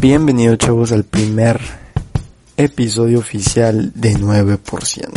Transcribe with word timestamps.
Bienvenidos 0.00 0.56
chavos 0.56 0.92
al 0.92 1.04
primer 1.04 1.60
episodio 2.56 3.18
oficial 3.18 3.92
de 3.94 4.16
9%. 4.16 5.10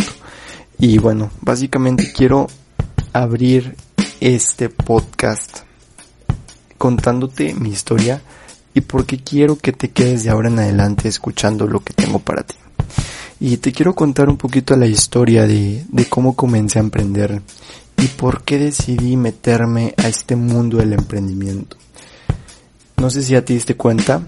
Y 0.78 0.98
bueno, 0.98 1.32
básicamente 1.40 2.12
quiero 2.12 2.48
abrir 3.14 3.78
este 4.20 4.68
podcast 4.68 5.60
contándote 6.78 7.54
mi 7.54 7.70
historia 7.70 8.22
y 8.74 8.82
porque 8.82 9.20
quiero 9.20 9.58
que 9.58 9.72
te 9.72 9.92
quedes 9.92 10.26
de 10.26 10.32
ahora 10.32 10.50
en 10.50 10.60
adelante 10.60 11.08
escuchando 11.08 11.66
lo 11.66 11.80
que 11.80 11.94
tengo 11.94 12.20
para 12.20 12.44
ti. 12.44 12.56
Y 13.40 13.56
te 13.58 13.72
quiero 13.72 13.96
contar 13.96 14.28
un 14.28 14.36
poquito 14.36 14.76
la 14.76 14.88
historia 14.88 15.48
de, 15.48 15.86
de 15.88 16.10
cómo 16.10 16.36
comencé 16.36 16.80
a 16.80 16.82
emprender 16.82 17.42
y 17.96 18.08
por 18.08 18.44
qué 18.44 18.58
decidí 18.58 19.16
meterme 19.16 19.94
a 19.96 20.10
este 20.10 20.36
mundo 20.36 20.80
del 20.80 20.92
emprendimiento. 20.92 21.78
No 22.98 23.10
sé 23.10 23.24
si 23.24 23.32
ya 23.32 23.46
te 23.46 23.54
diste 23.54 23.76
cuenta, 23.76 24.24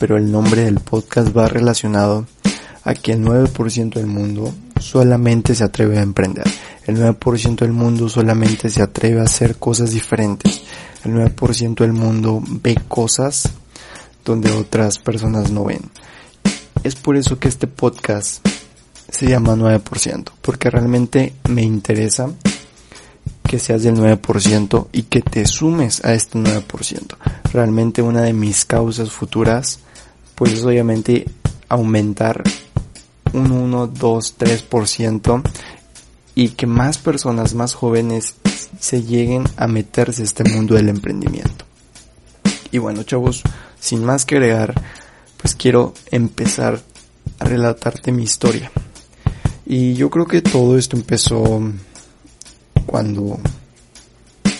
pero 0.00 0.16
el 0.16 0.32
nombre 0.32 0.64
del 0.64 0.80
podcast 0.80 1.36
va 1.36 1.46
relacionado 1.46 2.26
a 2.84 2.94
que 2.94 3.12
el 3.12 3.22
9% 3.22 3.92
del 3.96 4.06
mundo 4.06 4.54
solamente 4.80 5.54
se 5.54 5.62
atreve 5.62 5.98
a 5.98 6.02
emprender. 6.02 6.46
El 6.86 6.96
9% 6.96 7.56
del 7.56 7.72
mundo 7.72 8.08
solamente 8.08 8.70
se 8.70 8.82
atreve 8.82 9.20
a 9.20 9.24
hacer 9.24 9.56
cosas 9.56 9.90
diferentes. 9.90 10.62
El 11.04 11.12
9% 11.12 11.80
del 11.80 11.92
mundo 11.92 12.42
ve 12.62 12.78
cosas 12.88 13.50
donde 14.24 14.50
otras 14.52 14.98
personas 14.98 15.50
no 15.50 15.66
ven. 15.66 15.82
Es 16.82 16.94
por 16.94 17.18
eso 17.18 17.38
que 17.38 17.48
este 17.48 17.66
podcast 17.66 18.42
se 19.10 19.28
llama 19.28 19.54
9%, 19.54 20.30
porque 20.40 20.70
realmente 20.70 21.34
me 21.46 21.62
interesa 21.62 22.30
que 23.46 23.58
seas 23.58 23.82
del 23.82 23.96
9% 23.96 24.86
y 24.92 25.02
que 25.02 25.20
te 25.20 25.44
sumes 25.44 26.02
a 26.06 26.14
este 26.14 26.38
9%. 26.38 27.16
Realmente 27.52 28.00
una 28.00 28.22
de 28.22 28.32
mis 28.32 28.64
causas 28.64 29.10
futuras 29.10 29.80
pues 30.40 30.54
es 30.54 30.64
obviamente 30.64 31.26
aumentar 31.68 32.42
un 33.34 33.52
1, 33.52 33.88
2, 33.88 34.38
3% 34.38 35.42
y 36.34 36.48
que 36.48 36.66
más 36.66 36.96
personas, 36.96 37.52
más 37.52 37.74
jóvenes 37.74 38.36
se 38.78 39.02
lleguen 39.02 39.44
a 39.58 39.66
meterse 39.66 40.22
a 40.22 40.24
este 40.24 40.44
mundo 40.44 40.76
del 40.76 40.88
emprendimiento. 40.88 41.66
Y 42.72 42.78
bueno, 42.78 43.02
chavos, 43.02 43.42
sin 43.78 44.02
más 44.02 44.24
que 44.24 44.36
agregar, 44.36 44.80
pues 45.36 45.54
quiero 45.54 45.92
empezar 46.10 46.80
a 47.38 47.44
relatarte 47.44 48.10
mi 48.10 48.22
historia. 48.22 48.72
Y 49.66 49.92
yo 49.92 50.08
creo 50.08 50.24
que 50.24 50.40
todo 50.40 50.78
esto 50.78 50.96
empezó 50.96 51.60
cuando 52.86 53.38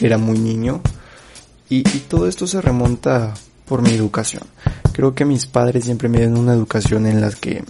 era 0.03 0.19
muy 0.19 0.39
niño 0.39 0.83
y, 1.71 1.79
y 1.79 2.01
todo 2.01 2.29
esto 2.29 2.47
se 2.47 2.61
remonta 2.61 3.33
por 3.65 3.81
mi 3.81 3.93
educación. 3.93 4.43
Creo 4.93 5.15
que 5.15 5.25
mis 5.25 5.47
padres 5.47 5.85
siempre 5.85 6.09
me 6.09 6.19
dieron 6.19 6.39
una 6.39 6.55
educación 6.55 7.07
en 7.07 7.21
la 7.21 7.31
que 7.31 7.65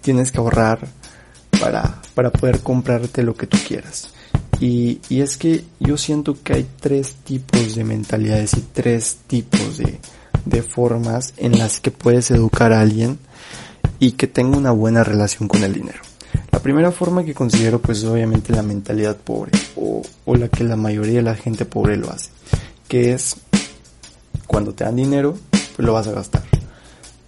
tienes 0.00 0.32
que 0.32 0.38
ahorrar 0.38 0.86
para, 1.60 2.00
para 2.14 2.30
poder 2.30 2.60
comprarte 2.60 3.22
lo 3.22 3.34
que 3.34 3.46
tú 3.46 3.58
quieras. 3.66 4.08
Y, 4.60 5.00
y 5.08 5.20
es 5.20 5.36
que 5.36 5.64
yo 5.78 5.96
siento 5.96 6.36
que 6.42 6.54
hay 6.54 6.66
tres 6.80 7.14
tipos 7.24 7.74
de 7.74 7.84
mentalidades 7.84 8.54
y 8.54 8.60
tres 8.72 9.18
tipos 9.26 9.78
de, 9.78 10.00
de 10.44 10.62
formas 10.62 11.34
en 11.36 11.58
las 11.58 11.80
que 11.80 11.90
puedes 11.90 12.30
educar 12.30 12.72
a 12.72 12.80
alguien 12.80 13.18
y 14.00 14.12
que 14.12 14.26
tenga 14.26 14.56
una 14.56 14.72
buena 14.72 15.04
relación 15.04 15.48
con 15.48 15.62
el 15.62 15.72
dinero. 15.72 16.00
La 16.50 16.60
primera 16.60 16.90
forma 16.90 17.24
que 17.24 17.34
considero 17.34 17.80
pues 17.80 18.04
obviamente 18.04 18.52
la 18.52 18.62
mentalidad 18.62 19.16
pobre 19.16 19.52
o, 19.76 20.02
o 20.24 20.34
la 20.34 20.48
que 20.48 20.64
la 20.64 20.76
mayoría 20.76 21.16
de 21.16 21.22
la 21.22 21.34
gente 21.34 21.64
pobre 21.64 21.96
lo 21.96 22.10
hace, 22.10 22.30
que 22.88 23.12
es 23.12 23.36
cuando 24.46 24.72
te 24.72 24.84
dan 24.84 24.96
dinero, 24.96 25.36
lo 25.78 25.92
vas 25.92 26.06
a 26.06 26.12
gastar. 26.12 26.42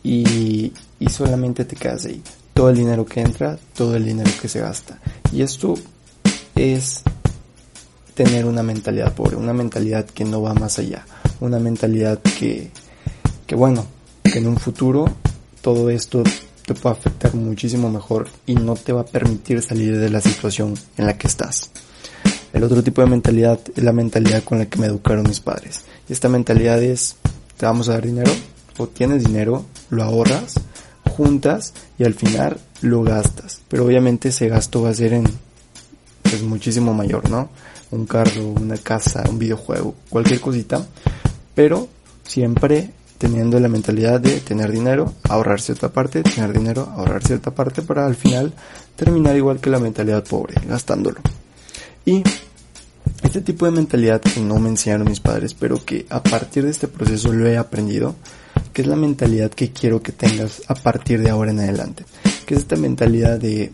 Y, 0.02 0.72
y 0.98 1.08
solamente 1.08 1.64
te 1.64 1.76
quedas 1.76 2.06
ahí. 2.06 2.22
Todo 2.54 2.70
el 2.70 2.76
dinero 2.76 3.04
que 3.06 3.20
entra, 3.20 3.58
todo 3.75 3.97
el 3.97 4.04
dinero 4.04 4.30
que 4.41 4.48
se 4.48 4.60
gasta. 4.60 4.98
Y 5.32 5.42
esto 5.42 5.75
es 6.54 7.02
tener 8.14 8.44
una 8.44 8.62
mentalidad 8.62 9.14
pobre, 9.14 9.36
una 9.36 9.52
mentalidad 9.52 10.04
que 10.04 10.25
no 10.25 10.42
va 10.42 10.52
más 10.52 10.78
allá, 10.78 11.06
una 11.41 11.58
mentalidad 11.58 12.19
que, 12.19 12.70
que 13.47 13.54
bueno, 13.54 13.86
que 14.22 14.38
en 14.38 14.47
un 14.47 14.58
futuro 14.58 15.06
todo 15.62 15.91
esto 15.91 16.22
te 16.66 16.75
puede 16.75 16.96
afectar 16.96 17.34
muchísimo 17.34 17.91
mejor 17.91 18.28
y 18.46 18.54
no 18.54 18.75
te 18.75 18.92
va 18.92 19.02
a 19.02 19.06
permitir 19.06 19.62
salir 19.62 19.98
de 19.98 20.10
la 20.10 20.20
situación 20.20 20.75
en 20.96 21.06
la 21.06 21.16
que 21.16 21.26
estás. 21.26 21.70
El 22.52 22.64
otro 22.64 22.82
tipo 22.82 23.00
de 23.00 23.08
mentalidad 23.08 23.58
es 23.75 23.82
la 23.82 23.92
mentalidad 23.92 24.42
con 24.44 24.58
la 24.58 24.66
que 24.66 24.78
me 24.78 24.86
educaron 24.86 25.25
mis 25.26 25.41
padres. 25.41 25.84
Y 26.08 26.12
esta 26.12 26.28
mentalidad 26.28 26.82
es, 26.82 27.16
te 27.60 27.66
vamos 27.66 27.91
a 27.91 27.93
dar 27.93 28.06
dinero, 28.06 28.32
o 28.78 28.87
tienes 28.87 29.22
dinero, 29.22 29.66
lo 29.91 30.03
ahorras, 30.03 30.54
juntas 31.10 31.75
y 31.98 32.04
al 32.04 32.15
final 32.15 32.59
lo 32.81 33.03
gastas. 33.03 33.60
Pero 33.69 33.84
obviamente 33.84 34.31
ese 34.31 34.48
gasto 34.48 34.81
va 34.81 34.88
a 34.88 34.94
ser 34.94 35.12
en, 35.12 35.25
pues 36.22 36.43
muchísimo 36.43 36.94
mayor, 36.94 37.28
¿no? 37.28 37.50
Un 37.91 38.06
carro, 38.06 38.47
una 38.47 38.78
casa, 38.78 39.25
un 39.28 39.38
videojuego, 39.38 39.94
cualquier 40.09 40.41
cosita. 40.41 40.87
Pero 41.54 41.87
siempre 42.26 42.93
teniendo 43.19 43.60
la 43.60 43.69
mentalidad 43.69 44.20
de 44.20 44.41
tener 44.41 44.72
dinero, 44.72 45.12
ahorrar 45.28 45.60
cierta 45.60 45.91
parte, 45.93 46.22
tener 46.22 46.54
dinero, 46.54 46.88
ahorrar 46.97 47.22
cierta 47.22 47.50
parte 47.50 47.82
para 47.82 48.06
al 48.06 48.15
final 48.15 48.54
terminar 48.97 49.37
igual 49.37 49.60
que 49.60 49.69
la 49.69 49.78
mentalidad 49.78 50.25
pobre, 50.25 50.54
gastándolo. 50.66 51.20
Y 52.06 52.22
este 53.30 53.42
tipo 53.42 53.64
de 53.64 53.70
mentalidad 53.70 54.20
que 54.20 54.41
no 54.41 54.58
me 54.58 54.70
enseñaron 54.70 55.08
mis 55.08 55.20
padres, 55.20 55.54
pero 55.54 55.84
que 55.84 56.04
a 56.10 56.20
partir 56.20 56.64
de 56.64 56.70
este 56.72 56.88
proceso 56.88 57.32
lo 57.32 57.46
he 57.46 57.56
aprendido, 57.56 58.16
que 58.72 58.82
es 58.82 58.88
la 58.88 58.96
mentalidad 58.96 59.52
que 59.52 59.70
quiero 59.70 60.02
que 60.02 60.10
tengas 60.10 60.62
a 60.66 60.74
partir 60.74 61.22
de 61.22 61.30
ahora 61.30 61.52
en 61.52 61.60
adelante. 61.60 62.04
Que 62.44 62.54
es 62.54 62.62
esta 62.62 62.74
mentalidad 62.74 63.38
de, 63.38 63.70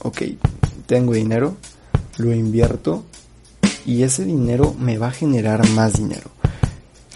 ok, 0.00 0.20
tengo 0.84 1.14
dinero, 1.14 1.56
lo 2.18 2.34
invierto 2.34 3.06
y 3.86 4.02
ese 4.02 4.26
dinero 4.26 4.76
me 4.78 4.98
va 4.98 5.08
a 5.08 5.12
generar 5.12 5.66
más 5.70 5.94
dinero. 5.94 6.30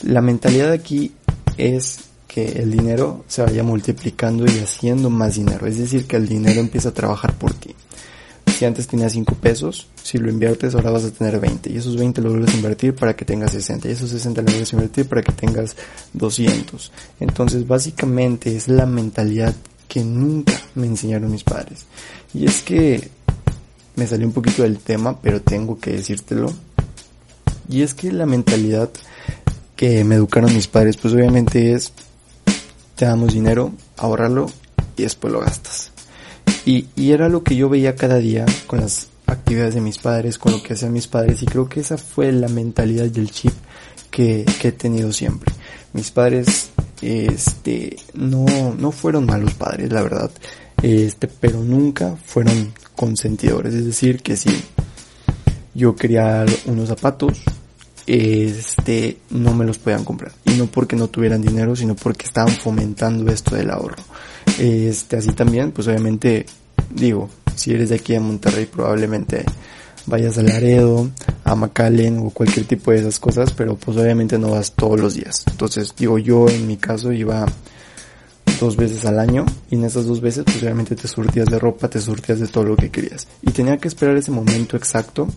La 0.00 0.22
mentalidad 0.22 0.72
aquí 0.72 1.12
es 1.58 1.98
que 2.28 2.62
el 2.62 2.70
dinero 2.70 3.26
se 3.28 3.42
vaya 3.42 3.62
multiplicando 3.62 4.46
y 4.46 4.58
haciendo 4.60 5.10
más 5.10 5.34
dinero. 5.34 5.66
Es 5.66 5.76
decir, 5.76 6.06
que 6.06 6.16
el 6.16 6.26
dinero 6.26 6.60
empieza 6.60 6.88
a 6.88 6.94
trabajar 6.94 7.34
por 7.34 7.52
ti 7.52 7.74
si 8.62 8.66
antes 8.66 8.86
tenías 8.86 9.12
5 9.12 9.34
pesos, 9.34 9.88
si 10.02 10.18
lo 10.18 10.28
inviertes 10.30 10.74
ahora 10.74 10.90
vas 10.90 11.04
a 11.04 11.10
tener 11.10 11.38
20 11.38 11.72
y 11.72 11.76
esos 11.76 11.96
20 11.96 12.20
lo 12.22 12.30
vuelves 12.30 12.54
a 12.54 12.56
invertir 12.56 12.94
para 12.94 13.14
que 13.14 13.24
tengas 13.24 13.52
60 13.52 13.88
y 13.88 13.92
esos 13.92 14.10
60 14.10 14.42
lo 14.42 14.46
vuelves 14.46 14.72
a 14.72 14.76
invertir 14.76 15.08
para 15.08 15.22
que 15.22 15.32
tengas 15.32 15.76
200. 16.12 16.92
Entonces 17.20 17.66
básicamente 17.66 18.56
es 18.56 18.68
la 18.68 18.86
mentalidad 18.86 19.54
que 19.88 20.04
nunca 20.04 20.60
me 20.74 20.86
enseñaron 20.86 21.30
mis 21.30 21.44
padres. 21.44 21.86
Y 22.34 22.46
es 22.46 22.62
que 22.62 23.10
me 23.94 24.06
salió 24.06 24.26
un 24.26 24.32
poquito 24.32 24.62
del 24.62 24.78
tema, 24.78 25.20
pero 25.20 25.40
tengo 25.40 25.78
que 25.78 25.92
decírtelo. 25.92 26.52
Y 27.68 27.82
es 27.82 27.94
que 27.94 28.10
la 28.10 28.26
mentalidad 28.26 28.90
que 29.76 30.02
me 30.04 30.16
educaron 30.16 30.54
mis 30.54 30.66
padres, 30.66 30.96
pues 30.96 31.14
obviamente 31.14 31.72
es, 31.72 31.92
te 32.96 33.04
damos 33.04 33.34
dinero, 33.34 33.72
ahorrarlo 33.96 34.50
y 34.96 35.02
después 35.02 35.32
lo 35.32 35.40
gastas. 35.40 35.92
Y, 36.64 36.88
y 36.96 37.12
era 37.12 37.28
lo 37.28 37.42
que 37.42 37.56
yo 37.56 37.68
veía 37.68 37.94
cada 37.94 38.16
día 38.16 38.46
con 38.66 38.80
las 38.80 39.08
actividades 39.26 39.74
de 39.74 39.80
mis 39.80 39.98
padres, 39.98 40.38
con 40.38 40.52
lo 40.52 40.62
que 40.62 40.74
hacían 40.74 40.92
mis 40.92 41.06
padres 41.06 41.42
y 41.42 41.46
creo 41.46 41.68
que 41.68 41.80
esa 41.80 41.96
fue 41.96 42.32
la 42.32 42.48
mentalidad 42.48 43.06
del 43.06 43.30
chip 43.30 43.52
que, 44.10 44.44
que 44.60 44.68
he 44.68 44.72
tenido 44.72 45.12
siempre. 45.12 45.52
Mis 45.92 46.10
padres, 46.10 46.70
este, 47.00 47.96
no, 48.14 48.46
no 48.78 48.92
fueron 48.92 49.26
malos 49.26 49.54
padres, 49.54 49.92
la 49.92 50.02
verdad, 50.02 50.30
este, 50.82 51.28
pero 51.28 51.60
nunca 51.60 52.16
fueron 52.24 52.72
consentidores, 52.96 53.74
es 53.74 53.86
decir, 53.86 54.22
que 54.22 54.36
si 54.36 54.50
yo 55.74 55.96
quería 55.96 56.44
unos 56.66 56.88
zapatos, 56.88 57.42
este, 58.06 59.18
no 59.30 59.54
me 59.54 59.64
los 59.64 59.78
podían 59.78 60.04
comprar. 60.04 60.32
Y 60.44 60.52
no 60.52 60.66
porque 60.66 60.96
no 60.96 61.08
tuvieran 61.08 61.40
dinero, 61.40 61.76
sino 61.76 61.94
porque 61.94 62.26
estaban 62.26 62.54
fomentando 62.54 63.30
esto 63.30 63.54
del 63.54 63.70
ahorro. 63.70 64.02
Este, 64.58 65.16
así 65.16 65.32
también, 65.32 65.72
pues 65.72 65.88
obviamente, 65.88 66.46
digo, 66.94 67.28
si 67.56 67.72
eres 67.72 67.90
de 67.90 67.96
aquí 67.96 68.12
de 68.12 68.20
Monterrey, 68.20 68.66
probablemente 68.66 69.44
vayas 70.06 70.38
a 70.38 70.42
Laredo, 70.42 71.10
a 71.44 71.54
McAllen 71.54 72.18
o 72.18 72.30
cualquier 72.30 72.66
tipo 72.66 72.90
de 72.90 72.98
esas 72.98 73.18
cosas, 73.18 73.52
pero 73.52 73.76
pues 73.76 73.96
obviamente 73.96 74.38
no 74.38 74.50
vas 74.50 74.72
todos 74.72 74.98
los 74.98 75.14
días. 75.14 75.44
Entonces, 75.50 75.94
digo, 75.96 76.18
yo 76.18 76.48
en 76.48 76.66
mi 76.66 76.76
caso 76.76 77.12
iba 77.12 77.46
dos 78.60 78.76
veces 78.76 79.04
al 79.04 79.18
año 79.18 79.44
y 79.70 79.74
en 79.74 79.84
esas 79.84 80.06
dos 80.06 80.20
veces 80.20 80.44
pues 80.44 80.62
obviamente 80.62 80.94
te 80.94 81.08
surtías 81.08 81.46
de 81.46 81.58
ropa, 81.58 81.88
te 81.88 82.00
surtías 82.00 82.38
de 82.38 82.48
todo 82.48 82.64
lo 82.64 82.76
que 82.76 82.90
querías. 82.90 83.26
Y 83.42 83.50
tenía 83.50 83.78
que 83.78 83.88
esperar 83.88 84.16
ese 84.16 84.30
momento 84.30 84.76
exacto 84.76 85.28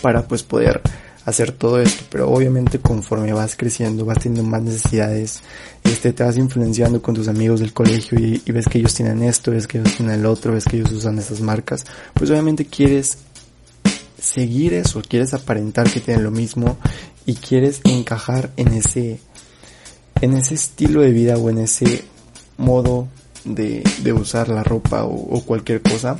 para 0.00 0.26
pues 0.26 0.42
poder 0.42 0.80
hacer 1.24 1.52
todo 1.52 1.80
esto, 1.80 2.04
pero 2.10 2.30
obviamente 2.30 2.78
conforme 2.78 3.32
vas 3.32 3.56
creciendo, 3.56 4.04
vas 4.04 4.18
teniendo 4.18 4.48
más 4.48 4.62
necesidades, 4.62 5.40
este, 5.84 6.12
te 6.12 6.24
vas 6.24 6.36
influenciando 6.36 7.02
con 7.02 7.14
tus 7.14 7.28
amigos 7.28 7.60
del 7.60 7.72
colegio 7.72 8.18
y, 8.18 8.40
ves 8.50 8.66
que 8.66 8.78
ellos 8.78 8.94
tienen 8.94 9.22
esto, 9.22 9.50
ves 9.50 9.66
que 9.66 9.78
ellos 9.78 9.96
tienen 9.96 10.20
el 10.20 10.26
otro, 10.26 10.52
ves 10.52 10.64
que 10.64 10.76
ellos 10.76 10.92
usan 10.92 11.18
esas 11.18 11.40
marcas, 11.40 11.84
pues 12.14 12.30
obviamente 12.30 12.64
quieres 12.66 13.18
seguir 14.20 14.74
eso, 14.74 15.02
quieres 15.06 15.34
aparentar 15.34 15.90
que 15.90 16.00
tienen 16.00 16.24
lo 16.24 16.30
mismo 16.30 16.78
y 17.26 17.34
quieres 17.34 17.80
encajar 17.84 18.50
en 18.56 18.68
ese, 18.74 19.20
en 20.20 20.34
ese 20.34 20.54
estilo 20.54 21.02
de 21.02 21.12
vida 21.12 21.36
o 21.36 21.50
en 21.50 21.58
ese 21.58 22.04
modo 22.56 23.08
de, 23.44 23.82
de 24.02 24.12
usar 24.12 24.48
la 24.48 24.62
ropa 24.62 25.04
o, 25.04 25.42
cualquier 25.44 25.80
cosa 25.82 26.18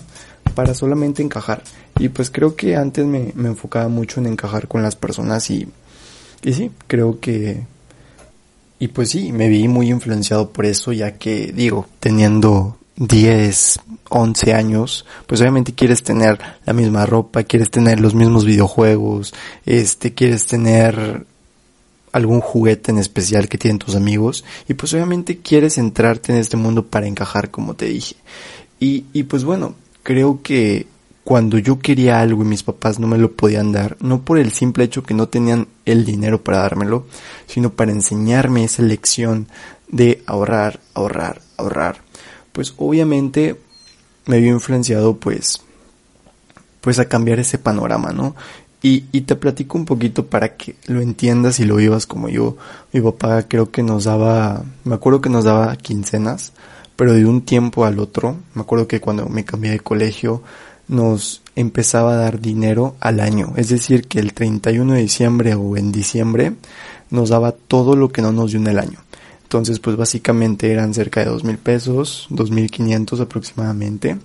para 0.60 0.74
solamente 0.74 1.22
encajar. 1.22 1.62
Y 1.98 2.10
pues 2.10 2.28
creo 2.28 2.54
que 2.54 2.76
antes 2.76 3.06
me, 3.06 3.32
enfocaba 3.34 3.88
mucho 3.88 4.20
en 4.20 4.26
encajar 4.26 4.68
con 4.68 4.82
las 4.82 4.94
personas 4.94 5.48
y, 5.50 5.66
y 6.42 6.52
sí, 6.52 6.70
creo 6.86 7.18
que... 7.18 7.64
Y 8.78 8.88
pues 8.88 9.08
sí, 9.08 9.32
me 9.32 9.48
vi 9.48 9.68
muy 9.68 9.88
influenciado 9.88 10.50
por 10.50 10.66
eso, 10.66 10.92
ya 10.92 11.16
que 11.16 11.50
digo, 11.54 11.86
teniendo 11.98 12.76
10, 12.96 13.80
11 14.10 14.52
años, 14.52 15.06
pues 15.26 15.40
obviamente 15.40 15.72
quieres 15.72 16.02
tener 16.02 16.38
la 16.66 16.74
misma 16.74 17.06
ropa, 17.06 17.42
quieres 17.44 17.70
tener 17.70 17.98
los 17.98 18.14
mismos 18.14 18.44
videojuegos, 18.44 19.32
este, 19.64 20.12
quieres 20.12 20.46
tener 20.46 21.24
algún 22.12 22.42
juguete 22.42 22.90
en 22.90 22.98
especial 22.98 23.48
que 23.48 23.56
tienen 23.56 23.78
tus 23.78 23.96
amigos 23.96 24.44
y 24.68 24.74
pues 24.74 24.92
obviamente 24.92 25.38
quieres 25.38 25.78
entrarte 25.78 26.32
en 26.32 26.38
este 26.38 26.58
mundo 26.58 26.84
para 26.84 27.06
encajar 27.06 27.50
como 27.50 27.72
te 27.72 27.86
dije. 27.86 28.16
Y, 28.78 29.04
y 29.14 29.22
pues 29.22 29.44
bueno, 29.44 29.74
creo 30.10 30.42
que 30.42 30.88
cuando 31.22 31.56
yo 31.56 31.78
quería 31.78 32.20
algo 32.20 32.42
y 32.42 32.44
mis 32.44 32.64
papás 32.64 32.98
no 32.98 33.06
me 33.06 33.16
lo 33.16 33.30
podían 33.30 33.70
dar, 33.70 33.96
no 34.00 34.22
por 34.22 34.38
el 34.38 34.50
simple 34.50 34.82
hecho 34.82 35.04
que 35.04 35.14
no 35.14 35.28
tenían 35.28 35.68
el 35.84 36.04
dinero 36.04 36.42
para 36.42 36.58
dármelo, 36.58 37.06
sino 37.46 37.70
para 37.70 37.92
enseñarme 37.92 38.64
esa 38.64 38.82
lección 38.82 39.46
de 39.86 40.24
ahorrar, 40.26 40.80
ahorrar, 40.94 41.42
ahorrar, 41.56 41.98
pues 42.50 42.74
obviamente 42.76 43.54
me 44.26 44.40
vio 44.40 44.50
influenciado 44.50 45.16
pues 45.16 45.62
pues 46.80 46.98
a 46.98 47.04
cambiar 47.04 47.38
ese 47.38 47.58
panorama, 47.58 48.10
¿no? 48.10 48.34
Y, 48.82 49.04
y 49.12 49.20
te 49.20 49.36
platico 49.36 49.78
un 49.78 49.84
poquito 49.84 50.26
para 50.26 50.56
que 50.56 50.74
lo 50.86 51.00
entiendas 51.00 51.60
y 51.60 51.66
lo 51.66 51.76
vivas 51.76 52.04
como 52.04 52.28
yo. 52.28 52.56
Mi 52.92 53.00
papá 53.00 53.44
creo 53.46 53.70
que 53.70 53.84
nos 53.84 54.04
daba, 54.04 54.64
me 54.82 54.96
acuerdo 54.96 55.20
que 55.20 55.28
nos 55.28 55.44
daba 55.44 55.76
quincenas, 55.76 56.52
pero 57.00 57.14
de 57.14 57.24
un 57.24 57.40
tiempo 57.40 57.86
al 57.86 57.98
otro, 57.98 58.36
me 58.52 58.60
acuerdo 58.60 58.86
que 58.86 59.00
cuando 59.00 59.26
me 59.26 59.46
cambié 59.46 59.70
de 59.70 59.80
colegio, 59.80 60.42
nos 60.86 61.40
empezaba 61.56 62.12
a 62.12 62.16
dar 62.16 62.40
dinero 62.40 62.94
al 63.00 63.20
año. 63.20 63.54
Es 63.56 63.70
decir, 63.70 64.06
que 64.06 64.18
el 64.18 64.34
31 64.34 64.92
de 64.92 65.00
diciembre 65.00 65.54
o 65.54 65.78
en 65.78 65.92
diciembre 65.92 66.52
nos 67.08 67.30
daba 67.30 67.52
todo 67.52 67.96
lo 67.96 68.10
que 68.10 68.20
no 68.20 68.32
nos 68.32 68.50
dio 68.50 68.60
en 68.60 68.66
el 68.66 68.78
año. 68.78 68.98
Entonces, 69.44 69.78
pues 69.78 69.96
básicamente 69.96 70.70
eran 70.70 70.92
cerca 70.92 71.20
de 71.20 71.30
dos 71.30 71.42
mil 71.42 71.56
pesos, 71.56 72.26
dos 72.28 72.50
mil 72.50 72.70
quinientos 72.70 73.18
aproximadamente. 73.20 74.18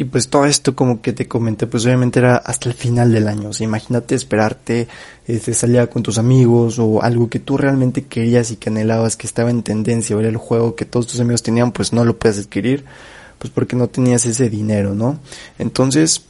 Y 0.00 0.04
pues 0.04 0.28
todo 0.28 0.44
esto 0.44 0.76
como 0.76 1.02
que 1.02 1.12
te 1.12 1.26
comenté, 1.26 1.66
pues 1.66 1.84
obviamente 1.84 2.20
era 2.20 2.36
hasta 2.36 2.68
el 2.68 2.76
final 2.76 3.10
del 3.10 3.26
año. 3.26 3.50
O 3.50 3.64
imagínate 3.64 4.14
esperarte, 4.14 4.86
este, 5.26 5.52
salir 5.54 5.88
con 5.88 6.04
tus 6.04 6.18
amigos 6.18 6.78
o 6.78 7.02
algo 7.02 7.28
que 7.28 7.40
tú 7.40 7.56
realmente 7.56 8.04
querías 8.04 8.52
y 8.52 8.56
que 8.58 8.70
anhelabas, 8.70 9.16
que 9.16 9.26
estaba 9.26 9.50
en 9.50 9.64
tendencia, 9.64 10.14
ver 10.14 10.26
el 10.26 10.36
juego 10.36 10.76
que 10.76 10.84
todos 10.84 11.08
tus 11.08 11.18
amigos 11.18 11.42
tenían, 11.42 11.72
pues 11.72 11.92
no 11.92 12.04
lo 12.04 12.16
puedes 12.16 12.38
adquirir, 12.38 12.84
pues 13.40 13.52
porque 13.52 13.74
no 13.74 13.88
tenías 13.88 14.24
ese 14.24 14.48
dinero, 14.48 14.94
¿no? 14.94 15.18
Entonces, 15.58 16.22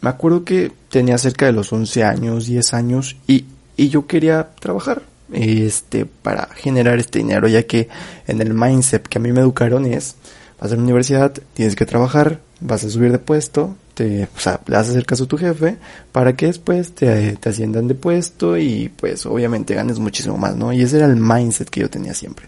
me 0.00 0.10
acuerdo 0.10 0.44
que 0.44 0.72
tenía 0.88 1.16
cerca 1.16 1.46
de 1.46 1.52
los 1.52 1.72
11 1.72 2.02
años, 2.02 2.46
10 2.46 2.74
años 2.74 3.16
y, 3.28 3.44
y 3.76 3.90
yo 3.90 4.08
quería 4.08 4.56
trabajar, 4.58 5.02
este, 5.32 6.04
para 6.04 6.48
generar 6.56 6.98
este 6.98 7.20
dinero, 7.20 7.46
ya 7.46 7.62
que 7.62 7.88
en 8.26 8.40
el 8.40 8.54
mindset 8.54 9.06
que 9.06 9.18
a 9.18 9.20
mí 9.20 9.30
me 9.30 9.40
educaron 9.40 9.86
es, 9.86 10.16
vas 10.64 10.72
a 10.72 10.76
la 10.76 10.82
universidad, 10.82 11.30
tienes 11.52 11.76
que 11.76 11.84
trabajar, 11.84 12.40
vas 12.58 12.82
a 12.84 12.88
subir 12.88 13.12
de 13.12 13.18
puesto, 13.18 13.76
te, 13.92 14.24
o 14.34 14.40
sea, 14.40 14.62
le 14.66 14.76
vas 14.76 14.96
a 14.96 15.02
caso 15.02 15.24
a 15.24 15.28
tu 15.28 15.36
jefe 15.36 15.76
para 16.10 16.34
que 16.36 16.46
después 16.46 16.94
te, 16.94 17.36
te 17.36 17.48
asciendan 17.50 17.86
de 17.86 17.94
puesto 17.94 18.56
y 18.56 18.90
pues 18.96 19.26
obviamente 19.26 19.74
ganes 19.74 19.98
muchísimo 19.98 20.38
más, 20.38 20.56
¿no? 20.56 20.72
Y 20.72 20.80
ese 20.80 20.96
era 20.96 21.06
el 21.06 21.16
mindset 21.16 21.68
que 21.68 21.80
yo 21.80 21.90
tenía 21.90 22.14
siempre. 22.14 22.46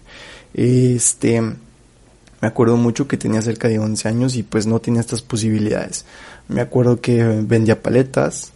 Este, 0.55 1.43
me 1.43 2.49
acuerdo 2.49 2.79
mucho 2.79 3.07
que 3.07 3.19
tenía 3.19 3.43
cerca 3.43 3.69
de 3.69 3.79
11 3.79 4.09
años 4.09 4.37
y 4.37 4.43
pues 4.43 4.67
no 4.67 4.81
tenía 4.81 5.03
estas 5.03 5.21
posibilidades. 5.21 6.07
Me 6.49 6.63
acuerdo 6.63 7.03
que 7.03 7.23
vendía 7.23 7.83
paletas, 7.83 8.53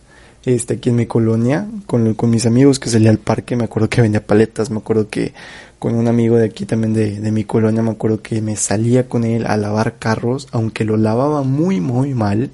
este, 0.46 0.72
aquí 0.72 0.88
en 0.88 0.96
mi 0.96 1.04
colonia, 1.04 1.68
con, 1.84 2.14
con 2.14 2.30
mis 2.30 2.46
amigos 2.46 2.78
que 2.78 2.88
salía 2.88 3.10
al 3.10 3.18
parque, 3.18 3.56
me 3.56 3.64
acuerdo 3.64 3.90
que 3.90 4.00
vendía 4.00 4.26
paletas, 4.26 4.70
me 4.70 4.78
acuerdo 4.78 5.10
que 5.10 5.34
con 5.80 5.94
un 5.94 6.08
amigo 6.08 6.36
de 6.36 6.44
aquí 6.44 6.66
también 6.66 6.92
de, 6.92 7.20
de 7.20 7.32
mi 7.32 7.44
colonia, 7.44 7.82
me 7.82 7.90
acuerdo 7.90 8.20
que 8.20 8.42
me 8.42 8.54
salía 8.54 9.08
con 9.08 9.24
él 9.24 9.46
a 9.46 9.56
lavar 9.56 9.98
carros, 9.98 10.46
aunque 10.52 10.84
lo 10.84 10.98
lavaba 10.98 11.42
muy, 11.42 11.80
muy 11.80 12.12
mal, 12.12 12.50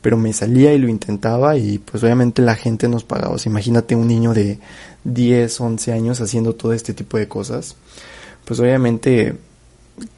pero 0.00 0.16
me 0.16 0.32
salía 0.32 0.72
y 0.72 0.78
lo 0.78 0.88
intentaba 0.88 1.56
y 1.56 1.78
pues 1.78 2.02
obviamente 2.04 2.42
la 2.42 2.54
gente 2.54 2.88
nos 2.88 3.02
pagaba. 3.02 3.34
O 3.34 3.38
sea, 3.38 3.50
imagínate 3.50 3.96
un 3.96 4.06
niño 4.06 4.32
de 4.32 4.60
10, 5.02 5.60
11 5.60 5.92
años 5.92 6.20
haciendo 6.20 6.54
todo 6.54 6.72
este 6.72 6.94
tipo 6.94 7.18
de 7.18 7.26
cosas. 7.26 7.74
Pues 8.44 8.60
obviamente 8.60 9.34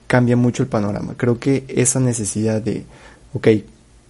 cambia 0.07 0.37
mucho 0.37 0.63
el 0.63 0.69
panorama. 0.69 1.15
Creo 1.17 1.39
que 1.39 1.65
esa 1.69 2.01
necesidad 2.01 2.61
de, 2.61 2.85
ok, 3.33 3.49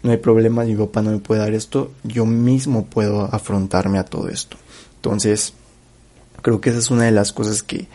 no 0.02 0.10
hay 0.10 0.16
problema, 0.18 0.64
mi 0.64 0.74
papá 0.74 1.00
no 1.00 1.12
me 1.12 1.18
puede 1.18 1.42
dar 1.42 1.54
esto, 1.54 1.92
yo 2.02 2.26
mismo 2.26 2.86
puedo 2.86 3.32
afrontarme 3.32 4.00
a 4.00 4.04
todo 4.04 4.28
esto. 4.28 4.56
Entonces, 4.96 5.54
creo 6.42 6.60
que 6.60 6.70
esa 6.70 6.80
es 6.80 6.90
una 6.90 7.04
de 7.04 7.12
las 7.12 7.32
cosas 7.32 7.62
que, 7.62 7.86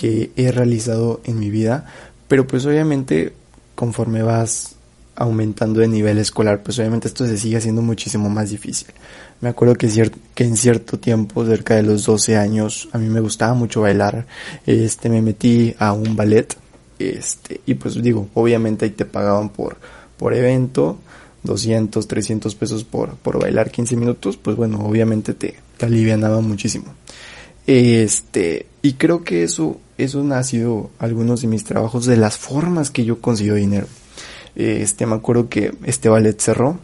que 0.00 0.30
he 0.34 0.50
realizado 0.50 1.20
en 1.24 1.38
mi 1.38 1.50
vida, 1.50 1.84
pero 2.26 2.46
pues 2.46 2.64
obviamente 2.64 3.34
conforme 3.74 4.22
vas 4.22 4.76
aumentando 5.14 5.80
de 5.80 5.88
nivel 5.88 6.16
escolar, 6.16 6.62
pues 6.62 6.78
obviamente 6.78 7.06
esto 7.06 7.26
se 7.26 7.36
sigue 7.36 7.58
haciendo 7.58 7.82
muchísimo 7.82 8.30
más 8.30 8.48
difícil. 8.48 8.88
Me 9.42 9.50
acuerdo 9.50 9.74
que, 9.74 10.10
que 10.34 10.44
en 10.44 10.56
cierto 10.56 10.98
tiempo, 10.98 11.44
cerca 11.44 11.74
de 11.74 11.82
los 11.82 12.06
12 12.06 12.38
años, 12.38 12.88
a 12.92 12.98
mí 12.98 13.10
me 13.10 13.20
gustaba 13.20 13.52
mucho 13.52 13.82
bailar, 13.82 14.26
este, 14.64 15.10
me 15.10 15.20
metí 15.20 15.74
a 15.78 15.92
un 15.92 16.16
ballet, 16.16 16.56
este, 16.98 17.60
y 17.66 17.74
pues 17.74 18.02
digo, 18.02 18.30
obviamente 18.32 18.86
ahí 18.86 18.92
te 18.92 19.04
pagaban 19.04 19.50
por, 19.50 19.76
por 20.16 20.32
evento, 20.32 20.98
200, 21.42 22.08
300 22.08 22.54
pesos 22.54 22.84
por, 22.84 23.16
por 23.16 23.38
bailar 23.38 23.70
15 23.70 23.96
minutos, 23.96 24.38
pues 24.38 24.56
bueno, 24.56 24.78
obviamente 24.78 25.34
te, 25.34 25.56
te 25.76 25.84
alivianaba 25.84 26.40
muchísimo. 26.40 26.94
Este, 27.66 28.66
y 28.82 28.94
creo 28.94 29.22
que 29.22 29.44
eso 29.44 29.78
eso 30.04 30.20
han 30.20 30.44
sido 30.44 30.90
algunos 30.98 31.42
de 31.42 31.48
mis 31.48 31.64
trabajos, 31.64 32.06
de 32.06 32.16
las 32.16 32.36
formas 32.36 32.90
que 32.90 33.04
yo 33.04 33.20
consigo 33.20 33.54
dinero. 33.56 33.86
Este, 34.56 35.06
me 35.06 35.14
acuerdo 35.14 35.48
que 35.48 35.74
este 35.84 36.08
ballet 36.08 36.38
cerró 36.40 36.78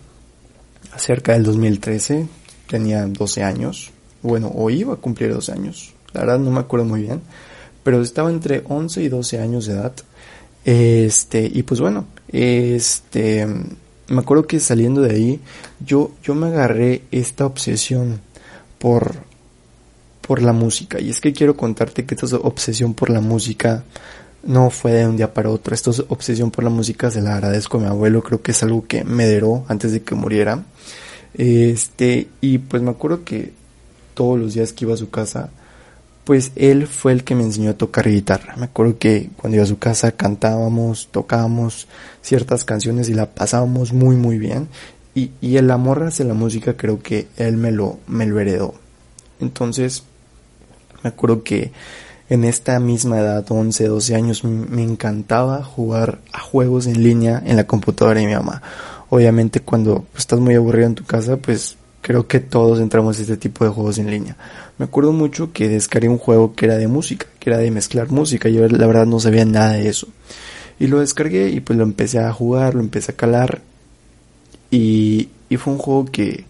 cerca 0.97 1.33
del 1.33 1.45
2013, 1.45 2.27
tenía 2.69 3.07
12 3.07 3.43
años, 3.43 3.91
bueno, 4.23 4.51
o 4.55 4.71
iba 4.71 4.95
a 4.95 4.97
cumplir 4.97 5.33
12 5.33 5.53
años, 5.53 5.95
la 6.13 6.21
verdad 6.21 6.39
no 6.39 6.51
me 6.51 6.61
acuerdo 6.61 6.87
muy 6.87 7.03
bien, 7.03 7.21
pero 7.83 8.01
estaba 8.01 8.31
entre 8.31 8.63
11 8.67 9.03
y 9.03 9.09
12 9.09 9.41
años 9.41 9.67
de 9.67 9.75
edad. 9.75 9.93
Este, 10.65 11.49
y 11.53 11.63
pues 11.63 11.81
bueno, 11.81 12.07
este, 12.33 13.47
me 13.47 14.19
acuerdo 14.19 14.47
que 14.47 14.59
saliendo 14.59 15.01
de 15.03 15.15
ahí, 15.15 15.41
yo, 15.85 16.11
yo 16.23 16.35
me 16.35 16.49
agarré 16.49 17.03
esta 17.13 17.47
obsesión 17.47 18.21
por, 18.79 19.15
por 20.27 20.43
la 20.43 20.53
música. 20.53 21.01
Y 21.01 21.11
es 21.11 21.21
que 21.21 21.33
quiero 21.33 21.57
contarte 21.57 22.05
que 22.05 22.17
esta 22.17 22.37
obsesión 22.37 22.95
por 22.95 23.11
la 23.11 23.21
música 23.21 23.85
no 24.43 24.71
fue 24.71 24.93
de 24.93 25.07
un 25.07 25.17
día 25.17 25.33
para 25.33 25.51
otro. 25.51 25.75
Esta 25.75 25.91
obsesión 26.09 26.51
por 26.51 26.65
la 26.65 26.71
música 26.71 27.11
se 27.11 27.23
la 27.23 27.35
agradezco 27.35 27.79
a 27.79 27.81
mi 27.81 27.87
abuelo. 27.87 28.23
Creo 28.23 28.43
que 28.43 28.51
es 28.51 28.63
algo 28.63 28.87
que 28.87 29.05
me 29.05 29.27
deró 29.27 29.65
antes 29.69 29.93
de 29.93 30.03
que 30.03 30.15
muriera. 30.17 30.65
Este, 31.35 32.29
y 32.41 32.59
pues 32.59 32.83
me 32.83 32.91
acuerdo 32.91 33.23
que 33.25 33.53
todos 34.15 34.39
los 34.39 34.55
días 34.55 34.73
que 34.73 34.85
iba 34.85 34.95
a 34.95 34.97
su 34.97 35.11
casa, 35.11 35.51
pues 36.25 36.51
él 36.57 36.89
fue 36.89 37.13
el 37.13 37.23
que 37.23 37.37
me 37.37 37.45
enseñó 37.45 37.71
a 37.71 37.75
tocar 37.75 38.09
guitarra. 38.09 38.57
Me 38.57 38.65
acuerdo 38.65 38.99
que 38.99 39.31
cuando 39.37 39.57
iba 39.57 39.65
a 39.65 39.69
su 39.69 39.79
casa 39.79 40.11
cantábamos, 40.13 41.09
tocábamos 41.13 41.87
ciertas 42.21 42.65
canciones 42.65 43.09
y 43.09 43.15
la 43.15 43.31
pasábamos 43.31 43.93
muy 43.93 44.17
muy 44.17 44.39
bien. 44.39 44.69
Y, 45.15 45.31
y 45.41 45.57
el 45.57 45.71
amor 45.71 46.03
hacia 46.03 46.25
la 46.25 46.35
música 46.35 46.77
creo 46.77 47.01
que 47.01 47.29
él 47.37 47.57
me 47.57 47.71
lo, 47.71 48.01
me 48.09 48.27
lo 48.27 48.41
heredó. 48.41 48.75
Entonces, 49.41 50.05
me 51.07 51.11
acuerdo 51.11 51.45
que 51.45 51.71
en 52.29 52.43
esta 52.43 52.81
misma 52.81 53.21
edad, 53.21 53.47
11, 53.49 53.87
12 53.87 54.17
años, 54.17 54.43
me 54.43 54.83
encantaba 54.83 55.63
jugar 55.63 56.19
a 56.33 56.41
juegos 56.41 56.89
en 56.89 57.01
línea 57.01 57.41
en 57.47 57.55
la 57.55 57.65
computadora 57.65 58.19
de 58.19 58.27
mi 58.27 58.35
mamá. 58.35 58.61
Obviamente 59.09 59.61
cuando 59.61 60.07
estás 60.19 60.41
muy 60.41 60.57
aburrido 60.57 60.89
en 60.89 60.97
tu 60.97 61.05
casa, 61.05 61.37
pues 61.37 61.77
creo 62.03 62.27
que 62.27 62.41
todos 62.41 62.81
entramos 62.81 63.19
a 63.19 63.23
este 63.23 63.37
tipo 63.37 63.65
de 63.65 63.71
juegos 63.71 63.99
en 63.99 64.11
línea. 64.11 64.37
Me 64.79 64.87
acuerdo 64.87 65.13
mucho 65.13 65.53
que 65.53 65.69
descargué 65.69 66.09
un 66.09 66.19
juego 66.19 66.57
que 66.57 66.67
era 66.67 66.77
de 66.77 66.89
música, 66.89 67.27
que 67.39 67.51
era 67.51 67.59
de 67.59 67.71
mezclar 67.71 68.11
música. 68.11 68.49
Yo 68.49 68.67
la 68.67 68.87
verdad 68.89 69.07
no 69.07 69.21
sabía 69.21 69.45
nada 69.45 69.75
de 69.75 69.89
eso. 69.89 70.09
Y 70.81 70.89
lo 70.89 70.99
descargué 70.99 71.51
y 71.51 71.61
pues 71.61 71.79
lo 71.79 71.85
empecé 71.85 72.19
a 72.19 72.33
jugar, 72.33 72.75
lo 72.75 72.81
empecé 72.81 73.13
a 73.13 73.17
calar. 73.17 73.61
Y, 74.73 75.29
y 75.49 75.57
fue 75.57 75.73
un 75.73 75.79
juego 75.79 76.07
que, 76.07 76.47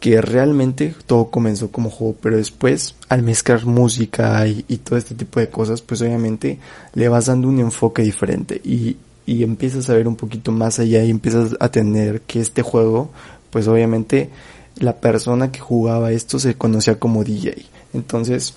que 0.00 0.22
realmente 0.22 0.94
todo 1.06 1.30
comenzó 1.30 1.70
como 1.70 1.90
juego, 1.90 2.16
pero 2.20 2.38
después 2.38 2.94
al 3.10 3.22
mezclar 3.22 3.66
música 3.66 4.46
y, 4.48 4.62
todo 4.78 4.98
este 4.98 5.14
tipo 5.14 5.40
de 5.40 5.50
cosas, 5.50 5.82
pues 5.82 6.00
obviamente 6.00 6.58
le 6.94 7.08
vas 7.10 7.26
dando 7.26 7.48
un 7.48 7.60
enfoque 7.60 8.02
diferente 8.02 8.60
y, 8.64 8.96
y 9.26 9.42
empiezas 9.42 9.90
a 9.90 9.94
ver 9.94 10.08
un 10.08 10.16
poquito 10.16 10.52
más 10.52 10.78
allá 10.78 11.04
y 11.04 11.10
empiezas 11.10 11.54
a 11.60 11.68
tener 11.68 12.22
que 12.22 12.40
este 12.40 12.62
juego, 12.62 13.10
pues 13.50 13.68
obviamente 13.68 14.30
la 14.76 14.96
persona 14.96 15.52
que 15.52 15.60
jugaba 15.60 16.12
esto 16.12 16.38
se 16.38 16.54
conocía 16.54 16.98
como 16.98 17.22
DJ. 17.22 17.66
Entonces, 17.92 18.54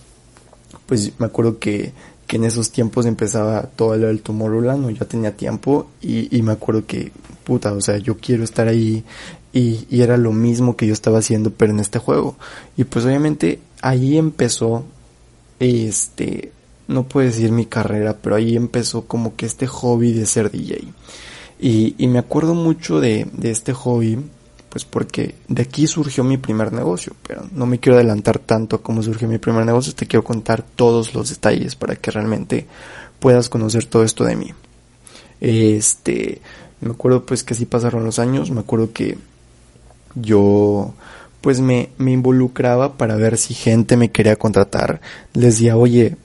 pues 0.85 1.11
me 1.19 1.25
acuerdo 1.25 1.59
que, 1.59 1.91
que 2.25 2.37
en 2.37 2.45
esos 2.45 2.71
tiempos 2.71 3.05
empezaba 3.05 3.63
todo 3.63 3.97
lo 3.97 4.07
del 4.07 4.21
Tomorrowland, 4.21 4.97
ya 4.97 5.05
tenía 5.05 5.35
tiempo 5.35 5.87
y, 6.01 6.33
y 6.35 6.41
me 6.41 6.53
acuerdo 6.53 6.85
que, 6.85 7.11
puta, 7.43 7.73
o 7.73 7.81
sea, 7.81 7.97
yo 7.97 8.15
quiero 8.15 8.45
estar 8.45 8.69
ahí 8.69 9.03
y, 9.53 9.85
y 9.89 10.01
era 10.01 10.17
lo 10.17 10.33
mismo 10.33 10.75
que 10.75 10.87
yo 10.87 10.93
estaba 10.93 11.19
haciendo 11.19 11.51
pero 11.51 11.71
en 11.71 11.79
este 11.79 11.99
juego. 11.99 12.35
Y 12.75 12.83
pues 12.83 13.05
obviamente 13.05 13.59
ahí 13.81 14.17
empezó, 14.17 14.83
este, 15.59 16.51
no 16.87 17.03
puedo 17.03 17.27
decir 17.27 17.51
mi 17.51 17.67
carrera, 17.67 18.17
pero 18.21 18.35
ahí 18.35 18.55
empezó 18.55 19.05
como 19.05 19.35
que 19.35 19.45
este 19.45 19.67
hobby 19.67 20.11
de 20.11 20.25
ser 20.25 20.51
DJ. 20.51 20.83
Y, 21.59 21.95
y 21.97 22.07
me 22.07 22.19
acuerdo 22.19 22.55
mucho 22.55 22.99
de, 22.99 23.27
de 23.31 23.51
este 23.51 23.73
hobby 23.73 24.19
pues 24.73 24.85
porque 24.85 25.35
de 25.47 25.61
aquí 25.61 25.85
surgió 25.85 26.23
mi 26.23 26.37
primer 26.37 26.73
negocio, 26.73 27.13
pero 27.27 27.43
no 27.53 27.67
me 27.67 27.79
quiero 27.79 27.95
adelantar 27.95 28.39
tanto 28.39 28.75
a 28.75 28.81
cómo 28.81 29.03
surgió 29.03 29.27
mi 29.27 29.37
primer 29.37 29.67
negocio, 29.67 29.93
te 29.93 30.07
quiero 30.07 30.23
contar 30.23 30.63
todos 30.63 31.13
los 31.13 31.29
detalles 31.29 31.75
para 31.75 31.95
que 31.95 32.09
realmente 32.09 32.65
puedas 33.19 33.49
conocer 33.49 33.85
todo 33.85 34.03
esto 34.03 34.23
de 34.23 34.35
mí. 34.35 34.51
Este, 35.39 36.41
me 36.81 36.89
acuerdo 36.89 37.23
pues 37.23 37.43
que 37.43 37.53
así 37.53 37.67
pasaron 37.67 38.03
los 38.03 38.17
años, 38.17 38.49
me 38.49 38.61
acuerdo 38.61 38.91
que 38.91 39.15
yo 40.15 40.93
pues 41.41 41.59
me, 41.59 41.89
me 41.97 42.11
involucraba 42.11 42.93
para 42.97 43.15
ver 43.15 43.37
si 43.37 43.53
gente 43.53 43.97
me 43.97 44.11
quería 44.11 44.37
contratar, 44.37 45.01
les 45.33 45.55
decía, 45.55 45.75
oye, 45.75 46.15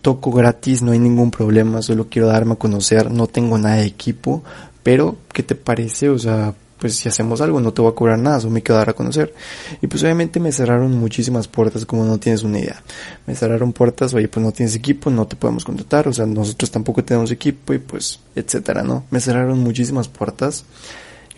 toco 0.00 0.30
gratis, 0.30 0.82
no 0.82 0.92
hay 0.92 0.98
ningún 0.98 1.30
problema, 1.30 1.82
solo 1.82 2.06
quiero 2.08 2.28
darme 2.28 2.52
a 2.52 2.56
conocer, 2.56 3.10
no 3.10 3.26
tengo 3.26 3.58
nada 3.58 3.76
de 3.76 3.86
equipo, 3.86 4.42
pero 4.82 5.16
¿qué 5.32 5.42
te 5.42 5.54
parece? 5.54 6.08
O 6.08 6.18
sea, 6.18 6.54
pues 6.78 6.94
si 6.94 7.08
hacemos 7.08 7.40
algo 7.40 7.60
no 7.60 7.72
te 7.72 7.82
voy 7.82 7.90
a 7.90 7.94
cobrar 7.94 8.18
nada, 8.18 8.40
solo 8.40 8.52
me 8.52 8.62
quiero 8.62 8.78
dar 8.78 8.90
a 8.90 8.92
conocer. 8.92 9.34
Y 9.82 9.86
pues 9.86 10.02
obviamente 10.02 10.40
me 10.40 10.52
cerraron 10.52 10.92
muchísimas 10.92 11.48
puertas 11.48 11.84
como 11.84 12.04
no 12.04 12.18
tienes 12.18 12.42
una 12.42 12.60
idea. 12.60 12.82
Me 13.26 13.34
cerraron 13.34 13.72
puertas, 13.72 14.14
oye 14.14 14.28
pues 14.28 14.44
no 14.44 14.52
tienes 14.52 14.74
equipo, 14.74 15.10
no 15.10 15.26
te 15.26 15.36
podemos 15.36 15.64
contratar, 15.64 16.08
o 16.08 16.12
sea 16.12 16.26
nosotros 16.26 16.70
tampoco 16.70 17.04
tenemos 17.04 17.30
equipo 17.30 17.74
y 17.74 17.78
pues 17.78 18.20
etcétera, 18.34 18.82
¿no? 18.82 19.04
Me 19.10 19.20
cerraron 19.20 19.58
muchísimas 19.58 20.08
puertas. 20.08 20.64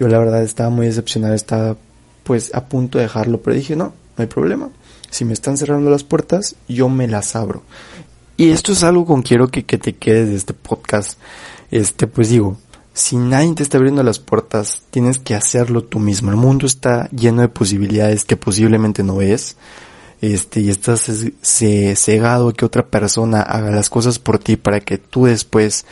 Yo 0.01 0.09
la 0.09 0.19
verdad 0.19 0.43
estaba 0.43 0.71
muy 0.71 0.87
decepcionado, 0.87 1.35
estaba 1.35 1.77
pues 2.25 2.55
a 2.55 2.65
punto 2.65 2.97
de 2.97 3.05
dejarlo, 3.05 3.43
pero 3.43 3.55
dije 3.55 3.77
no, 3.77 3.93
no 4.17 4.23
hay 4.23 4.27
problema. 4.27 4.71
Si 5.11 5.27
me 5.27 5.35
están 5.35 5.59
cerrando 5.59 5.91
las 5.91 6.05
puertas, 6.05 6.57
yo 6.69 6.89
me 6.89 7.07
las 7.07 7.37
abro. 7.37 7.63
Y 8.39 8.51
esto 8.51 8.73
es 8.73 8.83
algo 8.83 9.05
con 9.05 9.21
quiero 9.21 9.49
que, 9.49 9.67
que 9.67 9.77
te 9.77 9.97
quedes 9.97 10.31
de 10.31 10.37
este 10.37 10.55
podcast. 10.55 11.19
Este, 11.71 12.07
pues 12.07 12.31
digo, 12.31 12.57
si 12.95 13.17
nadie 13.17 13.55
te 13.55 13.63
está 13.63 13.77
abriendo 13.77 14.03
las 14.03 14.19
puertas, 14.19 14.83
tienes 14.91 15.19
que 15.19 15.35
hacerlo 15.35 15.85
tú 15.85 15.99
mismo. 15.99 16.31
El 16.31 16.37
mundo 16.37 16.67
está 16.67 17.11
lleno 17.11 17.43
de 17.43 17.49
posibilidades 17.49 18.25
que 18.25 18.37
posiblemente 18.37 19.03
no 19.03 19.17
ves. 19.17 19.57
Este, 20.23 20.61
y 20.61 20.71
estás 20.71 21.11
cegado 21.43 22.53
que 22.55 22.65
otra 22.65 22.87
persona 22.87 23.43
haga 23.43 23.71
las 23.71 23.91
cosas 23.91 24.19
por 24.19 24.39
ti 24.39 24.57
para 24.57 24.81
que 24.81 24.97
tú 24.97 25.27
después, 25.27 25.85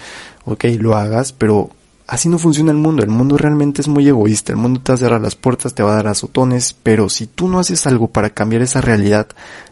ok, 0.47 0.65
lo 0.79 0.97
hagas, 0.97 1.33
pero 1.33 1.71
así 2.09 2.29
no 2.29 2.39
funciona 2.39 2.73
el 2.73 2.79
mundo. 2.79 3.05
El 3.05 3.11
mundo 3.11 3.37
realmente 3.37 3.83
es 3.83 3.87
muy 3.87 4.09
egoísta. 4.09 4.53
El 4.53 4.59
mundo 4.59 4.81
te 4.81 4.91
va 4.91 4.95
a 4.95 4.99
cerrar 4.99 5.21
las 5.21 5.37
puertas, 5.37 5.75
te 5.75 5.83
va 5.85 5.93
a 5.93 5.97
dar 5.97 6.09
azotones, 6.09 6.75
pero 6.83 7.09
si 7.09 7.27
tú 7.27 7.49
no 7.49 7.61
haces 7.61 7.87
algo 7.87 8.09
para 8.09 8.31
cambiar 8.31 8.63
esa 8.63 8.81
realidad, 8.81 9.29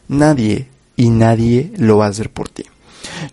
nadie 0.07 0.69
y 0.95 1.11
nadie 1.11 1.73
lo 1.79 1.97
va 1.97 2.07
a 2.07 2.11
hacer 2.11 2.31
por 2.31 2.49
ti. 2.49 2.65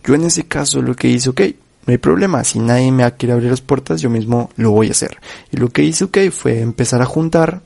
Yo 0.04 0.16
en 0.16 0.24
ese 0.24 0.46
caso 0.46 0.82
lo 0.82 0.96
que 0.96 1.10
hice, 1.10 1.30
ok, 1.30 1.42
no 1.86 1.92
hay 1.92 1.98
problema, 1.98 2.44
si 2.46 2.60
nadie 2.60 2.92
me 2.92 3.10
quiere 3.12 3.34
abrir 3.34 3.50
las 3.52 3.62
puertas, 3.62 4.02
yo 4.02 4.10
mismo 4.10 4.50
lo 4.56 4.72
voy 4.72 4.88
a 4.88 4.92
hacer. 4.92 5.18
Y 5.52 5.58
lo 5.58 5.70
que 5.70 5.84
hice, 5.84 6.06
ok, 6.06 6.18
fue 6.32 6.62
empezar 6.62 7.02
a 7.02 7.06
juntar 7.06 7.62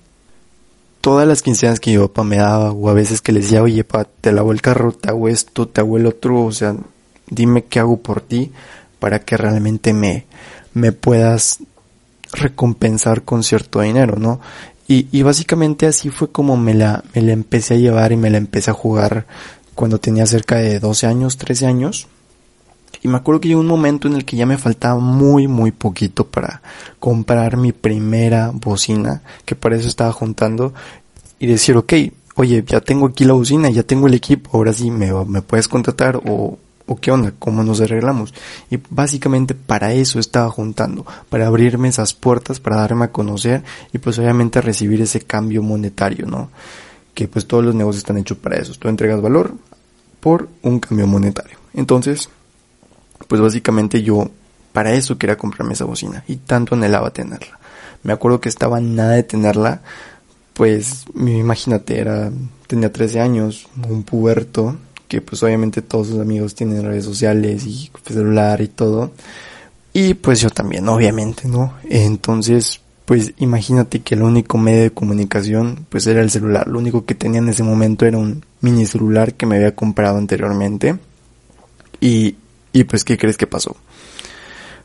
todas 1.01 1.27
las 1.27 1.43
quincenas 1.43 1.79
que 1.79 1.91
mi 1.91 1.97
papá 1.99 2.23
me 2.23 2.37
daba, 2.37 2.71
o 2.71 2.89
a 2.89 2.93
veces 2.93 3.21
que 3.21 3.31
le 3.31 3.41
decía, 3.41 3.61
oye, 3.61 3.83
pa, 3.83 4.05
te 4.05 4.31
lavo 4.31 4.51
el 4.51 4.61
carro, 4.61 4.91
te 4.91 5.09
hago 5.09 5.29
esto, 5.29 5.67
te 5.67 5.81
hago 5.81 5.97
el 5.97 6.07
otro, 6.07 6.45
o 6.45 6.51
sea, 6.51 6.75
dime 7.29 7.65
qué 7.65 7.79
hago 7.79 7.97
por 7.97 8.21
ti 8.21 8.51
para 8.97 9.19
que 9.19 9.37
realmente 9.37 9.93
me, 9.93 10.25
me 10.77 10.91
puedas 10.91 11.59
recompensar 12.31 13.23
con 13.23 13.43
cierto 13.43 13.81
dinero, 13.81 14.17
¿no? 14.17 14.39
Y, 14.87 15.07
y 15.11 15.21
básicamente 15.21 15.85
así 15.85 16.09
fue 16.09 16.31
como 16.31 16.55
me 16.55 16.73
la, 16.73 17.03
me 17.13 17.21
la 17.21 17.33
empecé 17.33 17.73
a 17.73 17.77
llevar 17.77 18.11
y 18.11 18.17
me 18.17 18.29
la 18.29 18.37
empecé 18.37 18.71
a 18.71 18.73
jugar 18.73 19.25
cuando 19.75 19.99
tenía 19.99 20.25
cerca 20.25 20.55
de 20.55 20.79
12 20.79 21.07
años, 21.07 21.37
13 21.37 21.65
años. 21.67 22.07
Y 23.03 23.07
me 23.09 23.17
acuerdo 23.17 23.41
que 23.41 23.49
llegó 23.49 23.59
un 23.59 23.67
momento 23.67 24.07
en 24.07 24.15
el 24.15 24.25
que 24.25 24.37
ya 24.37 24.45
me 24.45 24.57
faltaba 24.57 24.99
muy, 24.99 25.47
muy 25.47 25.71
poquito 25.71 26.25
para 26.27 26.61
comprar 26.99 27.57
mi 27.57 27.73
primera 27.73 28.51
bocina, 28.53 29.21
que 29.45 29.55
para 29.55 29.75
eso 29.75 29.87
estaba 29.87 30.11
juntando, 30.11 30.73
y 31.37 31.47
decir, 31.47 31.77
ok, 31.77 31.93
oye, 32.35 32.63
ya 32.65 32.81
tengo 32.81 33.07
aquí 33.07 33.25
la 33.25 33.33
bocina, 33.33 33.69
ya 33.69 33.83
tengo 33.83 34.07
el 34.07 34.13
equipo, 34.13 34.51
ahora 34.53 34.73
sí 34.73 34.89
me, 34.89 35.11
me 35.25 35.41
puedes 35.41 35.67
contratar 35.67 36.21
o, 36.25 36.57
o 36.87 36.95
qué 36.95 37.11
onda, 37.11 37.33
cómo 37.37 37.63
nos 37.63 37.81
arreglamos. 37.81 38.33
Y 38.71 38.79
básicamente 38.89 39.53
para 39.53 39.93
eso 39.93 40.19
estaba 40.19 40.49
juntando, 40.49 41.05
para 41.29 41.47
abrirme 41.47 41.89
esas 41.89 42.13
puertas, 42.13 42.59
para 42.59 42.77
darme 42.77 43.05
a 43.05 43.11
conocer 43.11 43.63
y 43.93 43.99
pues 43.99 44.17
obviamente 44.17 44.61
recibir 44.61 45.01
ese 45.01 45.21
cambio 45.21 45.61
monetario, 45.61 46.25
¿no? 46.25 46.49
Que 47.13 47.27
pues 47.27 47.45
todos 47.45 47.63
los 47.63 47.75
negocios 47.75 47.99
están 47.99 48.17
hechos 48.17 48.37
para 48.37 48.57
eso. 48.57 48.73
Tú 48.79 48.87
entregas 48.87 49.21
valor 49.21 49.53
por 50.19 50.49
un 50.63 50.79
cambio 50.79 51.07
monetario. 51.07 51.57
Entonces, 51.73 52.29
pues 53.27 53.41
básicamente 53.41 54.01
yo 54.01 54.29
para 54.71 54.93
eso 54.93 55.17
quería 55.17 55.37
comprarme 55.37 55.73
esa 55.73 55.85
bocina 55.85 56.23
y 56.27 56.37
tanto 56.37 56.75
anhelaba 56.75 57.11
tenerla. 57.11 57.59
Me 58.03 58.13
acuerdo 58.13 58.39
que 58.39 58.49
estaba 58.49 58.79
nada 58.79 59.13
de 59.13 59.23
tenerla, 59.23 59.81
pues 60.53 61.05
imagínate, 61.15 61.99
era, 61.99 62.31
tenía 62.67 62.91
13 62.91 63.19
años, 63.19 63.67
un 63.89 64.03
puberto, 64.03 64.77
que 65.07 65.21
pues 65.21 65.41
obviamente 65.43 65.81
todos 65.81 66.07
sus 66.07 66.19
amigos 66.19 66.55
tienen 66.55 66.83
redes 66.83 67.05
sociales 67.05 67.65
y 67.65 67.91
celular 68.05 68.61
y 68.61 68.67
todo. 68.67 69.11
Y 69.93 70.13
pues 70.13 70.41
yo 70.41 70.49
también, 70.49 70.87
obviamente, 70.89 71.47
¿no? 71.47 71.73
Entonces, 71.89 72.81
pues 73.05 73.33
imagínate 73.37 74.01
que 74.01 74.15
el 74.15 74.21
único 74.21 74.57
medio 74.57 74.83
de 74.83 74.91
comunicación 74.91 75.85
pues 75.89 76.05
era 76.07 76.21
el 76.21 76.29
celular. 76.29 76.67
Lo 76.67 76.79
único 76.79 77.05
que 77.05 77.15
tenía 77.15 77.39
en 77.39 77.49
ese 77.49 77.63
momento 77.63 78.05
era 78.05 78.17
un 78.17 78.45
mini 78.61 78.85
celular 78.85 79.33
que 79.33 79.45
me 79.45 79.55
había 79.55 79.75
comprado 79.75 80.17
anteriormente. 80.17 80.97
Y 81.99 82.35
y 82.77 82.83
pues, 82.83 83.03
¿qué 83.03 83.17
crees 83.17 83.37
que 83.37 83.47
pasó? 83.47 83.75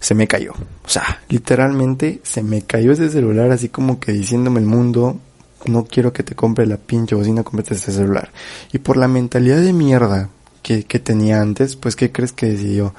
Se 0.01 0.15
me 0.15 0.27
cayó. 0.27 0.53
O 0.53 0.89
sea, 0.89 1.21
literalmente 1.29 2.23
se 2.23 2.43
me 2.43 2.63
cayó 2.63 2.93
ese 2.93 3.11
celular 3.11 3.51
así 3.51 3.69
como 3.69 4.01
que 4.01 4.13
diciéndome 4.13 4.61
el 4.61 4.67
mundo, 4.67 5.21
no 5.67 5.85
quiero 5.85 6.13
que 6.13 6.23
te 6.23 6.35
compre 6.35 6.67
la 6.67 6.77
pinche 6.77 7.15
bocina, 7.15 7.43
cómprate 7.43 7.75
ese 7.75 7.93
celular. 7.93 8.31
Y 8.73 8.79
por 8.79 8.97
la 8.97 9.09
mentalidad 9.09 9.61
de 9.61 9.73
mierda 9.73 10.29
que, 10.63 10.85
que 10.85 10.99
tenía 10.99 11.41
antes, 11.41 11.77
pues, 11.77 11.97
¿qué 11.97 12.13
crees 12.13 12.33
que 12.33 12.47
decidió 12.47 12.95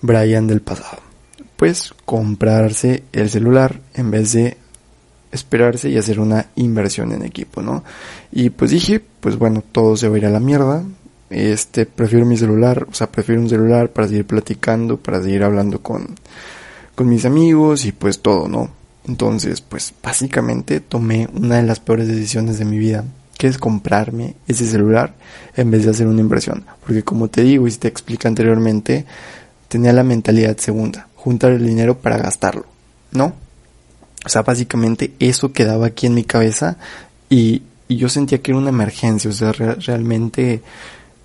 Brian 0.00 0.46
del 0.46 0.60
pasado? 0.60 0.98
Pues 1.56 1.94
comprarse 2.04 3.04
el 3.12 3.30
celular 3.30 3.80
en 3.94 4.10
vez 4.10 4.32
de 4.32 4.56
esperarse 5.34 5.90
y 5.90 5.98
hacer 5.98 6.20
una 6.20 6.46
inversión 6.56 7.12
en 7.12 7.24
equipo, 7.24 7.60
¿no? 7.60 7.84
Y 8.30 8.50
pues 8.50 8.70
dije, 8.70 9.00
pues 9.20 9.36
bueno, 9.36 9.62
todo 9.72 9.96
se 9.96 10.08
va 10.08 10.14
a 10.14 10.18
ir 10.18 10.26
a 10.26 10.30
la 10.30 10.40
mierda, 10.40 10.84
este, 11.30 11.86
prefiero 11.86 12.24
mi 12.24 12.36
celular, 12.36 12.86
o 12.88 12.94
sea, 12.94 13.10
prefiero 13.10 13.40
un 13.40 13.48
celular 13.48 13.90
para 13.90 14.06
seguir 14.06 14.26
platicando, 14.26 14.96
para 14.98 15.20
seguir 15.20 15.42
hablando 15.42 15.80
con, 15.80 16.14
con 16.94 17.08
mis 17.08 17.24
amigos 17.24 17.84
y 17.84 17.92
pues 17.92 18.20
todo, 18.20 18.48
¿no? 18.48 18.70
Entonces, 19.06 19.60
pues 19.60 19.92
básicamente 20.02 20.80
tomé 20.80 21.28
una 21.34 21.56
de 21.56 21.62
las 21.62 21.80
peores 21.80 22.08
decisiones 22.08 22.58
de 22.58 22.64
mi 22.64 22.78
vida, 22.78 23.04
que 23.36 23.48
es 23.48 23.58
comprarme 23.58 24.34
ese 24.48 24.66
celular 24.66 25.14
en 25.56 25.70
vez 25.70 25.84
de 25.84 25.90
hacer 25.90 26.06
una 26.06 26.20
inversión. 26.20 26.64
Porque 26.84 27.02
como 27.02 27.28
te 27.28 27.42
digo 27.42 27.68
y 27.68 27.72
te 27.72 27.88
explica 27.88 28.28
anteriormente, 28.28 29.04
tenía 29.68 29.92
la 29.92 30.04
mentalidad 30.04 30.56
segunda, 30.56 31.08
juntar 31.16 31.52
el 31.52 31.66
dinero 31.66 31.98
para 31.98 32.16
gastarlo, 32.16 32.66
¿no? 33.12 33.34
O 34.24 34.28
sea, 34.28 34.42
básicamente 34.42 35.12
eso 35.18 35.52
quedaba 35.52 35.86
aquí 35.86 36.06
en 36.06 36.14
mi 36.14 36.24
cabeza 36.24 36.78
y, 37.28 37.62
y 37.88 37.96
yo 37.96 38.08
sentía 38.08 38.40
que 38.40 38.52
era 38.52 38.58
una 38.58 38.70
emergencia, 38.70 39.28
o 39.28 39.34
sea, 39.34 39.52
realmente 39.52 40.62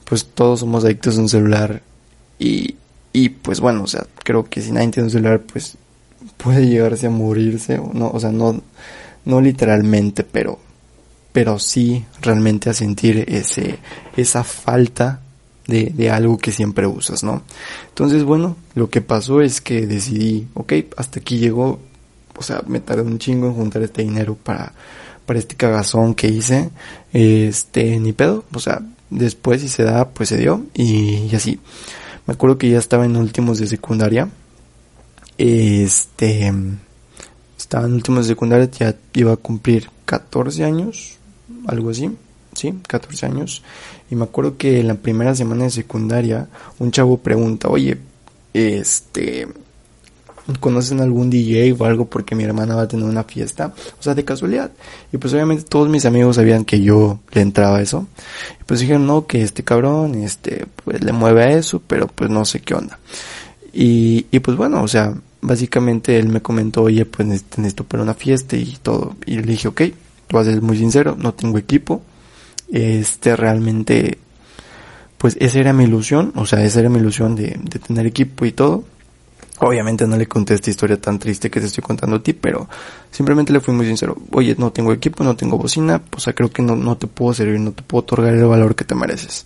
pues 0.03 0.25
todos 0.25 0.61
somos 0.61 0.83
adictos 0.83 1.17
a 1.17 1.21
un 1.21 1.29
celular 1.29 1.81
y, 2.39 2.75
y 3.13 3.29
pues 3.29 3.59
bueno, 3.59 3.83
o 3.83 3.87
sea, 3.87 4.05
creo 4.23 4.43
que 4.43 4.61
si 4.61 4.71
nadie 4.71 4.89
tiene 4.89 5.05
un 5.05 5.11
celular, 5.11 5.41
pues 5.41 5.77
puede 6.37 6.67
llegarse 6.67 7.07
a 7.07 7.11
morirse, 7.11 7.79
o 7.79 7.91
no, 7.93 8.09
o 8.09 8.19
sea, 8.19 8.31
no, 8.31 8.61
no 9.25 9.41
literalmente, 9.41 10.23
pero, 10.23 10.59
pero 11.31 11.59
sí 11.59 12.05
realmente 12.21 12.69
a 12.69 12.73
sentir 12.73 13.25
ese, 13.27 13.79
esa 14.15 14.43
falta 14.43 15.21
de, 15.67 15.91
de 15.95 16.09
algo 16.09 16.37
que 16.37 16.51
siempre 16.51 16.87
usas, 16.87 17.23
¿no? 17.23 17.43
Entonces, 17.89 18.23
bueno, 18.23 18.55
lo 18.75 18.89
que 18.89 19.01
pasó 19.01 19.41
es 19.41 19.61
que 19.61 19.85
decidí, 19.85 20.47
ok, 20.53 20.73
hasta 20.97 21.19
aquí 21.19 21.37
llegó, 21.37 21.79
o 22.37 22.43
sea, 22.43 22.61
me 22.67 22.79
tardé 22.79 23.03
un 23.03 23.19
chingo 23.19 23.47
en 23.47 23.53
juntar 23.53 23.81
este 23.83 24.01
dinero 24.01 24.35
para, 24.35 24.73
para 25.25 25.39
este 25.39 25.55
cagazón 25.55 26.15
que 26.15 26.27
hice, 26.27 26.69
este, 27.13 27.99
ni 27.99 28.13
pedo, 28.13 28.45
o 28.53 28.59
sea, 28.59 28.81
Después, 29.09 29.61
si 29.61 29.69
se 29.69 29.83
da, 29.83 30.09
pues 30.09 30.29
se 30.29 30.37
dio. 30.37 30.65
Y, 30.73 31.33
así. 31.35 31.59
Me 32.27 32.33
acuerdo 32.33 32.57
que 32.57 32.69
ya 32.69 32.77
estaba 32.77 33.05
en 33.05 33.15
últimos 33.17 33.59
de 33.59 33.67
secundaria. 33.67 34.29
Este. 35.39 36.53
Estaba 37.57 37.85
en 37.85 37.93
últimos 37.93 38.27
de 38.27 38.33
secundaria, 38.33 38.69
ya 38.71 38.95
iba 39.13 39.31
a 39.31 39.37
cumplir 39.37 39.89
14 40.03 40.65
años. 40.65 41.17
Algo 41.65 41.91
así. 41.91 42.11
sí, 42.53 42.73
14 42.85 43.25
años. 43.25 43.63
Y 44.11 44.15
me 44.15 44.25
acuerdo 44.25 44.57
que 44.57 44.81
en 44.81 44.87
la 44.89 44.95
primera 44.95 45.33
semana 45.35 45.63
de 45.63 45.69
secundaria 45.69 46.47
un 46.77 46.91
chavo 46.91 47.17
pregunta, 47.17 47.69
oye, 47.69 47.97
este, 48.53 49.47
¿conocen 50.59 50.99
algún 50.99 51.29
DJ 51.29 51.73
o 51.73 51.85
algo 51.85 52.05
porque 52.05 52.35
mi 52.35 52.43
hermana 52.43 52.75
va 52.75 52.81
a 52.81 52.87
tener 52.89 53.05
una 53.05 53.23
fiesta? 53.23 53.73
O 53.97 54.03
sea, 54.03 54.15
de 54.15 54.25
casualidad. 54.25 54.71
Y 55.13 55.17
pues 55.19 55.33
obviamente 55.33 55.63
todos 55.63 55.87
mis 55.87 56.05
amigos 56.05 56.35
sabían 56.35 56.65
que 56.65 56.81
yo 56.81 57.19
le 57.31 57.41
entraba 57.41 57.77
a 57.77 57.81
eso. 57.81 58.07
Y 58.59 58.63
pues 58.65 58.81
dijeron, 58.81 59.07
no, 59.07 59.25
que 59.25 59.41
este 59.41 59.63
cabrón, 59.63 60.15
este, 60.15 60.65
pues 60.83 61.01
le 61.01 61.13
mueve 61.13 61.43
a 61.43 61.51
eso, 61.51 61.81
pero 61.87 62.07
pues 62.07 62.29
no 62.29 62.43
sé 62.43 62.59
qué 62.59 62.73
onda. 62.73 62.99
Y, 63.71 64.25
y 64.31 64.39
pues 64.39 64.57
bueno, 64.57 64.83
o 64.83 64.87
sea, 64.87 65.13
básicamente 65.41 66.17
él 66.17 66.29
me 66.29 66.41
comentó, 66.41 66.83
oye, 66.83 67.05
pues 67.05 67.27
necesito 67.27 67.83
para 67.83 68.03
una 68.03 68.13
fiesta 68.13 68.55
y 68.55 68.77
todo. 68.81 69.15
Y 69.25 69.37
le 69.37 69.43
dije, 69.43 69.67
ok, 69.67 69.81
voy 70.29 70.41
a 70.41 70.45
ser 70.45 70.61
muy 70.61 70.77
sincero, 70.77 71.15
no 71.17 71.33
tengo 71.33 71.57
equipo. 71.57 72.01
Este 72.71 73.35
realmente, 73.35 74.19
pues 75.17 75.35
esa 75.39 75.59
era 75.59 75.73
mi 75.73 75.85
ilusión, 75.85 76.31
o 76.35 76.45
sea, 76.45 76.63
esa 76.63 76.81
era 76.81 76.89
mi 76.89 76.99
ilusión 76.99 77.35
de, 77.35 77.59
de 77.61 77.79
tener 77.79 78.05
equipo 78.05 78.45
y 78.45 78.51
todo. 78.51 78.83
Obviamente 79.61 80.07
no 80.07 80.15
le 80.15 80.25
conté 80.25 80.53
esta 80.53 80.69
historia 80.69 81.01
tan 81.01 81.19
triste 81.19 81.49
que 81.49 81.59
te 81.59 81.65
estoy 81.65 81.83
contando 81.83 82.15
a 82.17 82.23
ti, 82.23 82.31
pero 82.31 82.69
simplemente 83.11 83.51
le 83.51 83.59
fui 83.59 83.73
muy 83.73 83.85
sincero. 83.85 84.15
Oye, 84.31 84.55
no 84.57 84.71
tengo 84.71 84.93
equipo, 84.93 85.23
no 85.23 85.35
tengo 85.35 85.57
bocina, 85.57 85.99
pues, 85.99 86.23
o 86.23 86.25
sea, 86.25 86.33
creo 86.33 86.49
que 86.49 86.61
no, 86.61 86.77
no 86.77 86.95
te 86.95 87.07
puedo 87.07 87.33
servir, 87.33 87.59
no 87.59 87.73
te 87.73 87.83
puedo 87.83 88.03
otorgar 88.03 88.33
el 88.33 88.45
valor 88.45 88.75
que 88.75 88.85
te 88.85 88.95
mereces. 88.95 89.45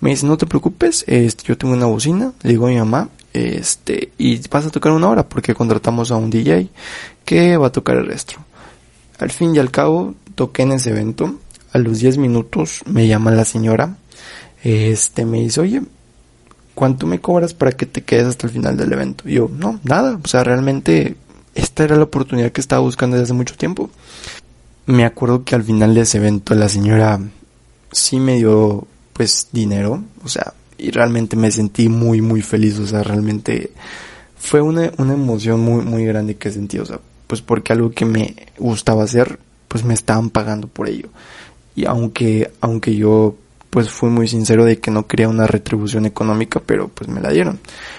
Me 0.00 0.10
dice, 0.10 0.26
no 0.26 0.36
te 0.36 0.44
preocupes, 0.44 1.04
este, 1.06 1.44
yo 1.44 1.56
tengo 1.56 1.72
una 1.72 1.86
bocina, 1.86 2.32
le 2.42 2.50
digo 2.50 2.66
a 2.66 2.70
mi 2.70 2.76
mamá, 2.76 3.08
este, 3.34 4.12
y 4.16 4.40
vas 4.48 4.64
a 4.64 4.70
tocar 4.70 4.92
una 4.92 5.08
hora 5.08 5.28
porque 5.28 5.54
contratamos 5.54 6.12
a 6.12 6.16
un 6.16 6.30
DJ 6.30 6.68
que 7.24 7.56
va 7.56 7.66
a 7.66 7.72
tocar 7.72 7.96
el 7.96 8.06
resto. 8.06 8.34
Al 9.18 9.30
fin 9.30 9.54
y 9.54 9.58
al 9.58 9.72
cabo, 9.72 10.14
toqué 10.36 10.62
en 10.62 10.72
ese 10.72 10.90
evento. 10.90 11.34
A 11.72 11.78
los 11.78 11.98
10 11.98 12.18
minutos 12.18 12.82
me 12.86 13.08
llama 13.08 13.32
la 13.32 13.44
señora. 13.44 13.96
Este 14.62 15.26
me 15.26 15.40
dice, 15.40 15.60
oye, 15.60 15.82
¿cuánto 16.74 17.06
me 17.08 17.20
cobras 17.20 17.54
para 17.54 17.72
que 17.72 17.86
te 17.86 18.02
quedes 18.02 18.26
hasta 18.26 18.46
el 18.46 18.52
final 18.52 18.76
del 18.76 18.92
evento? 18.92 19.28
Y 19.28 19.34
yo, 19.34 19.50
no, 19.52 19.80
nada. 19.82 20.18
O 20.22 20.28
sea, 20.28 20.44
realmente 20.44 21.16
esta 21.56 21.82
era 21.82 21.96
la 21.96 22.04
oportunidad 22.04 22.52
que 22.52 22.60
estaba 22.60 22.82
buscando 22.82 23.16
desde 23.16 23.24
hace 23.24 23.32
mucho 23.32 23.56
tiempo. 23.56 23.90
Me 24.86 25.04
acuerdo 25.04 25.44
que 25.44 25.56
al 25.56 25.64
final 25.64 25.94
de 25.94 26.02
ese 26.02 26.18
evento 26.18 26.54
la 26.54 26.68
señora 26.68 27.20
sí 27.90 28.20
me 28.20 28.36
dio 28.36 28.86
pues 29.12 29.48
dinero. 29.50 30.04
O 30.22 30.28
sea, 30.28 30.54
y 30.84 30.90
realmente 30.90 31.36
me 31.36 31.50
sentí 31.50 31.88
muy, 31.88 32.20
muy 32.20 32.42
feliz. 32.42 32.78
O 32.78 32.86
sea, 32.86 33.02
realmente 33.02 33.70
fue 34.36 34.60
una, 34.60 34.92
una 34.98 35.14
emoción 35.14 35.60
muy, 35.60 35.82
muy 35.82 36.04
grande 36.04 36.36
que 36.36 36.52
sentí. 36.52 36.78
O 36.78 36.84
sea, 36.84 37.00
pues 37.26 37.40
porque 37.40 37.72
algo 37.72 37.90
que 37.90 38.04
me 38.04 38.36
gustaba 38.58 39.04
hacer, 39.04 39.38
pues 39.68 39.84
me 39.84 39.94
estaban 39.94 40.28
pagando 40.28 40.68
por 40.68 40.88
ello. 40.88 41.08
Y 41.74 41.86
aunque, 41.86 42.50
aunque 42.60 42.94
yo 42.94 43.36
pues 43.70 43.90
fui 43.90 44.08
muy 44.08 44.28
sincero 44.28 44.64
de 44.64 44.78
que 44.78 44.92
no 44.92 45.08
quería 45.08 45.28
una 45.28 45.48
retribución 45.48 46.06
económica, 46.06 46.62
pero 46.64 46.86
pues 46.88 47.10
me 47.10 47.20
la 47.20 47.30
dieron. 47.30 47.58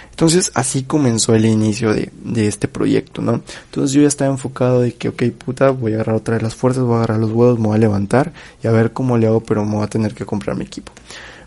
Entonces 0.09 0.51
así 0.53 0.83
comenzó 0.83 1.35
el 1.35 1.45
inicio 1.45 1.93
de, 1.93 2.11
de 2.23 2.47
este 2.47 2.69
proyecto, 2.69 3.21
¿no? 3.21 3.41
Entonces 3.65 3.91
yo 3.91 4.01
ya 4.01 4.07
estaba 4.07 4.31
enfocado 4.31 4.79
de 4.79 4.93
que, 4.93 5.09
ok, 5.09 5.23
puta, 5.31 5.71
voy 5.71 5.91
a 5.91 5.95
agarrar 5.95 6.15
otra 6.15 6.35
vez 6.35 6.43
las 6.43 6.55
fuerzas, 6.55 6.83
voy 6.83 6.93
a 6.93 6.97
agarrar 6.99 7.19
los 7.19 7.31
huevos, 7.31 7.59
me 7.59 7.67
voy 7.67 7.75
a 7.75 7.79
levantar 7.79 8.31
y 8.63 8.67
a 8.67 8.71
ver 8.71 8.93
cómo 8.93 9.17
le 9.17 9.27
hago, 9.27 9.41
pero 9.41 9.65
me 9.65 9.75
voy 9.75 9.83
a 9.83 9.87
tener 9.87 10.13
que 10.13 10.25
comprar 10.25 10.55
mi 10.55 10.63
equipo. 10.63 10.93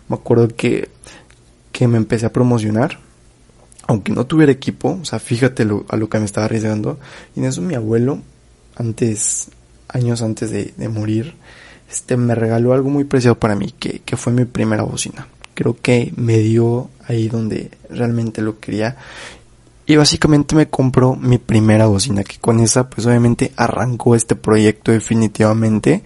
Me 0.09 0.15
acuerdo 0.15 0.47
que, 0.47 0.89
que 1.79 1.87
me 1.87 1.95
empecé 1.95 2.25
a 2.25 2.33
promocionar, 2.33 2.99
aunque 3.87 4.11
no 4.11 4.25
tuviera 4.25 4.51
equipo, 4.51 4.99
o 5.01 5.05
sea, 5.05 5.17
fíjate 5.17 5.63
a 5.63 5.95
lo 5.95 6.09
que 6.09 6.19
me 6.19 6.25
estaba 6.25 6.43
arriesgando. 6.43 6.99
Y 7.37 7.39
en 7.39 7.45
eso 7.45 7.61
mi 7.61 7.73
abuelo, 7.73 8.19
antes, 8.75 9.47
años 9.87 10.21
antes 10.21 10.51
de, 10.51 10.73
de 10.75 10.89
morir, 10.89 11.35
este, 11.89 12.17
me 12.17 12.35
regaló 12.35 12.73
algo 12.73 12.89
muy 12.89 13.05
preciado 13.05 13.39
para 13.39 13.55
mí, 13.55 13.73
que, 13.79 13.99
que 13.99 14.17
fue 14.17 14.33
mi 14.33 14.43
primera 14.43 14.83
bocina. 14.83 15.29
Creo 15.53 15.77
que 15.81 16.11
me 16.17 16.39
dio 16.39 16.89
ahí 17.07 17.29
donde 17.29 17.71
realmente 17.89 18.41
lo 18.41 18.59
quería. 18.59 18.97
Y 19.85 19.95
básicamente 19.95 20.55
me 20.55 20.67
compró 20.67 21.15
mi 21.15 21.37
primera 21.37 21.85
bocina, 21.85 22.25
que 22.25 22.39
con 22.39 22.59
esa 22.59 22.89
pues 22.89 23.07
obviamente 23.07 23.53
arrancó 23.55 24.15
este 24.15 24.35
proyecto 24.35 24.91
definitivamente. 24.91 26.03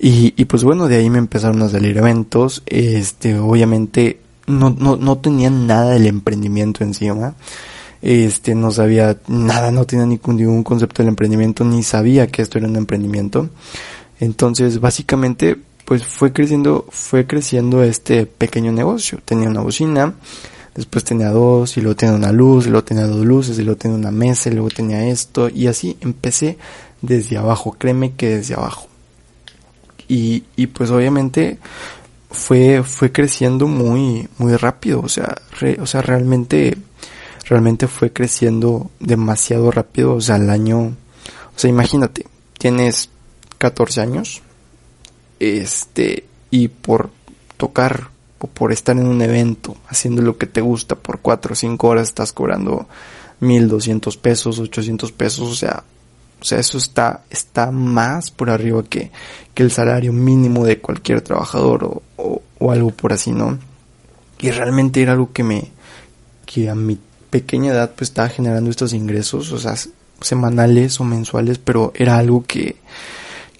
Y, 0.00 0.34
y 0.36 0.46
pues 0.46 0.64
bueno, 0.64 0.88
de 0.88 0.96
ahí 0.96 1.08
me 1.10 1.18
empezaron 1.18 1.62
a 1.62 1.68
salir 1.68 1.96
eventos. 1.96 2.64
Este, 2.66 3.38
obviamente 3.38 4.18
no, 4.46 4.70
no, 4.70 4.96
no 4.96 5.18
tenía 5.18 5.50
nada 5.50 5.92
del 5.92 6.06
emprendimiento 6.06 6.84
encima. 6.84 7.34
Este, 8.02 8.56
no 8.56 8.72
sabía 8.72 9.16
nada, 9.28 9.70
no 9.70 9.86
tenía 9.86 10.06
ningún, 10.06 10.64
concepto 10.64 11.02
del 11.02 11.10
emprendimiento, 11.10 11.64
ni 11.64 11.84
sabía 11.84 12.26
que 12.26 12.42
esto 12.42 12.58
era 12.58 12.66
un 12.66 12.76
emprendimiento. 12.76 13.48
Entonces, 14.18 14.80
básicamente, 14.80 15.56
pues 15.84 16.04
fue 16.04 16.32
creciendo, 16.32 16.86
fue 16.90 17.26
creciendo 17.26 17.84
este 17.84 18.26
pequeño 18.26 18.72
negocio. 18.72 19.20
Tenía 19.24 19.48
una 19.48 19.60
bocina, 19.60 20.14
después 20.74 21.04
tenía 21.04 21.30
dos, 21.30 21.76
y 21.76 21.80
luego 21.80 21.94
tenía 21.94 22.16
una 22.16 22.32
luz, 22.32 22.66
y 22.66 22.70
luego 22.70 22.84
tenía 22.84 23.06
dos 23.06 23.24
luces, 23.24 23.56
y 23.58 23.62
luego 23.62 23.78
tenía 23.78 23.96
una 23.96 24.10
mesa, 24.10 24.48
y 24.48 24.54
luego 24.54 24.70
tenía 24.70 25.06
esto, 25.06 25.48
y 25.48 25.68
así 25.68 25.96
empecé 26.00 26.58
desde 27.02 27.38
abajo, 27.38 27.76
créeme 27.78 28.14
que 28.14 28.36
desde 28.36 28.54
abajo. 28.54 28.88
Y, 30.08 30.42
y 30.56 30.66
pues 30.66 30.90
obviamente, 30.90 31.58
fue, 32.32 32.82
fue 32.82 33.12
creciendo 33.12 33.66
muy, 33.66 34.28
muy 34.38 34.56
rápido, 34.56 35.00
o 35.00 35.08
sea, 35.08 35.36
o 35.78 35.86
sea, 35.86 36.02
realmente, 36.02 36.76
realmente 37.48 37.86
fue 37.86 38.12
creciendo 38.12 38.90
demasiado 38.98 39.70
rápido, 39.70 40.14
o 40.14 40.20
sea, 40.20 40.36
al 40.36 40.50
año, 40.50 40.80
o 40.80 41.58
sea, 41.58 41.70
imagínate, 41.70 42.26
tienes 42.58 43.10
14 43.58 44.00
años, 44.00 44.42
este, 45.38 46.24
y 46.50 46.68
por 46.68 47.10
tocar 47.56 48.08
o 48.38 48.46
por 48.46 48.72
estar 48.72 48.96
en 48.96 49.06
un 49.06 49.22
evento 49.22 49.76
haciendo 49.88 50.20
lo 50.22 50.36
que 50.36 50.46
te 50.46 50.60
gusta 50.60 50.96
por 50.96 51.20
4 51.20 51.52
o 51.52 51.56
5 51.56 51.86
horas 51.86 52.08
estás 52.08 52.32
cobrando 52.32 52.88
1200 53.40 54.16
pesos, 54.16 54.58
800 54.58 55.12
pesos, 55.12 55.48
o 55.48 55.54
sea, 55.54 55.84
o 56.42 56.44
sea, 56.44 56.58
eso 56.58 56.76
está, 56.76 57.22
está 57.30 57.70
más 57.70 58.32
por 58.32 58.50
arriba 58.50 58.82
que, 58.82 59.12
que 59.54 59.62
el 59.62 59.70
salario 59.70 60.12
mínimo 60.12 60.64
de 60.64 60.80
cualquier 60.80 61.20
trabajador 61.20 62.02
o, 62.16 62.42
o, 62.58 62.72
algo 62.72 62.90
por 62.90 63.12
así, 63.12 63.30
¿no? 63.30 63.60
Y 64.40 64.50
realmente 64.50 65.00
era 65.00 65.12
algo 65.12 65.32
que 65.32 65.44
me, 65.44 65.70
que 66.44 66.68
a 66.68 66.74
mi 66.74 66.98
pequeña 67.30 67.70
edad 67.70 67.92
pues 67.96 68.10
estaba 68.10 68.28
generando 68.28 68.70
estos 68.70 68.92
ingresos, 68.92 69.52
o 69.52 69.58
sea, 69.58 69.76
semanales 70.20 70.98
o 70.98 71.04
mensuales, 71.04 71.58
pero 71.58 71.92
era 71.94 72.18
algo 72.18 72.44
que, 72.44 72.74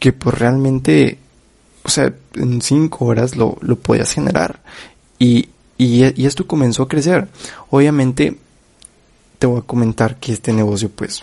que 0.00 0.12
pues 0.12 0.36
realmente, 0.36 1.18
o 1.84 1.88
sea, 1.88 2.12
en 2.34 2.62
cinco 2.62 3.04
horas 3.04 3.36
lo, 3.36 3.58
lo 3.60 3.76
podías 3.76 4.12
generar. 4.12 4.60
Y, 5.20 5.50
y 5.78 6.26
esto 6.26 6.48
comenzó 6.48 6.82
a 6.82 6.88
crecer. 6.88 7.28
Obviamente, 7.70 8.38
te 9.38 9.46
voy 9.46 9.60
a 9.60 9.62
comentar 9.62 10.16
que 10.16 10.32
este 10.32 10.52
negocio 10.52 10.90
pues 10.90 11.22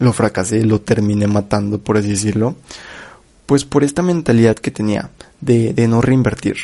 lo 0.00 0.12
fracasé, 0.12 0.64
lo 0.64 0.80
terminé 0.80 1.28
matando, 1.28 1.78
por 1.78 1.98
así 1.98 2.08
decirlo, 2.08 2.56
pues 3.46 3.64
por 3.64 3.84
esta 3.84 4.02
mentalidad 4.02 4.56
que 4.56 4.70
tenía 4.70 5.10
de, 5.40 5.72
de 5.72 5.86
no 5.86 6.00
reinvertir. 6.00 6.56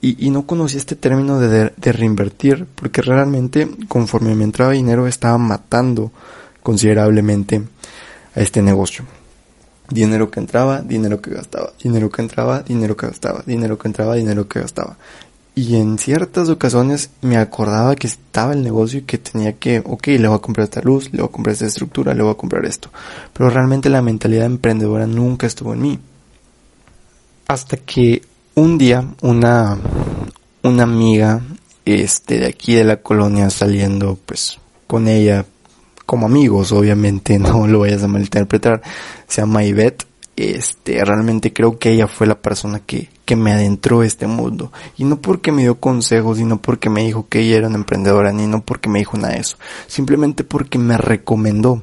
Y, 0.00 0.26
y, 0.26 0.30
no 0.30 0.46
conocía 0.46 0.78
este 0.78 0.94
término 0.94 1.40
de, 1.40 1.72
de, 1.76 1.92
reinvertir, 1.92 2.66
porque 2.76 3.02
realmente 3.02 3.68
conforme 3.88 4.36
me 4.36 4.44
entraba 4.44 4.72
dinero 4.72 5.08
estaba 5.08 5.36
matando 5.38 6.12
considerablemente 6.62 7.62
a 8.34 8.40
este 8.40 8.62
negocio. 8.62 9.04
Dinero 9.90 10.30
que 10.30 10.38
entraba, 10.38 10.82
dinero 10.82 11.20
que 11.20 11.30
gastaba, 11.30 11.72
dinero 11.82 12.10
que 12.10 12.22
entraba, 12.22 12.60
dinero 12.62 12.96
que 12.96 13.08
gastaba, 13.08 13.42
dinero 13.44 13.76
que 13.76 13.88
entraba, 13.88 14.14
dinero 14.14 14.46
que 14.46 14.60
gastaba. 14.60 14.96
Y 15.58 15.74
en 15.74 15.98
ciertas 15.98 16.48
ocasiones 16.50 17.10
me 17.20 17.36
acordaba 17.36 17.96
que 17.96 18.06
estaba 18.06 18.52
el 18.52 18.62
negocio 18.62 19.00
y 19.00 19.02
que 19.02 19.18
tenía 19.18 19.54
que, 19.54 19.82
ok, 19.84 20.06
le 20.06 20.28
voy 20.28 20.36
a 20.36 20.40
comprar 20.40 20.66
esta 20.66 20.80
luz, 20.82 21.10
le 21.10 21.18
voy 21.18 21.28
a 21.28 21.32
comprar 21.32 21.54
esta 21.54 21.66
estructura, 21.66 22.14
le 22.14 22.22
voy 22.22 22.30
a 22.30 22.36
comprar 22.36 22.64
esto. 22.64 22.90
Pero 23.32 23.50
realmente 23.50 23.90
la 23.90 24.00
mentalidad 24.00 24.46
emprendedora 24.46 25.08
nunca 25.08 25.48
estuvo 25.48 25.74
en 25.74 25.82
mí. 25.82 25.98
Hasta 27.48 27.76
que 27.76 28.22
un 28.54 28.78
día 28.78 29.04
una, 29.20 29.76
una 30.62 30.82
amiga, 30.84 31.42
este, 31.84 32.38
de 32.38 32.46
aquí 32.46 32.74
de 32.74 32.84
la 32.84 32.98
colonia 32.98 33.50
saliendo, 33.50 34.16
pues, 34.26 34.58
con 34.86 35.08
ella, 35.08 35.44
como 36.06 36.26
amigos, 36.26 36.70
obviamente, 36.70 37.36
no 37.40 37.66
lo 37.66 37.80
vayas 37.80 38.04
a 38.04 38.06
malinterpretar, 38.06 38.80
se 39.26 39.40
llama 39.40 39.64
Ivette, 39.64 40.06
este, 40.38 41.04
realmente 41.04 41.52
creo 41.52 41.78
que 41.78 41.90
ella 41.90 42.06
fue 42.06 42.26
la 42.26 42.40
persona 42.40 42.80
que, 42.80 43.08
que 43.24 43.36
me 43.36 43.52
adentró 43.52 44.02
este 44.02 44.26
mundo. 44.26 44.72
Y 44.96 45.04
no 45.04 45.20
porque 45.20 45.52
me 45.52 45.62
dio 45.62 45.80
consejos, 45.80 46.38
sino 46.38 46.62
porque 46.62 46.90
me 46.90 47.02
dijo 47.02 47.26
que 47.28 47.40
ella 47.40 47.56
era 47.58 47.68
una 47.68 47.76
emprendedora, 47.76 48.32
ni 48.32 48.46
no 48.46 48.62
porque 48.62 48.88
me 48.88 49.00
dijo 49.00 49.16
nada 49.16 49.34
de 49.34 49.40
eso. 49.40 49.58
Simplemente 49.86 50.44
porque 50.44 50.78
me 50.78 50.96
recomendó 50.96 51.82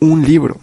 un 0.00 0.24
libro. 0.24 0.58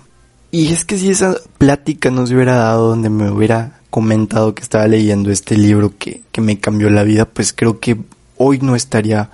Y 0.52 0.72
es 0.72 0.86
que 0.86 0.98
si 0.98 1.10
esa 1.10 1.36
plática 1.58 2.12
no 2.12 2.28
se 2.28 2.36
hubiera 2.36 2.56
dado 2.56 2.90
donde 2.90 3.10
me 3.10 3.32
hubiera 3.32 3.80
comentado 3.90 4.54
que 4.54 4.62
estaba 4.62 4.88
leyendo 4.88 5.32
este 5.32 5.58
libro 5.58 5.94
que, 5.98 6.22
que 6.32 6.42
me 6.42 6.60
cambió 6.60 6.90
la 6.90 7.04
vida, 7.04 7.26
pues 7.26 7.54
creo 7.54 7.80
que 7.80 7.98
hoy 8.38 8.60
no 8.60 8.76
estaría 8.76 9.32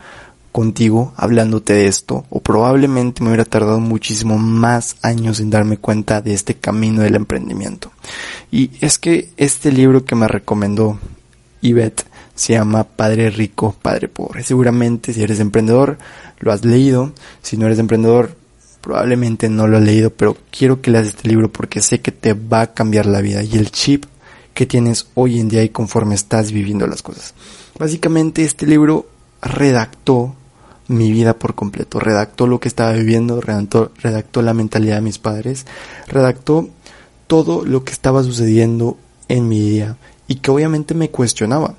contigo 0.59 1.13
hablándote 1.15 1.71
de 1.71 1.87
esto 1.87 2.25
o 2.29 2.41
probablemente 2.41 3.23
me 3.23 3.29
hubiera 3.29 3.45
tardado 3.45 3.79
muchísimo 3.79 4.37
más 4.37 4.97
años 5.01 5.39
en 5.39 5.49
darme 5.49 5.77
cuenta 5.77 6.19
de 6.19 6.33
este 6.33 6.55
camino 6.55 7.01
del 7.01 7.15
emprendimiento. 7.15 7.93
Y 8.51 8.71
es 8.81 8.99
que 8.99 9.29
este 9.37 9.71
libro 9.71 10.03
que 10.03 10.15
me 10.15 10.27
recomendó 10.27 10.99
Yvette 11.61 12.03
se 12.35 12.55
llama 12.55 12.83
Padre 12.83 13.29
Rico, 13.29 13.73
Padre 13.81 14.09
Pobre. 14.09 14.43
Seguramente 14.43 15.13
si 15.13 15.23
eres 15.23 15.39
emprendedor 15.39 15.97
lo 16.39 16.51
has 16.51 16.65
leído, 16.65 17.13
si 17.41 17.55
no 17.55 17.65
eres 17.65 17.79
emprendedor 17.79 18.35
probablemente 18.81 19.47
no 19.47 19.65
lo 19.65 19.77
has 19.77 19.83
leído, 19.83 20.09
pero 20.09 20.35
quiero 20.51 20.81
que 20.81 20.91
leas 20.91 21.07
este 21.07 21.29
libro 21.29 21.49
porque 21.49 21.81
sé 21.81 22.01
que 22.01 22.11
te 22.11 22.33
va 22.33 22.59
a 22.63 22.73
cambiar 22.73 23.05
la 23.05 23.21
vida 23.21 23.43
y 23.43 23.55
el 23.55 23.71
chip 23.71 24.03
que 24.53 24.65
tienes 24.65 25.07
hoy 25.15 25.39
en 25.39 25.47
día 25.47 25.63
y 25.63 25.69
conforme 25.69 26.15
estás 26.15 26.51
viviendo 26.51 26.85
las 26.85 27.01
cosas. 27.01 27.33
Básicamente 27.79 28.43
este 28.43 28.67
libro 28.67 29.07
redactó 29.41 30.35
mi 30.89 31.11
vida 31.11 31.37
por 31.37 31.55
completo, 31.55 31.99
redactó 31.99 32.47
lo 32.47 32.59
que 32.59 32.67
estaba 32.67 32.91
viviendo, 32.93 33.39
redactó, 33.39 33.91
redactó 34.01 34.41
la 34.41 34.53
mentalidad 34.53 34.95
de 34.95 35.01
mis 35.01 35.19
padres, 35.19 35.65
redactó 36.07 36.67
todo 37.27 37.63
lo 37.63 37.83
que 37.83 37.93
estaba 37.93 38.23
sucediendo 38.23 38.97
en 39.27 39.47
mi 39.47 39.61
día 39.61 39.97
y 40.27 40.35
que 40.35 40.51
obviamente 40.51 40.95
me 40.95 41.09
cuestionaba, 41.09 41.75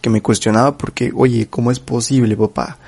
que 0.00 0.08
me 0.08 0.22
cuestionaba 0.22 0.78
porque, 0.78 1.12
oye, 1.14 1.48
¿cómo 1.48 1.70
es 1.72 1.80
posible, 1.80 2.36
papá? 2.36 2.78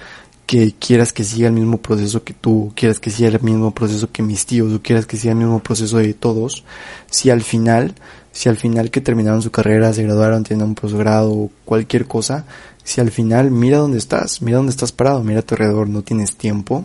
que 0.47 0.75
quieras 0.79 1.13
que 1.13 1.25
siga 1.25 1.49
el 1.49 1.55
mismo 1.55 1.79
proceso 1.79 2.23
que 2.23 2.35
tú, 2.35 2.73
quieras 2.77 3.01
que 3.01 3.11
siga 3.11 3.29
el 3.29 3.41
mismo 3.41 3.73
proceso 3.73 4.11
que 4.13 4.23
mis 4.23 4.45
tíos, 4.47 4.73
o 4.73 4.83
quieras 4.83 5.07
que 5.07 5.17
siga 5.17 5.33
el 5.33 5.39
mismo 5.39 5.61
proceso 5.61 5.99
de 5.99 6.13
todos, 6.15 6.65
si 7.11 7.31
al 7.31 7.43
final, 7.43 7.95
si 8.33 8.49
al 8.49 8.57
final 8.57 8.91
que 8.91 9.01
terminaron 9.01 9.43
su 9.43 9.51
carrera, 9.51 9.93
se 9.93 10.03
graduaron, 10.03 10.45
tienen 10.45 10.67
un 10.67 10.75
posgrado 10.75 11.51
cualquier 11.65 12.07
cosa, 12.07 12.45
si 12.85 13.01
al 13.01 13.11
final 13.11 13.51
mira 13.51 13.79
dónde 13.79 13.99
estás, 13.99 14.43
mira 14.43 14.59
dónde 14.59 14.71
estás 14.71 14.93
parado, 14.93 15.25
mira 15.25 15.41
a 15.41 15.43
tu 15.43 15.55
alrededor, 15.55 15.89
no 15.89 16.03
tienes 16.03 16.37
tiempo, 16.37 16.85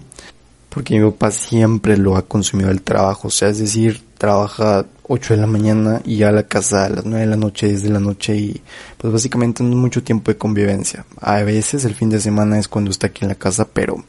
porque 0.70 1.00
mi 1.00 1.12
papá 1.12 1.30
siempre 1.30 1.98
lo 1.98 2.16
ha 2.16 2.24
consumido 2.24 2.72
el 2.72 2.82
trabajo, 2.82 3.28
o 3.28 3.32
sea, 3.32 3.50
es 3.50 3.60
decir, 3.60 4.02
trabaja 4.18 4.86
8 5.08 5.34
de 5.34 5.42
la 5.42 5.48
mañana 5.48 6.02
y 6.06 6.18
ya 6.18 6.30
a 6.30 6.32
la 6.32 6.44
casa 6.44 6.86
a 6.86 6.90
las 6.90 7.06
9 7.06 7.22
de 7.22 7.30
la 7.30 7.36
noche, 7.36 7.68
10 7.68 7.84
de 7.84 7.90
la 7.90 8.00
noche 8.00 8.36
y 8.36 8.62
pues 8.98 9.12
básicamente 9.12 9.64
no 9.64 9.70
es 9.70 9.76
mucho 9.76 10.04
tiempo 10.04 10.32
de 10.32 10.38
convivencia. 10.38 11.06
A 11.20 11.42
veces 11.42 11.84
el 11.86 11.96
fin 11.96 12.10
de 12.10 12.22
semana 12.22 12.60
es 12.60 12.68
cuando 12.68 12.92
está 12.92 13.08
aquí 13.08 13.26
en 13.26 13.30
la 13.30 13.36
casa, 13.36 13.68
pero, 13.68 14.04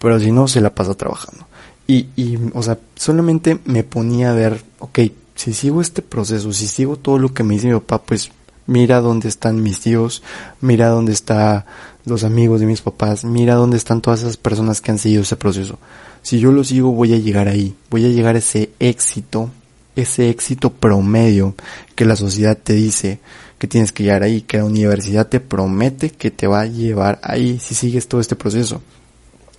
pero 0.00 0.18
si 0.18 0.32
no 0.32 0.48
se 0.48 0.60
la 0.60 0.74
pasa 0.74 0.94
trabajando. 0.94 1.46
Y, 1.86 2.08
y, 2.16 2.38
o 2.52 2.62
sea, 2.62 2.78
solamente 2.96 3.60
me 3.64 3.84
ponía 3.84 4.32
a 4.32 4.34
ver, 4.34 4.64
ok, 4.80 4.98
si 5.36 5.52
sigo 5.54 5.80
este 5.80 6.02
proceso, 6.02 6.52
si 6.52 6.66
sigo 6.66 6.96
todo 6.96 7.18
lo 7.18 7.32
que 7.32 7.44
me 7.44 7.54
dice 7.54 7.68
mi 7.68 7.74
papá, 7.74 8.02
pues 8.02 8.32
mira 8.66 9.00
dónde 9.00 9.28
están 9.28 9.62
mis 9.62 9.80
tíos, 9.80 10.22
mira 10.60 10.88
dónde 10.88 11.12
están 11.12 11.64
los 12.04 12.24
amigos 12.24 12.60
de 12.60 12.66
mis 12.66 12.82
papás, 12.82 13.24
mira 13.24 13.54
dónde 13.54 13.76
están 13.76 14.00
todas 14.00 14.20
esas 14.20 14.36
personas 14.36 14.80
que 14.80 14.90
han 14.90 14.98
seguido 14.98 15.22
ese 15.22 15.36
proceso. 15.36 15.78
Si 16.22 16.38
yo 16.38 16.52
lo 16.52 16.64
sigo 16.64 16.92
voy 16.92 17.14
a 17.14 17.18
llegar 17.18 17.48
ahí, 17.48 17.74
voy 17.90 18.04
a 18.04 18.08
llegar 18.08 18.34
a 18.34 18.38
ese 18.38 18.70
éxito, 18.78 19.50
ese 19.94 20.28
éxito 20.30 20.72
promedio 20.72 21.54
que 21.94 22.04
la 22.04 22.16
sociedad 22.16 22.56
te 22.56 22.74
dice 22.74 23.20
que 23.58 23.66
tienes 23.66 23.92
que 23.92 24.02
llegar 24.02 24.22
ahí, 24.22 24.42
que 24.42 24.58
la 24.58 24.64
universidad 24.64 25.28
te 25.28 25.40
promete 25.40 26.10
que 26.10 26.30
te 26.30 26.46
va 26.46 26.60
a 26.60 26.66
llevar 26.66 27.18
ahí 27.22 27.58
si 27.58 27.74
sigues 27.74 28.06
todo 28.06 28.20
este 28.20 28.36
proceso. 28.36 28.82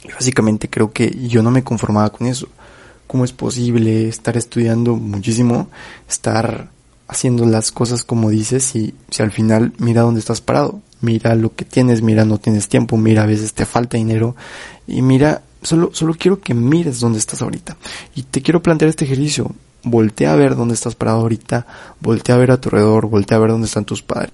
Y 0.04 0.12
básicamente 0.12 0.70
creo 0.70 0.92
que 0.92 1.10
yo 1.28 1.42
no 1.42 1.52
me 1.52 1.64
conformaba 1.64 2.12
con 2.12 2.28
eso. 2.28 2.48
¿Cómo 3.08 3.26
es 3.26 3.32
posible 3.32 4.08
estar 4.08 4.38
estudiando 4.38 4.96
muchísimo, 4.96 5.70
estar 6.08 6.70
haciendo 7.08 7.46
las 7.46 7.72
cosas 7.72 8.04
como 8.04 8.30
dices 8.30 8.76
y 8.76 8.94
si 9.10 9.24
al 9.24 9.32
final 9.32 9.74
mira 9.78 10.02
dónde 10.02 10.20
estás 10.20 10.42
parado, 10.42 10.82
mira 11.02 11.36
lo 11.36 11.56
que 11.56 11.66
tienes, 11.66 12.02
mira 12.02 12.26
no 12.26 12.38
tienes 12.38 12.68
tiempo, 12.68 12.98
mira 12.98 13.24
a 13.24 13.28
veces 13.28 13.54
te 13.54 13.66
falta 13.66 13.98
dinero 13.98 14.36
y 14.88 15.02
mira, 15.02 15.42
solo, 15.62 15.92
solo 15.94 16.16
quiero 16.18 16.40
que 16.40 16.54
mires 16.54 17.00
dónde 17.00 17.20
estás 17.20 17.42
ahorita. 17.42 17.78
Y 18.16 18.24
te 18.24 18.42
quiero 18.42 18.62
plantear 18.62 18.90
este 18.90 19.06
ejercicio, 19.06 19.52
voltea 19.84 20.34
a 20.34 20.36
ver 20.36 20.56
dónde 20.56 20.74
estás 20.74 20.96
parado 20.96 21.20
ahorita, 21.20 21.66
voltea 22.00 22.36
a 22.36 22.38
ver 22.40 22.52
a 22.52 22.62
tu 22.62 22.70
alrededor, 22.70 23.08
voltea 23.08 23.38
a 23.38 23.42
ver 23.42 23.52
dónde 23.52 23.68
están 23.68 23.86
tus 23.86 24.02
padres, 24.02 24.32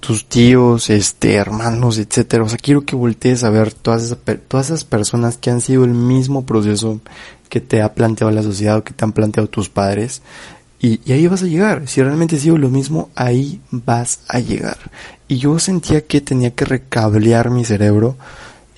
tus 0.00 0.26
tíos, 0.26 0.90
este, 0.90 1.34
hermanos, 1.34 1.98
etcétera. 1.98 2.44
O 2.44 2.48
sea, 2.48 2.58
quiero 2.58 2.84
que 2.84 2.96
voltees 2.96 3.44
a 3.44 3.50
ver 3.50 3.72
todas 3.72 4.02
esas, 4.02 4.18
todas 4.48 4.66
esas 4.66 4.84
personas 4.84 5.38
que 5.38 5.50
han 5.50 5.60
sido 5.60 5.84
el 5.84 5.94
mismo 5.94 6.44
proceso 6.44 7.00
que 7.48 7.60
te 7.60 7.82
ha 7.82 7.94
planteado 7.94 8.32
la 8.32 8.42
sociedad 8.42 8.78
o 8.78 8.84
que 8.84 8.92
te 8.92 9.04
han 9.04 9.12
planteado 9.12 9.48
tus 9.48 9.68
padres 9.68 10.22
y, 10.84 11.12
ahí 11.12 11.26
vas 11.26 11.42
a 11.42 11.46
llegar. 11.46 11.88
Si 11.88 12.02
realmente 12.02 12.38
sigo 12.38 12.58
lo 12.58 12.68
mismo, 12.68 13.08
ahí 13.14 13.60
vas 13.70 14.20
a 14.28 14.38
llegar. 14.38 14.76
Y 15.28 15.38
yo 15.38 15.58
sentía 15.58 16.02
que 16.06 16.20
tenía 16.20 16.50
que 16.50 16.66
recablear 16.66 17.48
mi 17.48 17.64
cerebro 17.64 18.16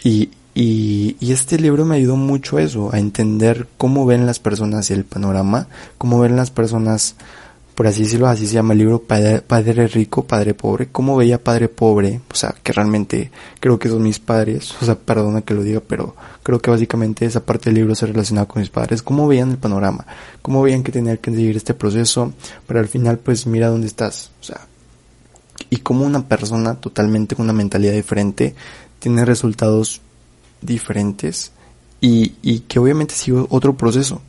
y, 0.04 0.30
y, 0.54 1.16
y, 1.18 1.32
este 1.32 1.58
libro 1.58 1.84
me 1.84 1.96
ayudó 1.96 2.14
mucho 2.14 2.58
a 2.58 2.62
eso, 2.62 2.90
a 2.92 3.00
entender 3.00 3.66
cómo 3.76 4.06
ven 4.06 4.24
las 4.24 4.38
personas 4.38 4.90
el 4.92 5.04
panorama, 5.04 5.66
cómo 5.98 6.20
ven 6.20 6.36
las 6.36 6.52
personas 6.52 7.16
por 7.76 7.86
así 7.86 8.04
decirlo, 8.04 8.26
así 8.26 8.46
se 8.46 8.54
llama 8.54 8.72
el 8.72 8.78
libro, 8.78 9.02
padre, 9.02 9.86
rico, 9.86 10.24
Padre 10.24 10.54
pobre, 10.54 10.88
cómo 10.90 11.14
veía 11.14 11.44
Padre 11.44 11.68
pobre, 11.68 12.22
o 12.32 12.34
sea, 12.34 12.54
que 12.62 12.72
realmente 12.72 13.30
creo 13.60 13.78
que 13.78 13.90
son 13.90 14.02
mis 14.02 14.18
padres, 14.18 14.74
o 14.80 14.84
sea, 14.86 14.94
perdona 14.94 15.42
que 15.42 15.52
lo 15.52 15.62
diga, 15.62 15.82
pero 15.86 16.16
creo 16.42 16.58
que 16.58 16.70
básicamente 16.70 17.26
esa 17.26 17.44
parte 17.44 17.66
del 17.66 17.74
libro 17.74 17.94
se 17.94 18.06
relacionaba 18.06 18.48
con 18.48 18.60
mis 18.60 18.70
padres, 18.70 19.02
cómo 19.02 19.28
veían 19.28 19.50
el 19.50 19.58
panorama, 19.58 20.06
cómo 20.40 20.62
veían 20.62 20.82
que 20.82 20.90
tenían 20.90 21.18
que 21.18 21.30
seguir 21.30 21.54
este 21.54 21.74
proceso, 21.74 22.32
pero 22.66 22.80
al 22.80 22.88
final 22.88 23.18
pues 23.18 23.46
mira 23.46 23.68
dónde 23.68 23.88
estás, 23.88 24.30
o 24.40 24.44
sea, 24.44 24.66
y 25.68 25.76
cómo 25.76 26.06
una 26.06 26.26
persona 26.26 26.76
totalmente 26.76 27.36
con 27.36 27.44
una 27.44 27.52
mentalidad 27.52 27.92
diferente 27.92 28.54
tiene 29.00 29.26
resultados 29.26 30.00
diferentes 30.62 31.52
y, 32.00 32.36
y 32.40 32.60
que 32.60 32.78
obviamente 32.78 33.14
sigue 33.14 33.44
otro 33.50 33.76
proceso, 33.76 34.22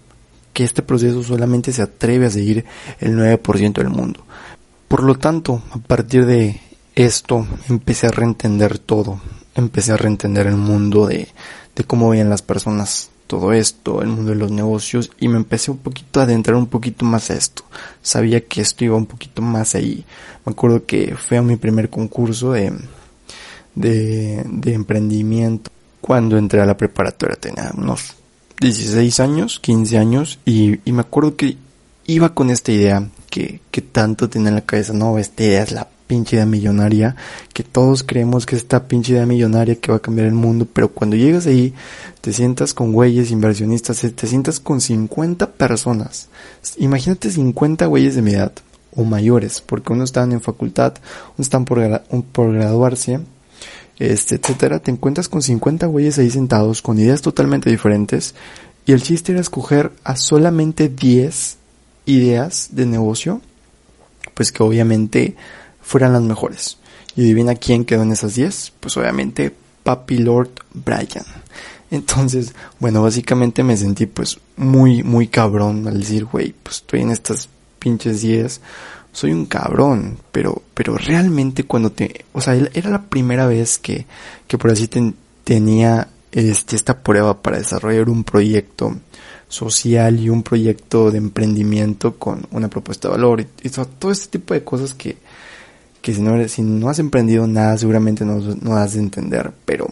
que 0.57 0.63
este 0.63 0.81
proceso 0.81 1.21
solamente 1.21 1.71
se 1.71 1.83
atreve 1.83 2.25
a 2.25 2.31
seguir 2.31 2.65
el 2.99 3.15
9% 3.15 3.73
del 3.73 3.89
mundo. 3.89 4.21
Por 4.87 5.03
lo 5.03 5.13
tanto, 5.13 5.61
a 5.69 5.77
partir 5.77 6.25
de 6.25 6.59
esto 6.95 7.45
empecé 7.69 8.07
a 8.07 8.09
reentender 8.09 8.79
todo, 8.79 9.21
empecé 9.53 9.91
a 9.91 9.97
reentender 9.97 10.47
el 10.47 10.55
mundo 10.55 11.05
de, 11.05 11.27
de 11.75 11.83
cómo 11.83 12.09
veían 12.09 12.31
las 12.31 12.41
personas 12.41 13.11
todo 13.27 13.53
esto, 13.53 14.01
el 14.01 14.07
mundo 14.07 14.31
de 14.31 14.37
los 14.37 14.49
negocios 14.49 15.11
y 15.19 15.27
me 15.27 15.37
empecé 15.37 15.69
un 15.69 15.77
poquito 15.77 16.21
a 16.21 16.23
adentrar 16.23 16.55
un 16.55 16.65
poquito 16.65 17.05
más 17.05 17.29
a 17.29 17.35
esto. 17.35 17.61
Sabía 18.01 18.43
que 18.43 18.61
esto 18.61 18.83
iba 18.83 18.95
un 18.95 19.05
poquito 19.05 19.43
más 19.43 19.75
ahí. 19.75 20.05
Me 20.43 20.53
acuerdo 20.53 20.87
que 20.87 21.15
fue 21.17 21.37
a 21.37 21.43
mi 21.43 21.57
primer 21.57 21.91
concurso 21.91 22.53
de, 22.53 22.73
de, 23.75 24.43
de 24.43 24.73
emprendimiento 24.73 25.69
cuando 26.01 26.35
entré 26.35 26.61
a 26.61 26.65
la 26.65 26.75
preparatoria. 26.75 27.35
Tenía 27.35 27.71
unos 27.77 28.15
16 28.59 29.19
años, 29.19 29.59
15 29.59 29.97
años, 29.97 30.39
y, 30.45 30.79
y 30.87 30.91
me 30.91 31.01
acuerdo 31.01 31.35
que 31.35 31.57
iba 32.05 32.33
con 32.33 32.49
esta 32.49 32.71
idea 32.71 33.07
que, 33.29 33.59
que 33.71 33.81
tanto 33.81 34.29
tenía 34.29 34.49
en 34.49 34.55
la 34.55 34.61
cabeza, 34.61 34.93
no, 34.93 35.17
esta 35.17 35.43
idea 35.43 35.63
es 35.63 35.71
la 35.71 35.87
pinche 36.07 36.37
idea 36.37 36.45
millonaria, 36.45 37.15
que 37.53 37.63
todos 37.63 38.03
creemos 38.03 38.45
que 38.45 38.55
esta 38.55 38.87
pinche 38.87 39.13
idea 39.13 39.25
millonaria 39.25 39.75
que 39.75 39.91
va 39.91 39.97
a 39.97 40.01
cambiar 40.01 40.27
el 40.27 40.33
mundo, 40.33 40.65
pero 40.71 40.89
cuando 40.89 41.15
llegas 41.15 41.45
ahí, 41.45 41.73
te 42.21 42.33
sientas 42.33 42.73
con 42.73 42.93
güeyes 42.93 43.29
inversionistas, 43.29 43.99
te 43.99 44.27
sientas 44.27 44.59
con 44.59 44.81
50 44.81 45.51
personas. 45.51 46.29
Imagínate 46.77 47.29
50 47.29 47.85
güeyes 47.85 48.15
de 48.15 48.21
mi 48.21 48.31
edad, 48.31 48.53
o 48.95 49.03
mayores, 49.03 49.61
porque 49.61 49.93
unos 49.93 50.09
están 50.09 50.31
en 50.31 50.41
facultad, 50.41 50.93
unos 51.37 51.45
están 51.47 51.65
por, 51.65 52.01
por 52.31 52.53
graduarse, 52.53 53.19
este, 53.99 54.35
etcétera, 54.35 54.79
te 54.79 54.91
encuentras 54.91 55.27
con 55.29 55.41
50 55.41 55.87
güeyes 55.87 56.19
ahí 56.19 56.29
sentados 56.29 56.81
con 56.81 56.99
ideas 56.99 57.21
totalmente 57.21 57.69
diferentes 57.69 58.35
y 58.85 58.93
el 58.93 59.03
chiste 59.03 59.33
era 59.33 59.41
escoger 59.41 59.91
a 60.03 60.15
solamente 60.15 60.87
10 60.87 61.57
ideas 62.05 62.69
de 62.71 62.85
negocio, 62.85 63.41
pues 64.33 64.51
que 64.51 64.63
obviamente 64.63 65.35
fueran 65.81 66.13
las 66.13 66.21
mejores. 66.21 66.77
Y 67.15 67.21
adivina 67.21 67.55
quién 67.55 67.83
quedó 67.83 68.03
en 68.03 68.11
esas 68.11 68.35
10, 68.35 68.73
pues 68.79 68.95
obviamente 68.95 69.53
Papi 69.83 70.19
Lord 70.19 70.51
Brian. 70.73 71.25
Entonces, 71.91 72.53
bueno, 72.79 73.01
básicamente 73.01 73.63
me 73.63 73.75
sentí 73.75 74.05
pues 74.05 74.39
muy, 74.55 75.03
muy 75.03 75.27
cabrón 75.27 75.87
al 75.87 75.99
decir, 75.99 76.25
güey, 76.25 76.53
pues 76.63 76.77
estoy 76.77 77.01
en 77.01 77.11
estas 77.11 77.49
pinches 77.79 78.21
10 78.21 78.61
soy 79.11 79.31
un 79.31 79.45
cabrón, 79.45 80.17
pero, 80.31 80.61
pero 80.73 80.97
realmente 80.97 81.63
cuando 81.63 81.91
te, 81.91 82.25
o 82.33 82.41
sea, 82.41 82.55
era 82.55 82.89
la 82.89 83.03
primera 83.03 83.47
vez 83.47 83.77
que, 83.77 84.05
que 84.47 84.57
por 84.57 84.71
así 84.71 84.89
tenía 85.43 86.07
este, 86.31 86.75
esta 86.75 86.99
prueba 86.99 87.41
para 87.41 87.57
desarrollar 87.57 88.09
un 88.09 88.23
proyecto 88.23 88.95
social 89.49 90.19
y 90.19 90.29
un 90.29 90.43
proyecto 90.43 91.09
de 91.09 91.17
emprendimiento 91.17 92.15
con 92.15 92.45
una 92.51 92.67
propuesta 92.67 93.07
de 93.07 93.13
valor 93.13 93.41
y, 93.41 93.69
todo 93.69 94.11
este 94.11 94.37
tipo 94.37 94.53
de 94.53 94.63
cosas 94.63 94.93
que, 94.93 95.17
que 96.01 96.13
si 96.13 96.21
no, 96.21 96.47
si 96.47 96.61
no 96.61 96.89
has 96.89 96.99
emprendido 96.99 97.47
nada 97.47 97.77
seguramente 97.77 98.25
no, 98.25 98.39
no 98.61 98.75
has 98.75 98.93
de 98.93 98.99
entender, 98.99 99.53
pero 99.65 99.87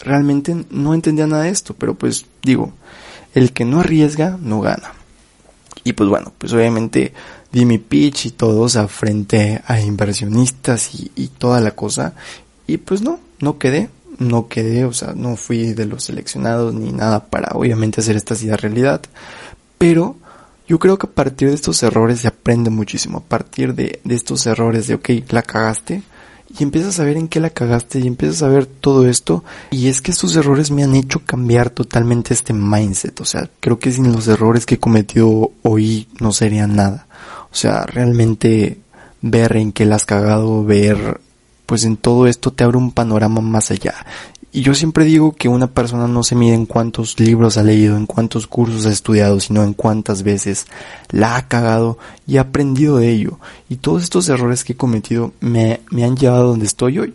realmente 0.00 0.64
no 0.70 0.94
entendía 0.94 1.26
nada 1.26 1.44
de 1.44 1.50
esto, 1.50 1.74
pero 1.74 1.94
pues 1.94 2.26
digo, 2.42 2.72
el 3.34 3.52
que 3.52 3.64
no 3.64 3.80
arriesga 3.80 4.38
no 4.40 4.60
gana. 4.60 4.92
Y 5.82 5.92
pues 5.92 6.08
bueno, 6.08 6.32
pues 6.38 6.52
obviamente 6.52 7.12
mi 7.64 7.78
pitch 7.78 8.26
y 8.26 8.30
todo, 8.32 8.62
o 8.62 8.68
sea, 8.68 8.88
frente 8.88 9.62
a 9.66 9.80
inversionistas 9.80 10.90
y, 10.94 11.28
toda 11.38 11.60
la 11.60 11.70
cosa. 11.70 12.14
Y 12.66 12.78
pues 12.78 13.02
no, 13.02 13.20
no 13.40 13.58
quedé, 13.58 13.90
no 14.18 14.48
quedé, 14.48 14.84
o 14.84 14.92
sea, 14.92 15.12
no 15.14 15.36
fui 15.36 15.72
de 15.72 15.86
los 15.86 16.04
seleccionados 16.04 16.74
ni 16.74 16.90
nada 16.90 17.26
para 17.26 17.52
obviamente 17.54 18.00
hacer 18.00 18.16
esta 18.16 18.34
ciudad 18.34 18.58
realidad. 18.58 19.02
Pero 19.78 20.16
yo 20.66 20.78
creo 20.80 20.98
que 20.98 21.06
a 21.06 21.10
partir 21.10 21.48
de 21.48 21.54
estos 21.54 21.82
errores 21.82 22.20
se 22.20 22.28
aprende 22.28 22.70
muchísimo. 22.70 23.18
A 23.18 23.22
partir 23.22 23.74
de, 23.74 24.00
de 24.02 24.14
estos 24.14 24.46
errores 24.46 24.88
de, 24.88 24.94
ok, 24.94 25.10
la 25.30 25.42
cagaste, 25.42 26.02
y 26.58 26.62
empiezas 26.62 27.00
a 27.00 27.04
ver 27.04 27.16
en 27.16 27.28
qué 27.28 27.40
la 27.40 27.50
cagaste 27.50 27.98
y 27.98 28.06
empiezas 28.06 28.42
a 28.42 28.48
ver 28.48 28.66
todo 28.66 29.08
esto 29.08 29.42
y 29.70 29.88
es 29.88 30.00
que 30.00 30.12
estos 30.12 30.36
errores 30.36 30.70
me 30.70 30.84
han 30.84 30.94
hecho 30.94 31.20
cambiar 31.24 31.70
totalmente 31.70 32.32
este 32.32 32.52
mindset, 32.52 33.20
o 33.20 33.24
sea, 33.24 33.50
creo 33.60 33.78
que 33.78 33.92
sin 33.92 34.12
los 34.12 34.28
errores 34.28 34.66
que 34.66 34.76
he 34.76 34.78
cometido 34.78 35.50
hoy 35.62 36.08
no 36.20 36.32
sería 36.32 36.66
nada. 36.66 37.06
O 37.54 37.56
sea, 37.56 37.86
realmente 37.86 38.80
ver 39.22 39.56
en 39.56 39.70
qué 39.70 39.84
la 39.84 39.94
has 39.94 40.04
cagado, 40.04 40.64
ver 40.64 41.20
pues 41.66 41.84
en 41.84 41.96
todo 41.96 42.26
esto 42.26 42.52
te 42.52 42.64
abre 42.64 42.78
un 42.78 42.90
panorama 42.90 43.40
más 43.40 43.70
allá. 43.70 43.94
Y 44.50 44.62
yo 44.62 44.74
siempre 44.74 45.04
digo 45.04 45.36
que 45.36 45.48
una 45.48 45.68
persona 45.68 46.08
no 46.08 46.24
se 46.24 46.34
mide 46.34 46.54
en 46.54 46.66
cuántos 46.66 47.18
libros 47.20 47.56
ha 47.56 47.62
leído, 47.62 47.96
en 47.96 48.06
cuántos 48.06 48.48
cursos 48.48 48.86
ha 48.86 48.90
estudiado, 48.90 49.38
sino 49.38 49.62
en 49.62 49.72
cuántas 49.72 50.24
veces 50.24 50.66
la 51.10 51.36
ha 51.36 51.46
cagado 51.46 51.96
y 52.26 52.38
ha 52.38 52.42
aprendido 52.42 52.96
de 52.96 53.10
ello. 53.12 53.38
Y 53.68 53.76
todos 53.76 54.02
estos 54.02 54.28
errores 54.28 54.64
que 54.64 54.72
he 54.72 54.76
cometido 54.76 55.32
me, 55.38 55.80
me 55.90 56.02
han 56.02 56.16
llevado 56.16 56.42
a 56.42 56.48
donde 56.48 56.66
estoy 56.66 56.98
hoy. 56.98 57.14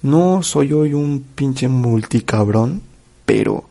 No 0.00 0.42
soy 0.42 0.72
hoy 0.72 0.94
un 0.94 1.26
pinche 1.34 1.68
multicabrón, 1.68 2.80
pero, 3.26 3.64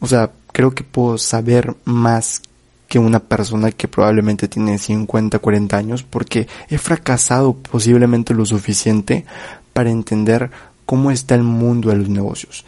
o 0.00 0.08
sea, 0.08 0.32
creo 0.52 0.74
que 0.74 0.82
puedo 0.82 1.18
saber 1.18 1.76
más 1.84 2.42
que 2.90 2.98
una 2.98 3.20
persona 3.20 3.70
que 3.70 3.86
probablemente 3.86 4.48
tiene 4.48 4.76
50, 4.76 5.38
40 5.38 5.76
años 5.76 6.02
porque 6.02 6.48
he 6.68 6.76
fracasado 6.76 7.52
posiblemente 7.52 8.34
lo 8.34 8.44
suficiente 8.44 9.24
para 9.72 9.90
entender 9.90 10.50
cómo 10.86 11.12
está 11.12 11.36
el 11.36 11.44
mundo 11.44 11.90
de 11.90 11.98
los 11.98 12.08
negocios. 12.08 12.64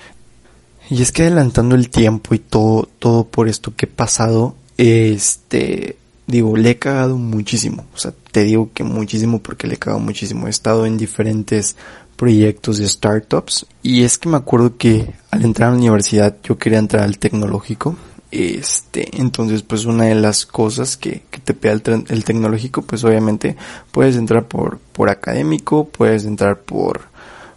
Y 0.88 1.02
es 1.02 1.10
que 1.10 1.22
adelantando 1.22 1.74
el 1.74 1.90
tiempo 1.90 2.36
y 2.36 2.38
todo, 2.38 2.88
todo 3.00 3.24
por 3.24 3.48
esto 3.48 3.74
que 3.74 3.86
he 3.86 3.88
pasado, 3.88 4.54
este, 4.76 5.96
digo, 6.28 6.56
le 6.56 6.70
he 6.70 6.78
cagado 6.78 7.18
muchísimo. 7.18 7.86
O 7.92 7.98
sea, 7.98 8.14
te 8.30 8.44
digo 8.44 8.70
que 8.72 8.84
muchísimo 8.84 9.40
porque 9.40 9.66
le 9.66 9.74
he 9.74 9.78
cagado 9.78 10.00
muchísimo. 10.00 10.46
He 10.46 10.50
estado 10.50 10.86
en 10.86 10.98
diferentes 10.98 11.74
proyectos 12.14 12.78
de 12.78 12.88
startups 12.88 13.66
y 13.82 14.04
es 14.04 14.18
que 14.18 14.28
me 14.28 14.36
acuerdo 14.36 14.76
que 14.76 15.14
al 15.32 15.44
entrar 15.44 15.70
a 15.70 15.72
la 15.72 15.78
universidad 15.78 16.36
yo 16.44 16.58
quería 16.58 16.78
entrar 16.78 17.02
al 17.02 17.18
tecnológico. 17.18 17.96
Este, 18.32 19.20
entonces 19.20 19.62
pues 19.62 19.84
una 19.84 20.04
de 20.04 20.14
las 20.14 20.46
cosas 20.46 20.96
que, 20.96 21.20
que 21.30 21.38
te 21.38 21.52
pide 21.52 21.72
el, 21.72 22.04
el, 22.08 22.24
tecnológico 22.24 22.80
pues 22.80 23.04
obviamente 23.04 23.56
puedes 23.90 24.16
entrar 24.16 24.48
por, 24.48 24.78
por 24.78 25.10
académico, 25.10 25.86
puedes 25.86 26.24
entrar 26.24 26.60
por 26.60 27.12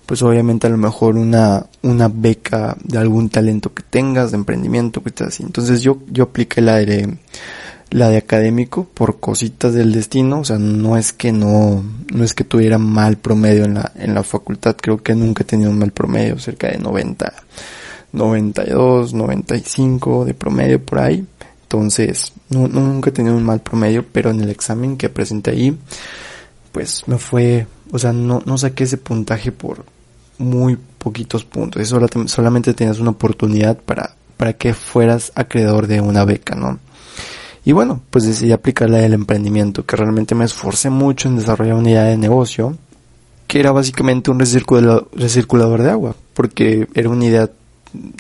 pues 0.06 0.22
obviamente 0.22 0.68
a 0.68 0.70
lo 0.70 0.78
mejor 0.78 1.16
una, 1.16 1.66
una 1.82 2.10
beca 2.10 2.76
de 2.84 2.98
algún 2.98 3.30
talento 3.30 3.74
que 3.74 3.84
tengas, 3.84 4.32
de 4.32 4.38
emprendimiento, 4.38 5.02
estés 5.06 5.28
así. 5.28 5.44
Entonces 5.44 5.82
yo, 5.82 6.00
yo 6.12 6.26
apliqué 6.26 6.62
la 6.62 6.76
de, 6.76 7.18
la 7.90 8.10
de 8.10 8.18
académico 8.18 8.86
por 8.94 9.20
cositas 9.20 9.74
del 9.74 9.92
destino, 9.92 10.42
o 10.42 10.46
sea, 10.46 10.58
no 10.60 10.98
es 10.98 11.14
que 11.14 11.32
no, 11.32 11.84
no 12.14 12.24
es 12.24 12.34
que 12.34 12.44
tuviera 12.44 12.78
mal 12.78 13.18
promedio 13.18 13.66
en 13.66 13.76
la, 13.76 13.92
en 13.96 14.14
la 14.14 14.24
facultad, 14.24 14.76
creo 14.76 15.02
que 15.02 15.16
nunca 15.16 15.44
he 15.44 15.46
tenido 15.46 15.72
un 15.72 15.80
mal 15.80 15.92
promedio, 15.92 16.38
cerca 16.38 16.68
de 16.68 16.78
90, 16.78 17.34
92, 18.16 19.14
95 19.14 20.26
de 20.26 20.34
promedio 20.34 20.84
por 20.84 21.00
ahí. 21.00 21.26
Entonces, 21.64 22.34
nunca 22.50 23.10
he 23.10 23.14
tenido 23.14 23.36
un 23.36 23.44
mal 23.44 23.60
promedio, 23.60 24.06
pero 24.12 24.30
en 24.30 24.42
el 24.42 24.50
examen 24.50 24.98
que 24.98 25.10
presenté 25.10 25.52
ahí, 25.52 25.78
pues 26.72 27.04
me 27.08 27.18
fue, 27.18 27.68
o 27.92 28.00
sea, 28.00 28.14
no, 28.14 28.58
saqué 28.58 28.84
ese 28.84 28.98
puntaje 28.98 29.52
por, 29.52 29.84
muy 30.38 30.78
poquitos 30.98 31.44
puntos. 31.44 31.82
Eso 31.82 32.00
solamente 32.28 32.74
tenías 32.74 33.00
una 33.00 33.12
oportunidad 33.12 33.78
para, 33.78 34.16
para 34.38 34.54
que 34.54 34.74
fueras 34.74 35.32
acreedor 35.36 35.88
de 35.88 36.02
una 36.02 36.26
beca, 36.26 36.56
¿no? 36.56 36.80
Y 37.64 37.72
bueno, 37.72 38.02
pues 38.12 38.26
decidí 38.26 38.52
aplicar 38.52 38.90
la 38.90 39.00
del 39.00 39.14
emprendimiento, 39.14 39.86
que 39.86 39.96
realmente 39.96 40.36
me 40.36 40.46
esforcé 40.46 40.92
mucho 40.92 41.28
en 41.28 41.38
desarrollar 41.38 41.76
una 41.76 41.90
idea 41.90 42.04
de 42.04 42.18
negocio, 42.18 42.78
que 43.48 43.60
era 43.60 43.72
básicamente 43.72 44.30
un 44.30 44.40
recirculador 44.40 45.82
de 45.82 45.90
agua, 45.90 46.16
porque 46.36 46.88
era 46.94 47.10
una 47.10 47.26
idea 47.26 47.50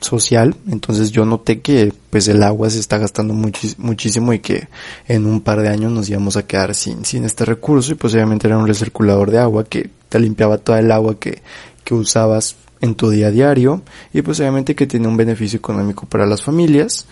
social, 0.01 0.55
entonces 0.67 1.11
yo 1.11 1.25
noté 1.25 1.61
que 1.61 1.93
pues 2.09 2.27
el 2.27 2.43
agua 2.43 2.69
se 2.69 2.79
está 2.79 2.97
gastando 2.97 3.33
muchísimo 3.33 4.33
y 4.33 4.39
que 4.39 4.67
en 5.07 5.25
un 5.25 5.41
par 5.41 5.61
de 5.61 5.69
años 5.69 5.91
nos 5.91 6.09
íbamos 6.09 6.37
a 6.37 6.45
quedar 6.45 6.75
sin, 6.75 7.05
sin 7.05 7.23
este 7.25 7.45
recurso 7.45 7.91
y 7.91 7.95
pues 7.95 8.13
obviamente 8.13 8.47
era 8.47 8.57
un 8.57 8.67
recirculador 8.67 9.31
de 9.31 9.39
agua 9.39 9.63
que 9.63 9.89
te 10.09 10.19
limpiaba 10.19 10.57
toda 10.57 10.79
el 10.79 10.91
agua 10.91 11.19
que, 11.19 11.41
que 11.83 11.93
usabas 11.93 12.55
en 12.81 12.95
tu 12.95 13.09
día 13.09 13.27
a 13.27 13.31
diario 13.31 13.81
y 14.13 14.21
pues 14.21 14.39
obviamente 14.39 14.75
que 14.75 14.87
tiene 14.87 15.07
un 15.07 15.17
beneficio 15.17 15.57
económico 15.57 16.05
para 16.05 16.25
las 16.25 16.41
familias 16.41 17.05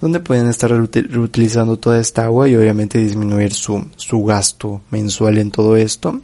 donde 0.00 0.20
pueden 0.20 0.48
estar 0.48 0.70
reutilizando 0.70 1.78
toda 1.78 2.00
esta 2.00 2.24
agua 2.24 2.48
y 2.48 2.56
obviamente 2.56 2.98
disminuir 2.98 3.52
su, 3.52 3.86
su 3.96 4.24
gasto 4.24 4.80
mensual 4.90 5.38
en 5.38 5.50
todo 5.50 5.76
esto 5.76 6.20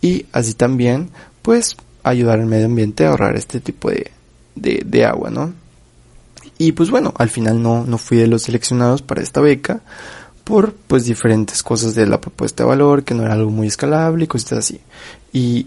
y 0.00 0.26
así 0.32 0.54
también 0.54 1.10
pues 1.42 1.76
ayudar 2.02 2.40
al 2.40 2.46
medio 2.46 2.66
ambiente 2.66 3.04
a 3.04 3.10
ahorrar 3.10 3.36
este 3.36 3.60
tipo 3.60 3.90
de, 3.90 4.10
de, 4.54 4.82
de 4.84 5.04
agua, 5.04 5.30
¿no? 5.30 5.52
Y 6.58 6.72
pues 6.72 6.90
bueno, 6.90 7.12
al 7.18 7.30
final 7.30 7.62
no, 7.62 7.84
no 7.84 7.98
fui 7.98 8.18
de 8.18 8.26
los 8.26 8.42
seleccionados 8.42 9.02
para 9.02 9.22
esta 9.22 9.40
beca 9.40 9.80
por 10.44 10.74
pues 10.74 11.04
diferentes 11.04 11.62
cosas 11.62 11.94
de 11.94 12.06
la 12.06 12.20
propuesta 12.20 12.64
de 12.64 12.68
valor, 12.68 13.04
que 13.04 13.14
no 13.14 13.24
era 13.24 13.34
algo 13.34 13.50
muy 13.50 13.66
escalable 13.66 14.24
y 14.24 14.28
cosas 14.28 14.58
así. 14.58 14.80
Y 15.32 15.66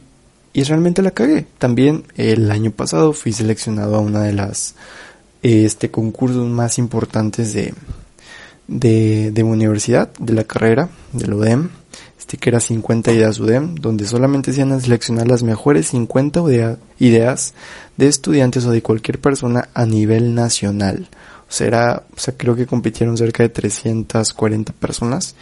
y 0.55 0.63
realmente 0.63 1.01
la 1.01 1.11
cagué. 1.11 1.45
También 1.57 2.05
el 2.15 2.49
año 2.49 2.71
pasado 2.71 3.11
fui 3.11 3.33
seleccionado 3.33 3.97
a 3.97 3.99
una 3.99 4.23
de 4.23 4.31
las 4.31 4.75
este 5.43 5.91
concursos 5.91 6.47
más 6.47 6.77
importantes 6.77 7.53
de 7.53 7.73
de, 8.67 9.31
de 9.31 9.43
universidad, 9.43 10.11
de 10.17 10.33
la 10.33 10.45
carrera, 10.45 10.89
del 11.11 11.33
UDEM, 11.33 11.69
que 12.25 12.49
era 12.49 12.59
50 12.59 13.11
ideas 13.13 13.39
UDEM, 13.39 13.75
donde 13.75 14.05
solamente 14.05 14.51
se 14.51 14.61
iban 14.61 14.73
a 14.73 14.79
seleccionar 14.79 15.27
las 15.27 15.43
mejores 15.43 15.87
50 15.87 16.41
ideas 16.99 17.53
de 17.97 18.07
estudiantes 18.07 18.65
o 18.65 18.71
de 18.71 18.81
cualquier 18.81 19.19
persona 19.19 19.69
a 19.73 19.85
nivel 19.85 20.35
nacional. 20.35 21.07
O 21.47 21.53
sea, 21.53 21.67
era, 21.67 22.03
o 22.15 22.19
sea, 22.19 22.35
creo 22.35 22.55
que 22.55 22.65
compitieron 22.65 23.17
cerca 23.17 23.43
de 23.43 23.49
340 23.49 24.73
personas 24.73 25.35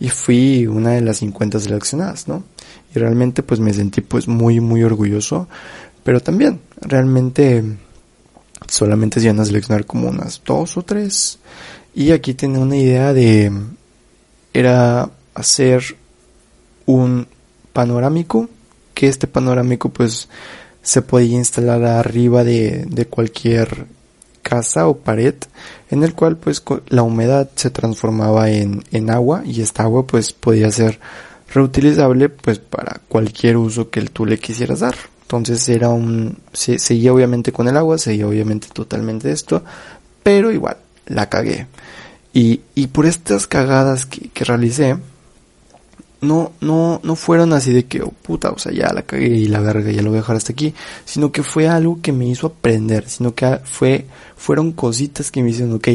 y 0.00 0.08
fui 0.08 0.66
una 0.66 0.92
de 0.92 1.02
las 1.02 1.18
50 1.18 1.60
seleccionadas, 1.60 2.26
¿no? 2.26 2.42
Y 2.94 2.98
realmente 2.98 3.42
pues 3.42 3.60
me 3.60 3.72
sentí 3.72 4.00
pues 4.00 4.26
muy, 4.26 4.58
muy 4.60 4.82
orgulloso, 4.82 5.48
pero 6.02 6.20
también 6.20 6.60
realmente 6.80 7.62
solamente 8.68 9.20
se 9.20 9.26
iban 9.26 9.40
a 9.40 9.44
seleccionar 9.44 9.84
como 9.84 10.08
unas 10.08 10.40
dos 10.44 10.76
o 10.76 10.82
tres 10.82 11.38
y 11.94 12.12
aquí 12.12 12.34
tenía 12.34 12.60
una 12.60 12.76
idea 12.76 13.12
de, 13.12 13.52
era 14.54 15.10
hacer 15.34 15.96
un 16.90 17.26
panorámico, 17.72 18.48
que 18.94 19.08
este 19.08 19.26
panorámico 19.26 19.88
pues 19.88 20.28
se 20.82 21.02
podía 21.02 21.36
instalar 21.36 21.84
arriba 21.84 22.44
de, 22.44 22.84
de 22.88 23.06
cualquier 23.06 23.86
casa 24.42 24.88
o 24.88 24.96
pared 24.96 25.34
en 25.90 26.02
el 26.02 26.14
cual 26.14 26.36
pues 26.36 26.62
la 26.88 27.02
humedad 27.02 27.50
se 27.54 27.70
transformaba 27.70 28.50
en, 28.50 28.82
en 28.90 29.10
agua 29.10 29.42
y 29.44 29.60
esta 29.60 29.82
agua 29.84 30.06
pues 30.06 30.32
podía 30.32 30.70
ser 30.70 30.98
reutilizable 31.52 32.28
pues 32.28 32.58
para 32.58 33.00
cualquier 33.08 33.56
uso 33.56 33.90
que 33.90 34.02
tú 34.02 34.24
le 34.26 34.38
quisieras 34.38 34.80
dar. 34.80 34.94
Entonces 35.22 35.68
era 35.68 35.90
un, 35.90 36.38
se, 36.52 36.78
seguía 36.78 37.12
obviamente 37.12 37.52
con 37.52 37.68
el 37.68 37.76
agua, 37.76 37.98
seguía 37.98 38.26
obviamente 38.26 38.68
totalmente 38.72 39.30
esto, 39.30 39.62
pero 40.22 40.50
igual 40.50 40.76
la 41.06 41.28
cagué. 41.28 41.66
Y, 42.32 42.60
y 42.74 42.88
por 42.88 43.06
estas 43.06 43.46
cagadas 43.46 44.06
que, 44.06 44.28
que 44.28 44.44
realicé, 44.44 44.96
no, 46.20 46.52
no, 46.60 47.00
no 47.02 47.16
fueron 47.16 47.52
así 47.52 47.72
de 47.72 47.86
que, 47.86 48.02
oh 48.02 48.10
puta, 48.10 48.50
o 48.50 48.58
sea, 48.58 48.72
ya 48.72 48.92
la 48.92 49.02
cagué 49.02 49.28
y 49.28 49.46
la 49.46 49.60
verga, 49.60 49.90
ya 49.90 50.02
lo 50.02 50.10
voy 50.10 50.18
a 50.18 50.22
dejar 50.22 50.36
hasta 50.36 50.52
aquí, 50.52 50.74
sino 51.04 51.32
que 51.32 51.42
fue 51.42 51.68
algo 51.68 52.00
que 52.02 52.12
me 52.12 52.26
hizo 52.26 52.46
aprender, 52.46 53.08
sino 53.08 53.34
que 53.34 53.60
fue, 53.64 54.06
fueron 54.36 54.72
cositas 54.72 55.30
que 55.30 55.42
me 55.42 55.50
hicieron, 55.50 55.74
ok, 55.74 55.88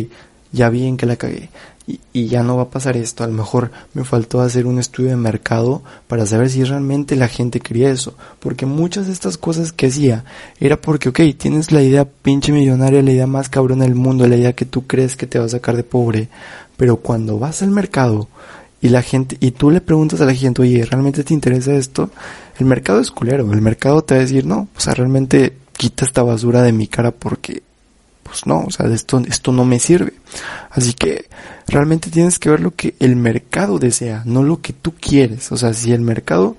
ya 0.51 0.69
vi 0.69 0.85
en 0.87 0.97
que 0.97 1.05
la 1.05 1.15
cagué, 1.15 1.49
y, 1.87 1.99
y, 2.13 2.27
ya 2.27 2.41
no 2.41 2.57
va 2.57 2.63
a 2.63 2.69
pasar 2.71 2.97
esto, 2.97 3.23
a 3.23 3.27
lo 3.27 3.33
mejor 3.33 3.69
me 3.93 4.03
faltó 4.03 4.41
hacer 4.41 4.65
un 4.65 4.79
estudio 4.79 5.11
de 5.11 5.17
mercado 5.17 5.83
para 6.07 6.25
saber 6.25 6.49
si 6.49 6.63
realmente 6.63 7.15
la 7.15 7.27
gente 7.27 7.59
quería 7.59 7.91
eso, 7.91 8.15
porque 8.39 8.65
muchas 8.65 9.05
de 9.05 9.13
estas 9.13 9.37
cosas 9.37 9.71
que 9.71 9.85
hacía 9.85 10.25
era 10.59 10.81
porque, 10.81 11.09
ok, 11.09 11.19
tienes 11.37 11.71
la 11.71 11.83
idea 11.83 12.05
pinche 12.05 12.51
millonaria, 12.51 13.03
la 13.03 13.11
idea 13.11 13.27
más 13.27 13.49
cabrona 13.49 13.83
del 13.83 13.93
mundo, 13.93 14.27
la 14.27 14.35
idea 14.37 14.53
que 14.53 14.65
tú 14.65 14.87
crees 14.87 15.15
que 15.15 15.27
te 15.27 15.37
va 15.37 15.45
a 15.45 15.49
sacar 15.49 15.75
de 15.75 15.83
pobre, 15.83 16.29
pero 16.75 16.95
cuando 16.97 17.37
vas 17.37 17.61
al 17.61 17.69
mercado, 17.69 18.27
y 18.85 18.89
la 18.89 19.01
gente, 19.01 19.35
y 19.39 19.49
tú 19.49 19.71
le 19.71 19.81
preguntas 19.81 20.21
a 20.21 20.25
la 20.25 20.35
gente, 20.35 20.61
oye, 20.61 20.85
¿realmente 20.85 21.23
te 21.23 21.33
interesa 21.33 21.73
esto? 21.73 22.11
El 22.59 22.67
mercado 22.67 22.99
es 22.99 23.09
culero, 23.09 23.51
el 23.51 23.59
mercado 23.59 24.03
te 24.03 24.13
va 24.13 24.19
a 24.19 24.21
decir, 24.21 24.45
no, 24.45 24.67
o 24.75 24.79
sea, 24.79 24.93
realmente 24.93 25.53
quita 25.75 26.05
esta 26.05 26.21
basura 26.21 26.61
de 26.61 26.71
mi 26.71 26.85
cara 26.85 27.09
porque, 27.09 27.63
pues 28.21 28.45
no, 28.45 28.59
o 28.59 28.69
sea, 28.69 28.85
esto, 28.93 29.23
esto 29.27 29.51
no 29.51 29.65
me 29.65 29.79
sirve. 29.79 30.13
Así 30.69 30.93
que 30.93 31.25
realmente 31.67 32.11
tienes 32.11 32.37
que 32.37 32.51
ver 32.51 32.59
lo 32.59 32.75
que 32.75 32.93
el 32.99 33.15
mercado 33.15 33.79
desea, 33.79 34.21
no 34.23 34.43
lo 34.43 34.61
que 34.61 34.73
tú 34.73 34.93
quieres. 34.93 35.51
O 35.51 35.57
sea, 35.57 35.73
si 35.73 35.91
el 35.91 36.01
mercado 36.01 36.55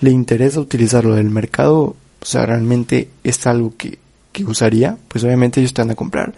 le 0.00 0.10
interesa 0.10 0.58
utilizarlo, 0.58 1.16
el 1.16 1.30
mercado, 1.30 1.94
o 2.20 2.24
sea, 2.24 2.44
realmente 2.44 3.08
es 3.22 3.46
algo 3.46 3.72
que, 3.76 4.00
que 4.32 4.44
usaría, 4.44 4.98
pues 5.06 5.22
obviamente 5.22 5.60
ellos 5.60 5.74
te 5.74 5.82
van 5.82 5.92
a 5.92 5.94
comprar. 5.94 6.34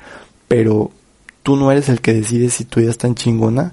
Pero 0.49 0.91
tú 1.43 1.57
no 1.57 1.73
eres 1.73 1.89
el 1.89 2.03
que 2.03 2.13
decide 2.13 2.51
si 2.51 2.67
tu 2.67 2.81
idea 2.81 2.91
es 2.91 2.99
tan 2.99 3.15
chingona 3.15 3.73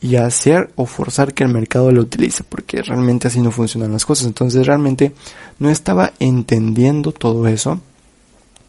y 0.00 0.16
hacer 0.16 0.70
o 0.76 0.86
forzar 0.86 1.34
que 1.34 1.44
el 1.44 1.52
mercado 1.52 1.90
lo 1.90 2.02
utilice, 2.02 2.44
porque 2.44 2.82
realmente 2.82 3.28
así 3.28 3.40
no 3.40 3.50
funcionan 3.50 3.92
las 3.92 4.06
cosas. 4.06 4.26
Entonces 4.26 4.66
realmente 4.66 5.12
no 5.58 5.70
estaba 5.70 6.12
entendiendo 6.20 7.12
todo 7.12 7.48
eso, 7.48 7.80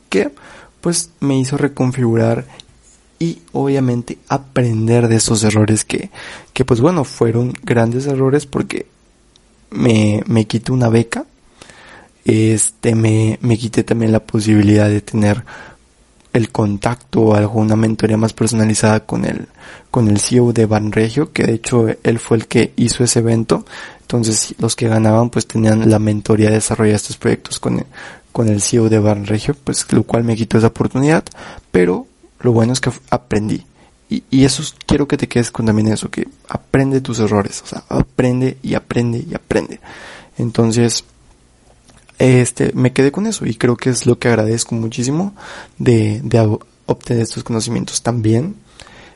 que 0.10 0.32
pues 0.82 1.12
me 1.20 1.38
hizo 1.38 1.58
reconfigurar 1.58 2.46
y 3.20 3.40
obviamente 3.52 4.18
aprender 4.28 5.08
de 5.08 5.18
esos 5.18 5.44
errores 5.44 5.86
que, 5.86 6.10
que 6.54 6.66
pues 6.66 6.80
bueno, 6.80 7.04
fueron 7.04 7.54
grandes 7.64 8.08
errores 8.08 8.46
porque 8.46 8.88
me, 9.72 10.24
me 10.26 10.46
quité 10.46 10.72
una 10.72 10.90
beca, 10.90 11.26
este, 12.26 12.96
me, 12.96 13.38
me 13.42 13.58
quité 13.58 13.84
también 13.84 14.12
la 14.12 14.22
posibilidad 14.22 14.90
de 14.90 15.02
tener 15.02 15.44
el 16.34 16.52
contacto 16.52 17.22
o 17.22 17.36
alguna 17.36 17.76
mentoría 17.76 18.18
más 18.18 18.34
personalizada 18.34 19.02
con 19.02 19.26
el, 19.26 19.48
con 19.92 20.08
el 20.08 20.20
CEO 20.20 20.54
de 20.54 20.66
Banregio, 20.66 21.32
que 21.32 21.44
de 21.44 21.54
hecho 21.54 21.88
él 22.04 22.20
fue 22.20 22.38
el 22.38 22.48
que 22.48 22.74
hizo 22.76 23.04
ese 23.04 23.20
evento. 23.20 23.66
Entonces 24.02 24.56
los 24.60 24.76
que 24.76 24.88
ganaban 24.88 25.30
pues 25.30 25.48
tenían 25.48 25.90
la 25.90 26.00
mentoría 26.00 26.50
de 26.50 26.56
desarrollar 26.56 26.96
estos 26.96 27.18
proyectos 27.18 27.60
con 27.60 27.80
el, 27.80 27.86
con 28.32 28.48
el 28.48 28.62
CEO 28.62 28.90
de 28.90 29.00
Banregio, 29.00 29.56
pues 29.64 29.92
lo 29.92 30.04
cual 30.04 30.24
me 30.24 30.36
quitó 30.36 30.58
esa 30.58 30.68
oportunidad, 30.68 31.24
pero 31.72 32.08
lo 32.40 32.52
bueno 32.52 32.74
es 32.74 32.80
que 32.80 32.92
aprendí. 33.10 33.66
Y, 34.10 34.24
y 34.32 34.46
eso 34.46 34.64
quiero 34.88 35.08
que 35.08 35.18
te 35.18 35.28
quedes 35.28 35.52
con 35.52 35.68
también 35.68 35.90
eso, 35.90 36.10
que 36.10 36.28
aprende 36.48 37.02
tus 37.02 37.20
errores, 37.20 37.62
o 37.64 37.68
sea, 37.68 37.84
aprende 37.90 38.58
y 38.64 38.74
aprende 38.74 39.24
y 39.30 39.36
aprende. 39.36 39.80
Entonces, 40.38 41.04
este, 42.20 42.74
me 42.74 42.92
quedé 42.92 43.12
con 43.12 43.26
eso 43.26 43.46
y 43.46 43.56
creo 43.56 43.78
que 43.78 43.90
es 43.90 44.06
lo 44.06 44.20
que 44.20 44.28
agradezco 44.28 44.76
muchísimo 44.76 45.34
de, 45.78 46.20
de 46.22 46.60
obtener 46.86 47.24
estos 47.24 47.44
conocimientos 47.44 48.04
también. 48.04 48.56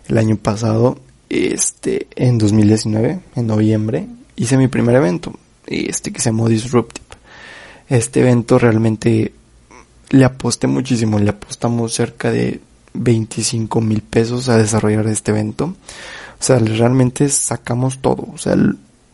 El 0.08 0.18
año 0.18 0.38
pasado, 0.38 0.98
este, 1.30 2.08
en 2.16 2.38
2019, 2.38 3.20
en 3.36 3.48
noviembre, 3.48 4.08
hice 4.36 4.58
mi 4.58 4.68
primer 4.68 4.96
evento, 4.96 5.34
este 5.68 6.12
que 6.12 6.22
se 6.22 6.30
llamó 6.30 6.48
Disruptive. 6.48 7.06
Este 7.90 8.22
evento 8.22 8.58
realmente 8.58 9.34
le 10.10 10.26
aposté 10.26 10.68
muchísimo, 10.68 11.20
le 11.20 11.32
apostamos 11.32 11.94
cerca 11.94 12.32
de 12.32 12.62
25 12.94 13.82
mil 13.82 14.02
pesos 14.02 14.48
a 14.48 14.58
desarrollar 14.58 15.08
este 15.08 15.32
evento. 15.32 15.76
O 16.40 16.44
sea, 16.44 16.60
realmente 16.60 17.30
sacamos 17.30 18.00
todo, 18.00 18.28
o 18.34 18.38
sea, 18.38 18.56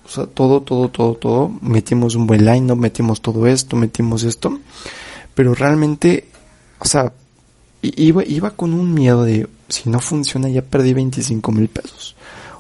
o 0.09 0.11
sea, 0.11 0.25
todo, 0.25 0.61
todo, 0.61 0.89
todo, 0.89 1.13
todo. 1.13 1.51
Metimos 1.61 2.15
un 2.15 2.25
buen 2.25 2.43
line 2.43 2.73
metimos 2.75 3.21
todo 3.21 3.45
esto, 3.45 3.75
metimos 3.75 4.23
esto. 4.23 4.59
Pero 5.35 5.53
realmente, 5.53 6.25
o 6.79 6.85
sea, 6.85 7.13
iba, 7.83 8.23
iba 8.25 8.49
con 8.51 8.73
un 8.73 8.91
miedo 8.91 9.23
de, 9.23 9.47
si 9.67 9.87
no 9.87 9.99
funciona 9.99 10.49
ya 10.49 10.63
perdí 10.63 10.95
25 10.95 11.51
mil 11.51 11.67
pesos. 11.67 12.15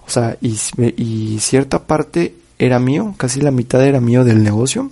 O 0.05 0.11
sea, 0.11 0.37
y, 0.41 0.57
y 0.95 1.39
cierta 1.39 1.87
parte 1.87 2.35
era 2.59 2.77
mío, 2.77 3.15
casi 3.17 3.41
la 3.41 3.51
mitad 3.51 3.83
era 3.83 3.99
mío 3.99 4.23
del 4.23 4.43
negocio. 4.43 4.91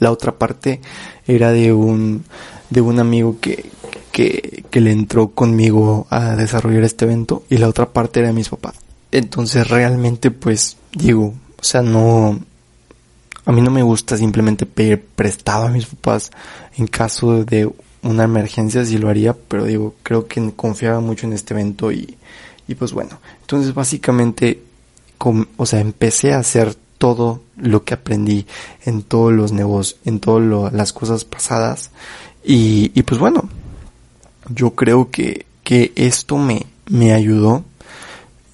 La 0.00 0.10
otra 0.10 0.38
parte 0.38 0.80
era 1.24 1.52
de 1.52 1.72
un, 1.72 2.24
de 2.68 2.80
un 2.80 2.98
amigo 2.98 3.38
que, 3.40 3.70
que, 4.10 4.64
que 4.70 4.80
le 4.80 4.90
entró 4.90 5.28
conmigo 5.28 6.08
a 6.10 6.34
desarrollar 6.34 6.82
este 6.82 7.04
evento 7.04 7.44
y 7.48 7.58
la 7.58 7.68
otra 7.68 7.92
parte 7.92 8.18
era 8.18 8.28
de 8.28 8.34
mis 8.34 8.48
papás. 8.48 8.74
Entonces 9.12 9.68
realmente 9.68 10.30
pues 10.30 10.76
digo, 10.92 11.34
o 11.60 11.64
sea, 11.64 11.82
no, 11.82 12.38
a 13.44 13.52
mí 13.52 13.60
no 13.60 13.70
me 13.70 13.82
gusta 13.82 14.16
simplemente 14.16 14.66
pedir 14.66 15.04
prestado 15.14 15.66
a 15.66 15.70
mis 15.70 15.86
papás 15.86 16.30
en 16.76 16.86
caso 16.86 17.44
de 17.44 17.70
una 18.02 18.24
emergencia, 18.24 18.84
si 18.84 18.96
lo 18.96 19.08
haría, 19.08 19.34
pero 19.34 19.64
digo, 19.64 19.94
creo 20.02 20.26
que 20.26 20.52
confiaba 20.54 21.00
mucho 21.00 21.26
en 21.26 21.34
este 21.34 21.52
evento 21.54 21.92
y, 21.92 22.16
y 22.66 22.74
pues 22.74 22.92
bueno, 22.92 23.20
entonces 23.42 23.74
básicamente, 23.74 24.62
o 25.56 25.66
sea, 25.66 25.80
empecé 25.80 26.32
a 26.32 26.38
hacer 26.38 26.74
todo 26.96 27.42
lo 27.56 27.84
que 27.84 27.94
aprendí 27.94 28.46
en 28.84 29.02
todos 29.02 29.32
los 29.32 29.52
negocios, 29.52 30.00
en 30.04 30.20
todas 30.20 30.72
las 30.72 30.92
cosas 30.92 31.24
pasadas 31.24 31.90
y, 32.44 32.90
y 32.94 33.02
pues 33.02 33.20
bueno, 33.20 33.48
yo 34.48 34.74
creo 34.74 35.10
que, 35.10 35.46
que 35.62 35.92
esto 35.94 36.36
me, 36.38 36.66
me 36.86 37.12
ayudó 37.12 37.64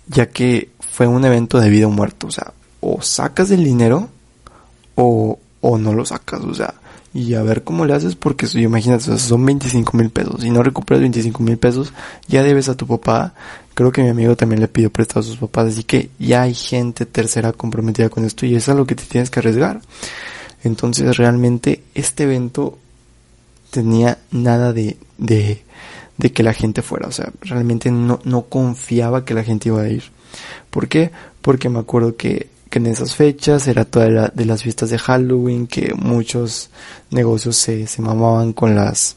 ya 0.09 0.29
que 0.29 0.71
fue 0.79 1.07
un 1.07 1.25
evento 1.25 1.61
de 1.61 1.71
vida 1.71 1.87
o 1.87 1.91
muerto, 1.91 2.29
o 2.29 2.31
sea, 2.31 2.53
o 2.81 3.03
sacas 3.03 3.51
el 3.51 3.65
dinero 3.65 4.09
o, 4.95 5.39
o 5.61 5.79
no 5.79 5.93
lo 5.93 6.05
sacas, 6.05 6.43
o 6.43 6.55
sea, 6.55 6.75
y 7.17 7.35
a 7.35 7.43
ver 7.43 7.65
cómo 7.65 7.87
le 7.87 7.95
haces 7.95 8.15
porque 8.15 8.47
imagínate, 8.55 9.19
son 9.19 9.45
25 9.45 9.97
mil 9.97 10.11
pesos 10.11 10.45
y 10.45 10.51
no 10.51 10.63
recuperas 10.63 11.01
25 11.01 11.43
mil 11.43 11.57
pesos, 11.57 11.93
ya 12.29 12.43
debes 12.43 12.69
a 12.69 12.77
tu 12.77 12.87
papá, 12.87 13.35
creo 13.75 13.91
que 13.91 14.03
mi 14.03 14.11
amigo 14.11 14.37
también 14.37 14.61
le 14.61 14.69
pidió 14.69 14.91
prestado 14.91 15.21
a 15.21 15.23
sus 15.23 15.39
papás, 15.39 15.69
así 15.69 15.85
que 15.85 16.11
ya 16.19 16.43
hay 16.43 16.55
gente 16.55 17.07
tercera 17.07 17.53
comprometida 17.53 18.11
con 18.11 18.25
esto 18.25 18.45
y 18.45 18.55
es 18.55 18.69
a 18.69 18.75
lo 18.75 18.87
que 18.87 18.95
te 18.95 19.05
tienes 19.05 19.31
que 19.31 19.41
arriesgar. 19.41 19.81
Entonces 20.63 21.17
realmente 21.17 21.83
este 21.95 22.25
evento 22.25 22.79
tenía 23.71 24.19
nada 24.31 24.73
de, 24.73 24.97
de, 25.17 25.63
de 26.19 26.33
que 26.33 26.43
la 26.43 26.53
gente 26.53 26.83
fuera, 26.83 27.09
o 27.09 27.13
sea, 27.13 27.33
realmente 27.41 27.91
no, 27.91 28.21
no 28.25 28.43
confiaba 28.43 29.25
que 29.25 29.35
la 29.35 29.45
gente 29.45 29.69
iba 29.69 29.83
a 29.83 29.89
ir. 29.89 30.05
¿Por 30.71 30.89
qué? 30.89 31.13
Porque 31.41 31.69
me 31.69 31.79
acuerdo 31.79 32.17
que 32.17 32.49
en 32.79 32.87
esas 32.87 33.15
fechas 33.15 33.67
era 33.69 33.85
toda 33.85 34.29
de 34.29 34.45
las 34.45 34.63
fiestas 34.63 34.91
de 34.91 34.99
Halloween, 34.99 35.67
que 35.67 35.95
muchos 35.95 36.71
negocios 37.11 37.57
se, 37.57 37.87
se 37.87 38.03
mamaban 38.03 38.53
con 38.53 38.75
las, 38.75 39.17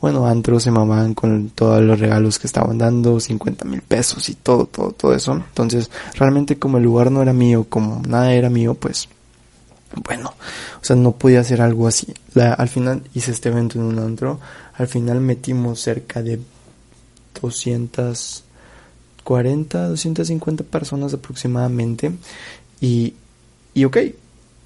bueno, 0.00 0.26
antros 0.26 0.64
se 0.64 0.70
mamaban 0.70 1.14
con 1.14 1.50
todos 1.50 1.82
los 1.82 2.00
regalos 2.00 2.38
que 2.38 2.46
estaban 2.46 2.78
dando, 2.78 3.20
50 3.20 3.64
mil 3.64 3.82
pesos 3.82 4.28
y 4.28 4.34
todo, 4.34 4.66
todo, 4.66 4.92
todo 4.92 5.14
eso. 5.14 5.34
Entonces, 5.34 5.90
realmente 6.14 6.58
como 6.58 6.78
el 6.78 6.84
lugar 6.84 7.10
no 7.10 7.22
era 7.22 7.32
mío, 7.32 7.66
como 7.68 8.02
nada 8.06 8.32
era 8.32 8.50
mío, 8.50 8.74
pues, 8.74 9.08
bueno, 10.04 10.34
o 10.80 10.84
sea, 10.84 10.96
no 10.96 11.12
podía 11.12 11.40
hacer 11.40 11.62
algo 11.62 11.86
así. 11.86 12.12
La, 12.34 12.52
al 12.54 12.68
final 12.68 13.02
hice 13.14 13.30
este 13.30 13.50
evento 13.50 13.78
en 13.78 13.84
un 13.84 13.98
antro, 13.98 14.40
al 14.74 14.88
final 14.88 15.20
metimos 15.20 15.80
cerca 15.80 16.22
de 16.22 16.40
240, 17.40 19.88
250 19.88 20.64
personas 20.64 21.14
aproximadamente 21.14 22.12
y, 22.80 23.14
y 23.74 23.84
ok, 23.84 23.98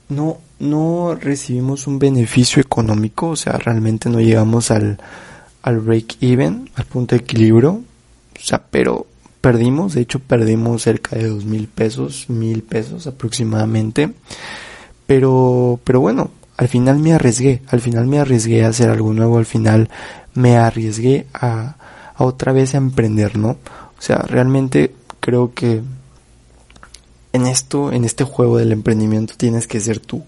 no, 0.09 0.38
no 0.59 1.14
recibimos 1.14 1.87
un 1.87 1.99
beneficio 1.99 2.61
económico, 2.61 3.29
o 3.29 3.37
sea, 3.37 3.55
realmente 3.55 4.11
no 4.11 4.20
llegamos 4.20 4.70
al, 4.70 4.99
al 5.62 5.81
break 5.81 6.16
even, 6.20 6.70
al 6.75 6.85
punto 6.85 7.14
de 7.14 7.23
equilibrio, 7.23 7.70
o 7.73 8.42
sea, 8.42 8.62
pero 8.70 9.07
perdimos, 9.40 9.94
de 9.94 10.03
hecho 10.03 10.18
perdimos 10.18 10.83
cerca 10.83 11.16
de 11.16 11.29
dos 11.29 11.44
mil 11.44 11.68
pesos, 11.68 12.29
mil 12.29 12.62
pesos 12.62 13.07
aproximadamente, 13.07 14.12
pero, 15.07 15.81
pero 15.85 16.01
bueno, 16.01 16.31
al 16.57 16.68
final 16.68 16.99
me 16.99 17.12
arriesgué, 17.12 17.62
al 17.68 17.81
final 17.81 18.07
me 18.07 18.18
arriesgué 18.18 18.64
a 18.64 18.68
hacer 18.68 18.90
algo 18.90 19.12
nuevo, 19.12 19.38
al 19.38 19.46
final 19.46 19.88
me 20.35 20.57
arriesgué 20.57 21.27
a, 21.33 21.77
a 22.14 22.25
otra 22.25 22.53
vez 22.53 22.75
a 22.75 22.79
emprender, 22.79 23.38
¿no? 23.38 23.51
O 23.51 24.03
sea, 24.03 24.18
realmente 24.18 24.94
creo 25.20 25.53
que 25.55 25.83
en 27.32 27.46
esto, 27.46 27.92
en 27.92 28.04
este 28.04 28.24
juego 28.24 28.58
del 28.58 28.72
emprendimiento 28.72 29.34
tienes 29.36 29.66
que 29.66 29.80
ser 29.80 30.00
tú 30.00 30.24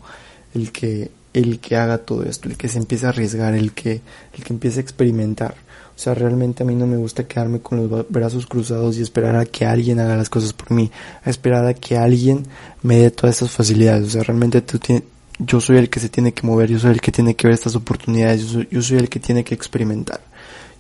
el 0.55 0.73
que, 0.73 1.11
el 1.33 1.59
que 1.61 1.77
haga 1.77 1.99
todo 1.99 2.25
esto, 2.25 2.49
el 2.49 2.57
que 2.57 2.69
se 2.69 2.79
empiece 2.79 3.07
a 3.07 3.11
arriesgar, 3.11 3.55
el 3.55 3.73
que, 3.73 4.01
el 4.37 4.45
que 4.45 4.53
empiece 4.53 4.79
a 4.79 4.83
experimentar. 4.83 5.55
O 5.95 5.99
sea, 5.99 6.15
realmente 6.15 6.63
a 6.63 6.67
mí 6.67 6.75
no 6.75 6.87
me 6.87 6.97
gusta 6.97 7.27
quedarme 7.29 7.61
con 7.61 7.79
los 7.79 8.09
brazos 8.09 8.47
cruzados 8.47 8.97
y 8.97 9.03
esperar 9.03 9.37
a 9.37 9.45
que 9.45 9.67
alguien 9.67 10.01
haga 10.01 10.17
las 10.17 10.31
cosas 10.31 10.53
por 10.53 10.71
mí, 10.73 10.91
a 11.25 11.31
esperar 11.31 11.67
a 11.67 11.75
que 11.75 11.97
alguien 11.97 12.47
me 12.83 12.97
dé 12.97 13.11
todas 13.11 13.37
estas 13.37 13.51
facilidades. 13.51 14.07
O 14.09 14.11
sea, 14.11 14.23
realmente 14.23 14.63
tú 14.63 14.79
tienes, 14.79 15.05
yo 15.39 15.61
soy 15.61 15.77
el 15.77 15.91
que 15.91 16.01
se 16.01 16.09
tiene 16.09 16.33
que 16.33 16.47
mover, 16.47 16.71
yo 16.71 16.79
soy 16.79 16.93
el 16.93 17.01
que 17.01 17.13
tiene 17.13 17.35
que 17.35 17.47
ver 17.47 17.55
estas 17.55 17.77
oportunidades, 17.77 18.43
yo 18.43 18.49
soy, 18.49 18.69
yo 18.71 18.83
soy 18.83 18.99
el 18.99 19.09
que 19.09 19.21
tiene 19.21 19.45
que 19.45 19.55
experimentar. 19.55 20.21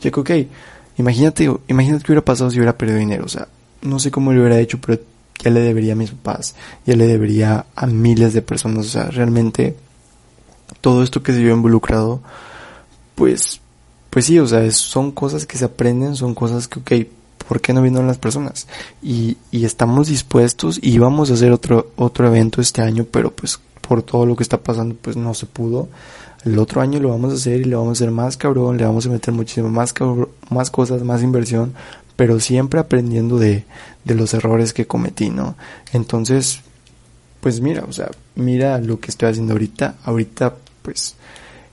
Yo 0.00 0.11
que, 0.24 0.48
imagínate, 0.98 1.48
imagínate 1.68 2.04
qué 2.04 2.12
hubiera 2.12 2.24
pasado 2.24 2.50
si 2.50 2.56
hubiera 2.56 2.76
perdido 2.76 2.98
dinero, 2.98 3.24
o 3.24 3.28
sea, 3.28 3.48
no 3.82 3.98
sé 3.98 4.11
cómo 4.11 4.32
lo 4.32 4.40
hubiera 4.40 4.58
hecho, 4.58 4.80
pero 4.80 4.98
ya 5.42 5.50
le 5.50 5.61
debería 5.61 5.92
a 5.94 5.96
mis 5.96 6.11
papás, 6.11 6.54
ya 6.87 6.96
le 6.96 7.06
debería 7.06 7.67
a 7.75 7.87
miles 7.87 8.33
de 8.33 8.42
personas, 8.42 8.87
o 8.87 8.88
sea, 8.88 9.04
realmente 9.06 9.77
todo 10.81 11.02
esto 11.02 11.23
que 11.23 11.33
se 11.33 11.42
vio 11.42 11.54
involucrado, 11.54 12.21
pues, 13.14 13.60
pues 14.10 14.27
sí, 14.27 14.38
o 14.38 14.46
sea, 14.46 14.71
son 14.71 15.12
cosas 15.12 15.46
que 15.46 15.58
se 15.58 15.64
aprenden, 15.64 16.17
son 16.17 16.35
cosas 16.35 16.69
que, 16.69 16.79
ok, 16.79 17.08
¿por 17.48 17.60
qué 17.60 17.73
no 17.73 17.83
vinieron 17.83 18.06
las 18.06 18.19
personas? 18.19 18.67
Y, 19.02 19.37
y 19.50 19.64
estamos 19.64 20.08
dispuestos 20.08 20.79
y 20.81 20.98
vamos 20.98 21.31
a 21.31 21.35
hacer 21.35 21.52
otro, 21.52 21.90
otro 21.96 22.27
evento 22.27 22.60
este 22.60 22.83
año, 22.83 23.04
pero 23.10 23.31
pues 23.31 23.58
por 23.81 24.02
todo 24.02 24.25
lo 24.27 24.37
que 24.37 24.42
está 24.42 24.58
pasando, 24.58 24.96
pues 25.00 25.17
no 25.17 25.35
se 25.35 25.46
pudo. 25.46 25.88
El 26.44 26.58
otro 26.58 26.81
año 26.81 26.98
lo 26.98 27.10
vamos 27.10 27.33
a 27.33 27.37
hacer 27.37 27.60
y 27.60 27.64
le 27.64 27.77
vamos 27.77 27.90
a 27.90 27.92
hacer 27.92 28.10
más 28.10 28.37
cabrón, 28.37 28.77
le 28.77 28.85
vamos 28.85 29.06
a 29.06 29.10
meter 29.10 29.33
muchísimo 29.33 29.69
más 29.69 29.94
más 30.50 30.71
cosas, 30.71 31.02
más 31.02 31.23
inversión, 31.23 31.73
pero 32.23 32.38
siempre 32.38 32.79
aprendiendo 32.79 33.37
de, 33.37 33.64
de 34.04 34.14
los 34.14 34.33
errores 34.33 34.73
que 34.73 34.87
cometí, 34.87 35.29
¿no? 35.29 35.56
Entonces, 35.92 36.60
pues 37.40 37.60
mira, 37.60 37.85
o 37.88 37.92
sea, 37.92 38.12
mira 38.37 38.79
lo 38.79 39.00
que 39.00 39.10
estoy 39.10 39.31
haciendo 39.31 39.54
ahorita. 39.54 39.96
Ahorita, 40.04 40.54
pues, 40.83 41.16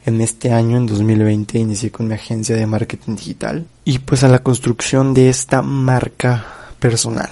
en 0.07 0.21
este 0.21 0.51
año, 0.51 0.77
en 0.77 0.87
2020, 0.87 1.59
inicié 1.59 1.91
con 1.91 2.07
mi 2.07 2.15
agencia 2.15 2.55
de 2.55 2.65
marketing 2.65 3.15
digital 3.15 3.67
y 3.85 3.99
pues 3.99 4.23
a 4.23 4.27
la 4.27 4.39
construcción 4.39 5.13
de 5.13 5.29
esta 5.29 5.61
marca 5.61 6.71
personal. 6.79 7.29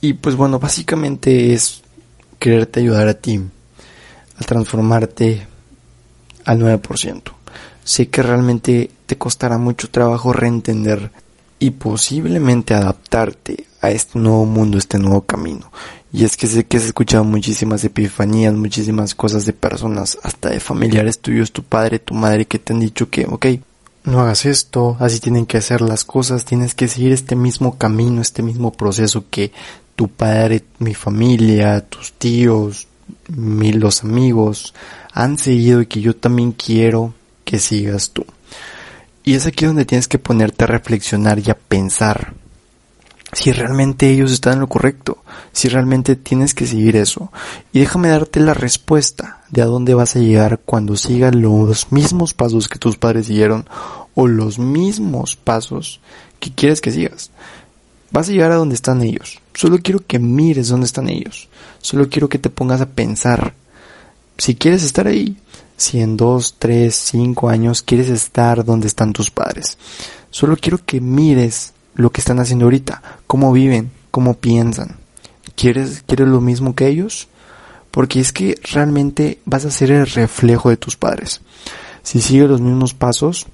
Y 0.00 0.12
pues 0.12 0.36
bueno, 0.36 0.60
básicamente 0.60 1.52
es 1.52 1.82
quererte 2.38 2.78
ayudar 2.78 3.08
a 3.08 3.14
ti 3.14 3.40
a 4.38 4.44
transformarte 4.44 5.44
al 6.44 6.60
9%. 6.60 7.22
Sé 7.82 8.08
que 8.10 8.22
realmente 8.22 8.92
te 9.06 9.18
costará 9.18 9.58
mucho 9.58 9.90
trabajo 9.90 10.32
reentender 10.32 11.10
y 11.60 11.70
posiblemente 11.70 12.74
adaptarte 12.74 13.66
a 13.80 13.90
este 13.90 14.18
nuevo 14.18 14.46
mundo, 14.46 14.78
este 14.78 14.98
nuevo 14.98 15.20
camino. 15.20 15.70
Y 16.12 16.24
es 16.24 16.36
que 16.36 16.48
sé 16.48 16.64
que 16.64 16.78
has 16.78 16.84
escuchado 16.84 17.22
muchísimas 17.22 17.84
epifanías, 17.84 18.54
muchísimas 18.54 19.14
cosas 19.14 19.46
de 19.46 19.52
personas, 19.52 20.18
hasta 20.22 20.48
de 20.48 20.58
familiares 20.58 21.20
tuyos, 21.20 21.52
tu 21.52 21.62
padre, 21.62 22.00
tu 22.00 22.14
madre, 22.14 22.46
que 22.46 22.58
te 22.58 22.72
han 22.72 22.80
dicho 22.80 23.10
que, 23.10 23.26
ok, 23.26 23.46
no 24.04 24.20
hagas 24.20 24.46
esto, 24.46 24.96
así 24.98 25.20
tienen 25.20 25.46
que 25.46 25.58
hacer 25.58 25.82
las 25.82 26.04
cosas, 26.04 26.44
tienes 26.44 26.74
que 26.74 26.88
seguir 26.88 27.12
este 27.12 27.36
mismo 27.36 27.76
camino, 27.78 28.22
este 28.22 28.42
mismo 28.42 28.72
proceso 28.72 29.26
que 29.30 29.52
tu 29.94 30.08
padre, 30.08 30.64
mi 30.78 30.94
familia, 30.94 31.82
tus 31.82 32.12
tíos, 32.14 32.88
mi, 33.28 33.72
los 33.72 34.02
amigos 34.02 34.74
han 35.12 35.36
seguido 35.38 35.82
y 35.82 35.86
que 35.86 36.00
yo 36.00 36.16
también 36.16 36.52
quiero 36.52 37.14
que 37.44 37.58
sigas 37.58 38.10
tú. 38.10 38.24
Y 39.30 39.36
es 39.36 39.46
aquí 39.46 39.64
donde 39.64 39.84
tienes 39.84 40.08
que 40.08 40.18
ponerte 40.18 40.64
a 40.64 40.66
reflexionar 40.66 41.38
y 41.38 41.52
a 41.52 41.54
pensar 41.54 42.34
si 43.32 43.52
realmente 43.52 44.10
ellos 44.10 44.32
están 44.32 44.54
en 44.54 44.58
lo 44.58 44.66
correcto, 44.66 45.22
si 45.52 45.68
realmente 45.68 46.16
tienes 46.16 46.52
que 46.52 46.66
seguir 46.66 46.96
eso. 46.96 47.30
Y 47.72 47.78
déjame 47.78 48.08
darte 48.08 48.40
la 48.40 48.54
respuesta 48.54 49.44
de 49.48 49.62
a 49.62 49.66
dónde 49.66 49.94
vas 49.94 50.16
a 50.16 50.18
llegar 50.18 50.58
cuando 50.64 50.96
sigas 50.96 51.32
los 51.32 51.92
mismos 51.92 52.34
pasos 52.34 52.68
que 52.68 52.80
tus 52.80 52.96
padres 52.96 53.26
siguieron 53.26 53.68
o 54.16 54.26
los 54.26 54.58
mismos 54.58 55.36
pasos 55.36 56.00
que 56.40 56.52
quieres 56.52 56.80
que 56.80 56.90
sigas. 56.90 57.30
Vas 58.10 58.28
a 58.28 58.32
llegar 58.32 58.50
a 58.50 58.56
donde 58.56 58.74
están 58.74 59.00
ellos. 59.00 59.38
Solo 59.54 59.78
quiero 59.80 60.04
que 60.04 60.18
mires 60.18 60.70
dónde 60.70 60.86
están 60.86 61.08
ellos. 61.08 61.48
Solo 61.80 62.08
quiero 62.08 62.28
que 62.28 62.40
te 62.40 62.50
pongas 62.50 62.80
a 62.80 62.88
pensar 62.88 63.54
si 64.38 64.56
quieres 64.56 64.82
estar 64.82 65.06
ahí. 65.06 65.36
Si 65.80 65.98
en 65.98 66.18
dos, 66.18 66.56
tres, 66.58 66.94
cinco 66.94 67.48
años 67.48 67.80
quieres 67.80 68.10
estar 68.10 68.66
donde 68.66 68.86
están 68.86 69.14
tus 69.14 69.30
padres. 69.30 69.78
Solo 70.28 70.58
quiero 70.58 70.76
que 70.84 71.00
mires 71.00 71.72
lo 71.94 72.10
que 72.10 72.20
están 72.20 72.38
haciendo 72.38 72.66
ahorita, 72.66 73.00
cómo 73.26 73.50
viven, 73.50 73.90
cómo 74.10 74.34
piensan. 74.34 74.98
¿Quieres, 75.56 76.04
quieres 76.06 76.28
lo 76.28 76.42
mismo 76.42 76.74
que 76.74 76.86
ellos? 76.86 77.28
Porque 77.90 78.20
es 78.20 78.30
que 78.30 78.60
realmente 78.74 79.38
vas 79.46 79.64
a 79.64 79.70
ser 79.70 79.90
el 79.90 80.06
reflejo 80.06 80.68
de 80.68 80.76
tus 80.76 80.98
padres. 80.98 81.40
Si 82.02 82.20
sigues 82.20 82.50
los 82.50 82.60
mismos 82.60 82.92
pasos, 82.92 83.46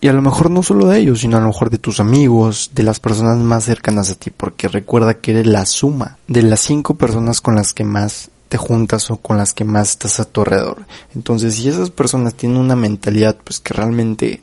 y 0.00 0.08
a 0.08 0.14
lo 0.14 0.22
mejor 0.22 0.50
no 0.50 0.62
solo 0.62 0.86
de 0.86 0.98
ellos, 0.98 1.20
sino 1.20 1.36
a 1.36 1.40
lo 1.40 1.48
mejor 1.48 1.68
de 1.68 1.76
tus 1.76 2.00
amigos, 2.00 2.70
de 2.74 2.84
las 2.84 3.00
personas 3.00 3.36
más 3.36 3.64
cercanas 3.64 4.10
a 4.10 4.14
ti, 4.14 4.30
porque 4.30 4.68
recuerda 4.68 5.18
que 5.20 5.32
eres 5.32 5.46
la 5.46 5.66
suma 5.66 6.16
de 6.26 6.42
las 6.42 6.60
cinco 6.60 6.94
personas 6.94 7.42
con 7.42 7.54
las 7.54 7.74
que 7.74 7.84
más 7.84 8.30
te 8.54 8.58
juntas 8.58 9.10
o 9.10 9.16
con 9.16 9.36
las 9.36 9.52
que 9.52 9.64
más 9.64 9.90
estás 9.90 10.20
a 10.20 10.26
tu 10.26 10.42
alrededor. 10.42 10.86
Entonces, 11.12 11.56
si 11.56 11.68
esas 11.68 11.90
personas 11.90 12.34
tienen 12.34 12.58
una 12.58 12.76
mentalidad 12.76 13.36
pues 13.42 13.58
que 13.58 13.74
realmente 13.74 14.42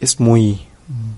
es 0.00 0.18
muy 0.18 0.66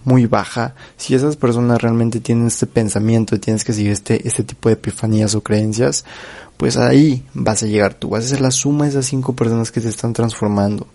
muy 0.04 0.26
baja, 0.26 0.74
si 0.98 1.14
esas 1.14 1.36
personas 1.36 1.80
realmente 1.80 2.20
tienen 2.20 2.48
este 2.48 2.66
pensamiento 2.66 3.34
y 3.34 3.38
tienes 3.38 3.64
que 3.64 3.72
seguir 3.72 3.92
este, 3.92 4.28
este 4.28 4.44
tipo 4.44 4.68
de 4.68 4.74
epifanías 4.74 5.34
o 5.34 5.40
creencias, 5.42 6.04
pues 6.58 6.76
ahí 6.76 7.24
vas 7.32 7.62
a 7.62 7.66
llegar 7.66 7.94
tú, 7.94 8.10
vas 8.10 8.26
a 8.26 8.28
ser 8.28 8.42
la 8.42 8.50
suma 8.50 8.84
de 8.84 8.90
esas 8.90 9.06
cinco 9.06 9.34
personas 9.34 9.72
que 9.72 9.80
te 9.80 9.88
están 9.88 10.12
transformando. 10.12 10.86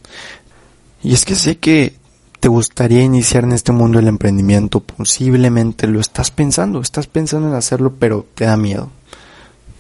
Y 1.02 1.16
es 1.16 1.26
que 1.26 1.34
sé 1.34 1.58
que 1.58 1.96
te 2.40 2.48
gustaría 2.48 3.02
iniciar 3.02 3.44
en 3.44 3.54
este 3.54 3.72
mundo 3.72 3.98
del 3.98 4.08
emprendimiento, 4.08 4.82
posiblemente 4.82 5.88
lo 5.88 6.00
estás 6.00 6.30
pensando, 6.30 6.80
estás 6.80 7.08
pensando 7.08 7.48
en 7.48 7.56
hacerlo, 7.56 7.96
pero 7.98 8.24
te 8.36 8.46
da 8.46 8.56
miedo. 8.56 8.92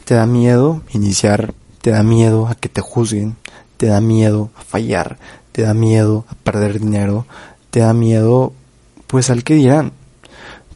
Te 0.08 0.16
da 0.16 0.26
miedo 0.26 0.84
iniciar, 0.93 1.53
te 1.82 1.91
da 1.91 2.01
miedo 2.01 2.47
a 2.47 2.55
que 2.55 2.70
te 2.70 2.80
juzguen, 2.80 3.36
te 3.76 3.88
da 3.88 3.99
miedo 3.99 4.51
a 4.55 4.62
fallar, 4.62 5.18
te 5.51 5.64
da 5.64 5.74
miedo 5.74 6.24
a 6.30 6.36
perder 6.36 6.80
dinero, 6.80 7.26
te 7.72 7.82
da 7.82 7.91
miedo 7.93 8.53
pues 9.08 9.30
al 9.30 9.43
que 9.43 9.55
dirán. 9.55 9.91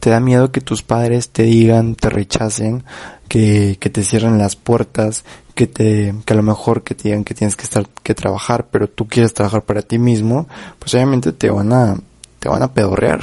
Te 0.00 0.10
da 0.10 0.20
miedo 0.20 0.52
que 0.52 0.60
tus 0.60 0.82
padres 0.82 1.30
te 1.30 1.44
digan, 1.44 1.94
te 1.94 2.10
rechacen, 2.10 2.84
que, 3.26 3.78
que 3.80 3.88
te 3.88 4.04
cierren 4.04 4.36
las 4.36 4.54
puertas, 4.54 5.24
que 5.54 5.66
te, 5.66 6.14
que 6.26 6.32
a 6.34 6.36
lo 6.36 6.42
mejor 6.42 6.82
que 6.82 6.94
te 6.94 7.04
digan 7.04 7.24
que 7.24 7.32
tienes 7.32 7.56
que 7.56 7.62
estar, 7.62 7.88
que 8.02 8.14
trabajar, 8.14 8.66
pero 8.70 8.86
tú 8.86 9.08
quieres 9.08 9.32
trabajar 9.32 9.62
para 9.62 9.80
ti 9.80 9.98
mismo, 9.98 10.46
pues 10.78 10.92
obviamente 10.92 11.32
te 11.32 11.48
van 11.48 11.72
a, 11.72 11.96
te 12.38 12.50
van 12.50 12.62
a 12.62 12.74
pedorrear. 12.74 13.22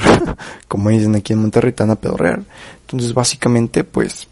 Como 0.66 0.90
dicen 0.90 1.14
aquí 1.14 1.34
en 1.34 1.38
Monterrey, 1.38 1.70
te 1.70 1.84
van 1.84 1.92
a 1.92 2.00
pedorrear. 2.00 2.42
Entonces 2.80 3.14
básicamente, 3.14 3.84
pues, 3.84 4.26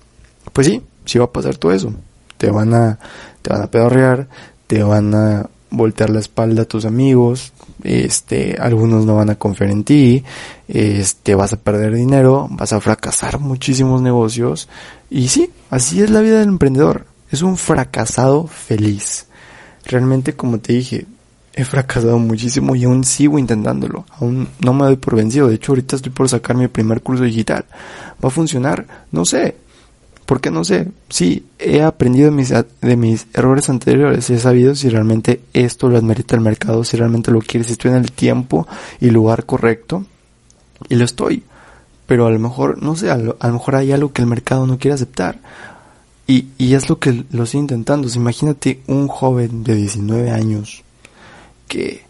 pues 0.53 0.67
sí, 0.67 0.83
sí 1.09 1.19
va 1.19 1.25
a 1.25 1.33
pasar 1.33 1.57
todo 1.57 1.73
eso. 1.73 1.93
Te 2.37 2.51
van 2.51 2.75
a, 2.75 2.99
te 3.43 3.51
van 3.51 3.63
a 3.63 3.71
pedorrear, 3.71 4.29
te 4.67 4.83
van 4.83 5.15
a 5.15 5.49
voltear 5.71 6.11
la 6.11 6.21
espalda 6.21 6.63
a 6.63 6.67
tus 6.67 6.85
amigos, 6.85 7.53
este, 7.83 8.57
algunos 8.59 9.05
no 9.05 9.17
van 9.17 9.31
a 9.31 9.35
confiar 9.35 9.71
en 9.71 9.85
ti, 9.85 10.25
este, 10.69 11.35
vas 11.35 11.53
a 11.53 11.59
perder 11.61 11.95
dinero, 11.95 12.49
vas 12.51 12.73
a 12.73 12.81
fracasar 12.81 13.39
muchísimos 13.39 14.01
negocios, 14.01 14.69
y 15.11 15.29
sí, 15.29 15.51
así 15.71 16.01
es 16.01 16.11
la 16.11 16.21
vida 16.21 16.41
del 16.41 16.49
emprendedor, 16.49 17.07
es 17.31 17.43
un 17.43 17.57
fracasado 17.57 18.47
feliz. 18.47 19.27
Realmente, 19.85 20.35
como 20.35 20.59
te 20.59 20.75
dije, 20.75 21.07
he 21.55 21.65
fracasado 21.65 22.19
muchísimo 22.19 22.77
y 22.77 22.85
aún 22.85 23.05
sigo 23.05 23.39
intentándolo, 23.39 24.07
aún 24.19 24.49
no 24.61 24.73
me 24.73 24.85
doy 24.85 24.97
por 24.97 25.17
vencido, 25.17 25.49
de 25.49 25.57
hecho 25.57 25.73
ahorita 25.73 25.97
estoy 25.97 26.13
por 26.13 26.29
sacar 26.29 26.57
mi 26.57 26.69
primer 26.69 27.03
curso 27.03 27.25
digital, 27.25 27.65
¿va 28.23 28.29
a 28.29 28.31
funcionar? 28.31 28.87
No 29.13 29.25
sé, 29.25 29.57
porque 30.29 30.51
no 30.51 30.63
sé, 30.63 30.89
sí, 31.09 31.47
he 31.59 31.81
aprendido 31.81 32.27
de 32.27 32.37
mis, 32.37 32.51
de 32.51 32.97
mis 32.99 33.27
errores 33.33 33.71
anteriores, 33.71 34.29
he 34.29 34.39
sabido 34.39 34.75
si 34.75 34.91
realmente 34.91 35.41
esto 35.55 35.89
lo 35.89 35.97
admerita 35.97 36.37
el 36.37 36.43
mercado, 36.43 36.85
si 36.85 36.99
realmente 36.99 37.31
lo 37.31 37.41
quiere, 37.41 37.65
si 37.65 37.73
estoy 37.73 37.93
en 37.93 37.97
el 37.97 38.13
tiempo 38.13 38.69
y 39.01 39.09
lugar 39.09 39.47
correcto, 39.47 40.05
y 40.87 40.97
lo 40.97 41.07
estoy. 41.07 41.45
Pero 42.07 42.27
a 42.27 42.31
lo 42.31 42.39
mejor, 42.39 42.83
no 42.83 42.95
sé, 42.95 43.11
a 43.11 43.17
lo, 43.17 43.39
mejor 43.41 43.77
hay 43.77 43.91
algo 43.93 44.13
que 44.13 44.21
el 44.21 44.29
mercado 44.29 44.67
no 44.67 44.77
quiere 44.77 44.97
aceptar. 44.97 45.39
Y, 46.27 46.49
y 46.59 46.75
es 46.75 46.91
lo 46.91 46.99
que 46.99 47.25
lo 47.31 47.45
estoy 47.45 47.61
intentando. 47.61 48.07
imagínate 48.15 48.83
un 48.87 49.09
joven 49.09 49.65
de 49.65 49.77
19 49.77 50.31
años 50.31 50.85
que 51.69 52.03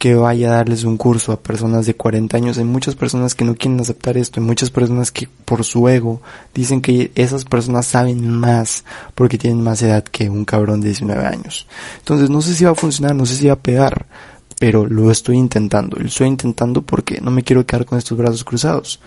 que 0.00 0.14
vaya 0.14 0.48
a 0.48 0.56
darles 0.56 0.84
un 0.84 0.96
curso 0.96 1.30
a 1.30 1.42
personas 1.42 1.84
de 1.84 1.92
40 1.92 2.34
años. 2.34 2.56
Hay 2.56 2.64
muchas 2.64 2.94
personas 2.94 3.34
que 3.34 3.44
no 3.44 3.54
quieren 3.54 3.78
aceptar 3.80 4.16
esto, 4.16 4.40
hay 4.40 4.46
muchas 4.46 4.70
personas 4.70 5.12
que 5.12 5.28
por 5.44 5.62
su 5.62 5.86
ego 5.90 6.22
dicen 6.54 6.80
que 6.80 7.12
esas 7.14 7.44
personas 7.44 7.84
saben 7.84 8.26
más 8.30 8.82
porque 9.14 9.36
tienen 9.36 9.62
más 9.62 9.82
edad 9.82 10.02
que 10.02 10.30
un 10.30 10.46
cabrón 10.46 10.80
de 10.80 10.88
19 10.88 11.26
años. 11.26 11.66
Entonces 11.98 12.30
no 12.30 12.40
sé 12.40 12.54
si 12.54 12.64
va 12.64 12.70
a 12.70 12.74
funcionar, 12.74 13.14
no 13.14 13.26
sé 13.26 13.36
si 13.36 13.48
va 13.48 13.52
a 13.52 13.58
pegar, 13.58 14.06
pero 14.58 14.86
lo 14.86 15.10
estoy 15.10 15.36
intentando. 15.36 15.98
Lo 15.98 16.06
estoy 16.06 16.28
intentando 16.28 16.80
porque 16.80 17.20
no 17.20 17.30
me 17.30 17.42
quiero 17.42 17.66
quedar 17.66 17.84
con 17.84 17.98
estos 17.98 18.16
brazos 18.16 18.42
cruzados. 18.42 19.00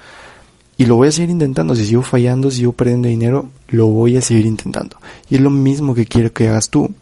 Y 0.77 0.85
lo 0.85 0.95
voy 0.95 1.07
a 1.07 1.11
seguir 1.11 1.31
intentando. 1.31 1.75
Si 1.75 1.85
sigo 1.87 2.03
fallando, 2.03 2.51
si 2.51 2.57
sigo 2.57 2.73
perdiendo 2.73 3.07
dinero, 3.07 3.49
lo 3.69 3.87
voy 3.87 4.17
a 4.17 4.21
seguir 4.21 4.45
intentando. 4.45 4.97
Y 5.27 5.35
es 5.35 5.41
lo 5.41 5.49
mismo 5.49 5.95
que 5.95 6.05
quiero 6.05 6.31
que 6.31 6.49
hagas 6.49 6.69
tú. 6.69 6.93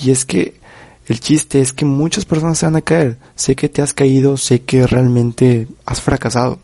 Y 0.00 0.12
es 0.12 0.24
que 0.24 0.59
el 1.10 1.18
chiste 1.18 1.60
es 1.60 1.72
que 1.72 1.84
muchas 1.84 2.24
personas 2.24 2.56
se 2.56 2.66
van 2.66 2.76
a 2.76 2.82
caer. 2.82 3.18
Sé 3.34 3.56
que 3.56 3.68
te 3.68 3.82
has 3.82 3.92
caído, 3.92 4.36
sé 4.36 4.62
que 4.62 4.86
realmente 4.86 5.66
has 5.84 6.00
fracasado. 6.00 6.60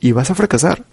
Y 0.00 0.12
vas 0.12 0.30
a 0.30 0.34
fracasar. 0.34 0.86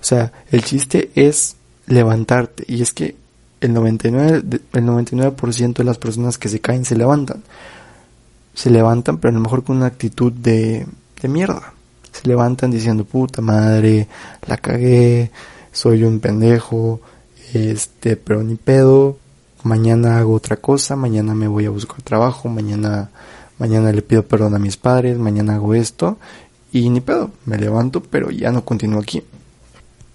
O 0.00 0.02
sea, 0.02 0.32
el 0.50 0.64
chiste 0.64 1.10
es 1.14 1.56
levantarte. 1.86 2.64
Y 2.66 2.80
es 2.80 2.94
que 2.94 3.16
el 3.60 3.74
99%, 3.74 4.60
el 4.72 4.86
99 4.86 5.36
de 5.76 5.84
las 5.84 5.98
personas 5.98 6.38
que 6.38 6.48
se 6.48 6.58
caen 6.58 6.86
se 6.86 6.96
levantan. 6.96 7.42
Se 8.54 8.70
levantan, 8.70 9.18
pero 9.18 9.32
a 9.32 9.34
lo 9.34 9.40
mejor 9.42 9.62
con 9.62 9.76
una 9.76 9.86
actitud 9.86 10.32
de, 10.32 10.86
mierda. 11.24 11.74
Se 12.12 12.26
levantan 12.26 12.70
diciendo, 12.70 13.04
puta 13.04 13.42
madre, 13.42 14.08
la 14.46 14.56
cagué, 14.56 15.30
soy 15.70 16.02
un 16.02 16.18
pendejo, 16.18 17.02
este, 17.52 18.16
pero 18.16 18.42
ni 18.42 18.54
pedo, 18.54 19.18
mañana 19.68 20.18
hago 20.18 20.32
otra 20.32 20.56
cosa, 20.56 20.96
mañana 20.96 21.34
me 21.34 21.46
voy 21.46 21.66
a 21.66 21.70
buscar 21.70 22.00
trabajo, 22.00 22.48
mañana, 22.48 23.10
mañana 23.58 23.92
le 23.92 24.00
pido 24.00 24.24
perdón 24.26 24.54
a 24.54 24.58
mis 24.58 24.78
padres, 24.78 25.18
mañana 25.18 25.56
hago 25.56 25.74
esto 25.74 26.16
y 26.72 26.88
ni 26.88 27.02
pedo, 27.02 27.30
me 27.44 27.58
levanto, 27.58 28.02
pero 28.02 28.30
ya 28.30 28.50
no 28.50 28.64
continúo 28.64 29.00
aquí. 29.00 29.22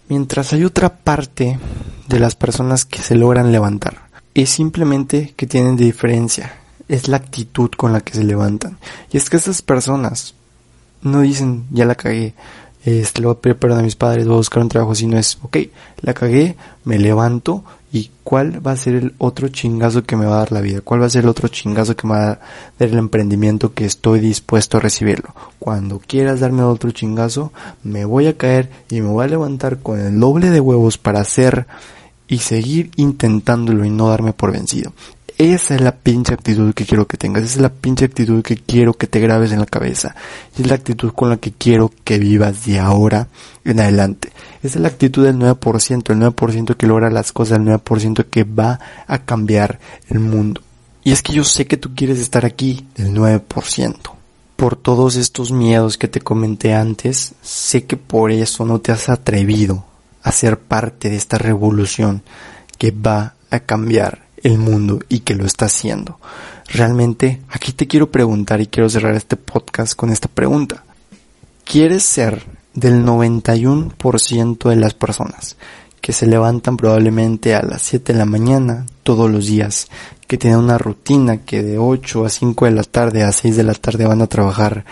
Mientras 0.09 0.53
hay 0.53 0.65
otra 0.65 0.97
parte 0.97 1.59
de 2.07 2.19
las 2.19 2.35
personas 2.35 2.85
que 2.85 2.99
se 2.99 3.15
logran 3.15 3.51
levantar, 3.51 4.09
es 4.33 4.49
simplemente 4.49 5.33
que 5.37 5.45
tienen 5.45 5.77
diferencia, 5.77 6.55
es 6.87 7.07
la 7.07 7.17
actitud 7.17 7.69
con 7.77 7.93
la 7.93 8.01
que 8.01 8.13
se 8.13 8.23
levantan. 8.23 8.79
Y 9.11 9.17
es 9.17 9.29
que 9.29 9.37
estas 9.37 9.61
personas 9.61 10.33
no 11.03 11.21
dicen 11.21 11.65
ya 11.69 11.85
la 11.85 11.93
cagué, 11.93 12.33
este, 12.85 13.21
le 13.21 13.27
voy 13.27 13.35
a 13.35 13.39
pedir 13.39 13.57
perdón 13.57 13.79
a 13.79 13.83
mis 13.83 13.95
padres, 13.95 14.25
voy 14.25 14.33
a 14.33 14.37
buscar 14.37 14.63
un 14.63 14.69
trabajo, 14.69 14.95
si 14.95 15.05
no 15.05 15.19
es, 15.19 15.37
ok, 15.43 15.57
la 16.01 16.15
cagué, 16.15 16.57
me 16.85 16.97
levanto 16.97 17.63
y 17.93 18.09
cuál 18.23 18.65
va 18.65 18.71
a 18.71 18.75
ser 18.75 18.95
el 18.95 19.13
otro 19.19 19.49
chingazo 19.49 20.03
que 20.03 20.15
me 20.15 20.25
va 20.25 20.37
a 20.37 20.39
dar 20.39 20.51
la 20.51 20.61
vida, 20.61 20.81
cuál 20.81 21.03
va 21.03 21.05
a 21.05 21.11
ser 21.11 21.25
el 21.25 21.29
otro 21.29 21.47
chingazo 21.47 21.95
que 21.95 22.07
me 22.07 22.15
va 22.15 22.23
a 22.23 22.39
dar 22.79 22.89
el 22.89 22.97
emprendimiento 22.97 23.75
que 23.75 23.85
estoy 23.85 24.19
dispuesto 24.19 24.77
a 24.77 24.79
recibirlo. 24.79 25.35
Cuando 25.59 25.99
quieras 25.99 26.39
darme 26.39 26.63
otro 26.63 26.89
chingazo, 26.89 27.53
me 27.83 28.03
voy 28.03 28.25
a 28.25 28.35
caer 28.35 28.71
y 28.89 28.99
me 29.01 29.09
voy 29.09 29.23
a 29.23 29.29
levantar 29.29 29.77
con 29.77 29.99
el 29.99 30.19
doble 30.19 30.49
de 30.49 30.59
huevos 30.59 30.97
para 30.97 31.21
hacer 31.21 31.67
y 32.27 32.39
seguir 32.39 32.89
intentándolo 32.95 33.85
y 33.85 33.91
no 33.91 34.09
darme 34.09 34.33
por 34.33 34.51
vencido. 34.51 34.91
Esa 35.37 35.75
es 35.75 35.81
la 35.81 35.95
pinche 35.95 36.33
actitud 36.33 36.73
que 36.73 36.85
quiero 36.85 37.07
que 37.07 37.17
tengas, 37.17 37.43
esa 37.43 37.55
es 37.55 37.61
la 37.61 37.69
pinche 37.73 38.05
actitud 38.05 38.43
que 38.43 38.57
quiero 38.57 38.93
que 38.93 39.07
te 39.07 39.19
grabes 39.19 39.51
en 39.51 39.59
la 39.59 39.65
cabeza. 39.65 40.15
Es 40.57 40.67
la 40.67 40.75
actitud 40.75 41.11
con 41.13 41.29
la 41.29 41.37
que 41.37 41.51
quiero 41.51 41.91
que 42.03 42.19
vivas 42.19 42.65
de 42.65 42.79
ahora 42.79 43.27
en 43.65 43.79
adelante. 43.79 44.31
Esa 44.61 44.77
es 44.77 44.81
la 44.81 44.89
actitud 44.89 45.25
del 45.25 45.37
9%, 45.37 46.11
el 46.11 46.19
9% 46.19 46.77
que 46.77 46.87
logra 46.87 47.09
las 47.09 47.31
cosas, 47.31 47.57
el 47.57 47.65
9% 47.65 48.25
que 48.29 48.43
va 48.43 48.79
a 49.07 49.19
cambiar 49.19 49.79
el 50.09 50.19
mundo. 50.19 50.61
Y 51.03 51.11
es 51.11 51.21
que 51.21 51.33
yo 51.33 51.43
sé 51.43 51.65
que 51.65 51.77
tú 51.77 51.95
quieres 51.95 52.19
estar 52.19 52.45
aquí, 52.45 52.85
del 52.95 53.13
9%. 53.13 53.95
Por 54.55 54.75
todos 54.75 55.15
estos 55.15 55.51
miedos 55.51 55.97
que 55.97 56.07
te 56.07 56.21
comenté 56.21 56.75
antes, 56.75 57.33
sé 57.41 57.85
que 57.85 57.97
por 57.97 58.31
eso 58.31 58.65
no 58.65 58.79
te 58.79 58.91
has 58.91 59.09
atrevido 59.09 59.83
a 60.21 60.31
ser 60.31 60.59
parte 60.59 61.09
de 61.09 61.17
esta 61.17 61.37
revolución 61.37 62.21
que 62.77 62.91
va 62.91 63.33
a 63.49 63.59
cambiar 63.59 64.22
el 64.43 64.57
mundo 64.57 64.99
y 65.09 65.19
que 65.19 65.35
lo 65.35 65.45
está 65.45 65.65
haciendo. 65.65 66.19
Realmente, 66.67 67.41
aquí 67.49 67.71
te 67.71 67.87
quiero 67.87 68.11
preguntar 68.11 68.61
y 68.61 68.67
quiero 68.67 68.89
cerrar 68.89 69.15
este 69.15 69.35
podcast 69.35 69.95
con 69.95 70.11
esta 70.11 70.27
pregunta. 70.27 70.83
¿Quieres 71.65 72.03
ser 72.03 72.45
del 72.73 73.05
91% 73.05 74.69
de 74.69 74.75
las 74.75 74.93
personas 74.93 75.55
que 76.03 76.11
se 76.11 76.27
levantan 76.27 76.75
probablemente 76.75 77.55
a 77.55 77.61
las 77.61 77.81
7 77.83 78.11
de 78.11 78.19
la 78.19 78.25
mañana 78.25 78.85
todos 79.03 79.31
los 79.31 79.47
días, 79.47 79.87
que 80.27 80.37
tienen 80.37 80.59
una 80.59 80.77
rutina 80.77 81.45
que 81.45 81.63
de 81.63 81.77
8 81.77 82.25
a 82.25 82.29
5 82.29 82.65
de 82.65 82.71
la 82.71 82.83
tarde 82.83 83.23
a 83.23 83.31
6 83.31 83.55
de 83.55 83.63
la 83.63 83.73
tarde 83.73 84.05
van 84.05 84.21
a 84.21 84.27
trabajar, 84.27 84.83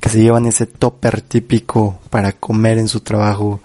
que 0.00 0.08
se 0.08 0.20
llevan 0.20 0.46
ese 0.46 0.66
topper 0.66 1.20
típico 1.20 2.00
para 2.10 2.32
comer 2.32 2.78
en 2.78 2.88
su 2.88 2.98
trabajo, 2.98 3.60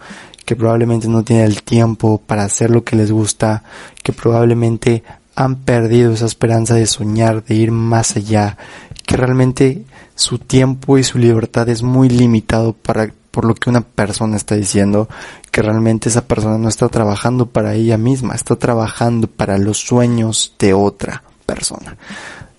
que 0.46 0.56
probablemente 0.56 1.08
no 1.08 1.24
tienen 1.24 1.46
el 1.46 1.64
tiempo 1.64 2.20
para 2.20 2.44
hacer 2.44 2.70
lo 2.70 2.84
que 2.84 2.96
les 2.96 3.12
gusta, 3.12 3.64
que 4.04 4.14
probablemente 4.14 5.02
han 5.44 5.56
perdido 5.56 6.14
esa 6.14 6.26
esperanza 6.26 6.76
de 6.76 6.86
soñar, 6.86 7.44
de 7.44 7.56
ir 7.56 7.72
más 7.72 8.16
allá, 8.16 8.58
que 9.06 9.18
realmente 9.18 9.86
su 10.16 10.38
tiempo 10.38 10.98
y 10.98 11.04
su 11.04 11.18
libertad 11.18 11.68
es 11.70 11.84
muy 11.84 12.10
limitado 12.10 12.74
para 12.74 13.12
por 13.32 13.46
lo 13.46 13.56
que 13.56 13.70
una 13.70 13.82
persona 13.82 14.36
está 14.36 14.56
diciendo, 14.56 15.08
que 15.52 15.62
realmente 15.62 16.10
esa 16.10 16.26
persona 16.26 16.58
no 16.58 16.68
está 16.68 16.90
trabajando 16.90 17.46
para 17.46 17.74
ella 17.74 17.98
misma, 17.98 18.36
está 18.36 18.58
trabajando 18.58 19.28
para 19.28 19.58
los 19.58 19.78
sueños 19.78 20.54
de 20.60 20.74
otra 20.74 21.24
persona. 21.46 21.96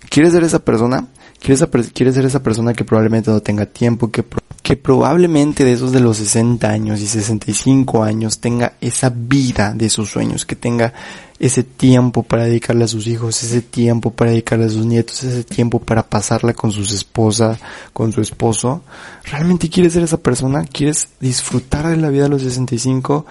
¿Quieres 0.08 0.32
ser 0.32 0.44
esa 0.44 0.60
persona? 0.60 1.06
¿Quieres, 1.42 2.14
ser 2.14 2.24
esa 2.24 2.40
persona 2.40 2.72
que 2.72 2.84
probablemente 2.84 3.32
no 3.32 3.40
tenga 3.40 3.66
tiempo, 3.66 4.12
que, 4.12 4.24
que 4.62 4.76
probablemente 4.76 5.64
de 5.64 5.72
esos 5.72 5.90
de 5.90 5.98
los 5.98 6.18
60 6.18 6.68
años 6.70 7.00
y 7.00 7.08
65 7.08 8.04
años 8.04 8.38
tenga 8.38 8.74
esa 8.80 9.12
vida 9.12 9.74
de 9.74 9.90
sus 9.90 10.08
sueños, 10.08 10.46
que 10.46 10.54
tenga 10.54 10.92
ese 11.40 11.64
tiempo 11.64 12.22
para 12.22 12.44
dedicarle 12.44 12.84
a 12.84 12.88
sus 12.88 13.08
hijos, 13.08 13.42
ese 13.42 13.60
tiempo 13.60 14.12
para 14.12 14.30
dedicarle 14.30 14.66
a 14.66 14.68
sus 14.68 14.86
nietos, 14.86 15.24
ese 15.24 15.42
tiempo 15.42 15.80
para 15.80 16.04
pasarla 16.04 16.54
con 16.54 16.70
sus 16.70 16.92
esposas, 16.92 17.58
con 17.92 18.12
su 18.12 18.20
esposo. 18.20 18.84
¿Realmente 19.24 19.68
quieres 19.68 19.94
ser 19.94 20.04
esa 20.04 20.18
persona? 20.18 20.62
¿Quieres 20.62 21.08
disfrutar 21.18 21.88
de 21.88 21.96
la 21.96 22.10
vida 22.10 22.26
a 22.26 22.28
los 22.28 22.42
65 22.42 23.26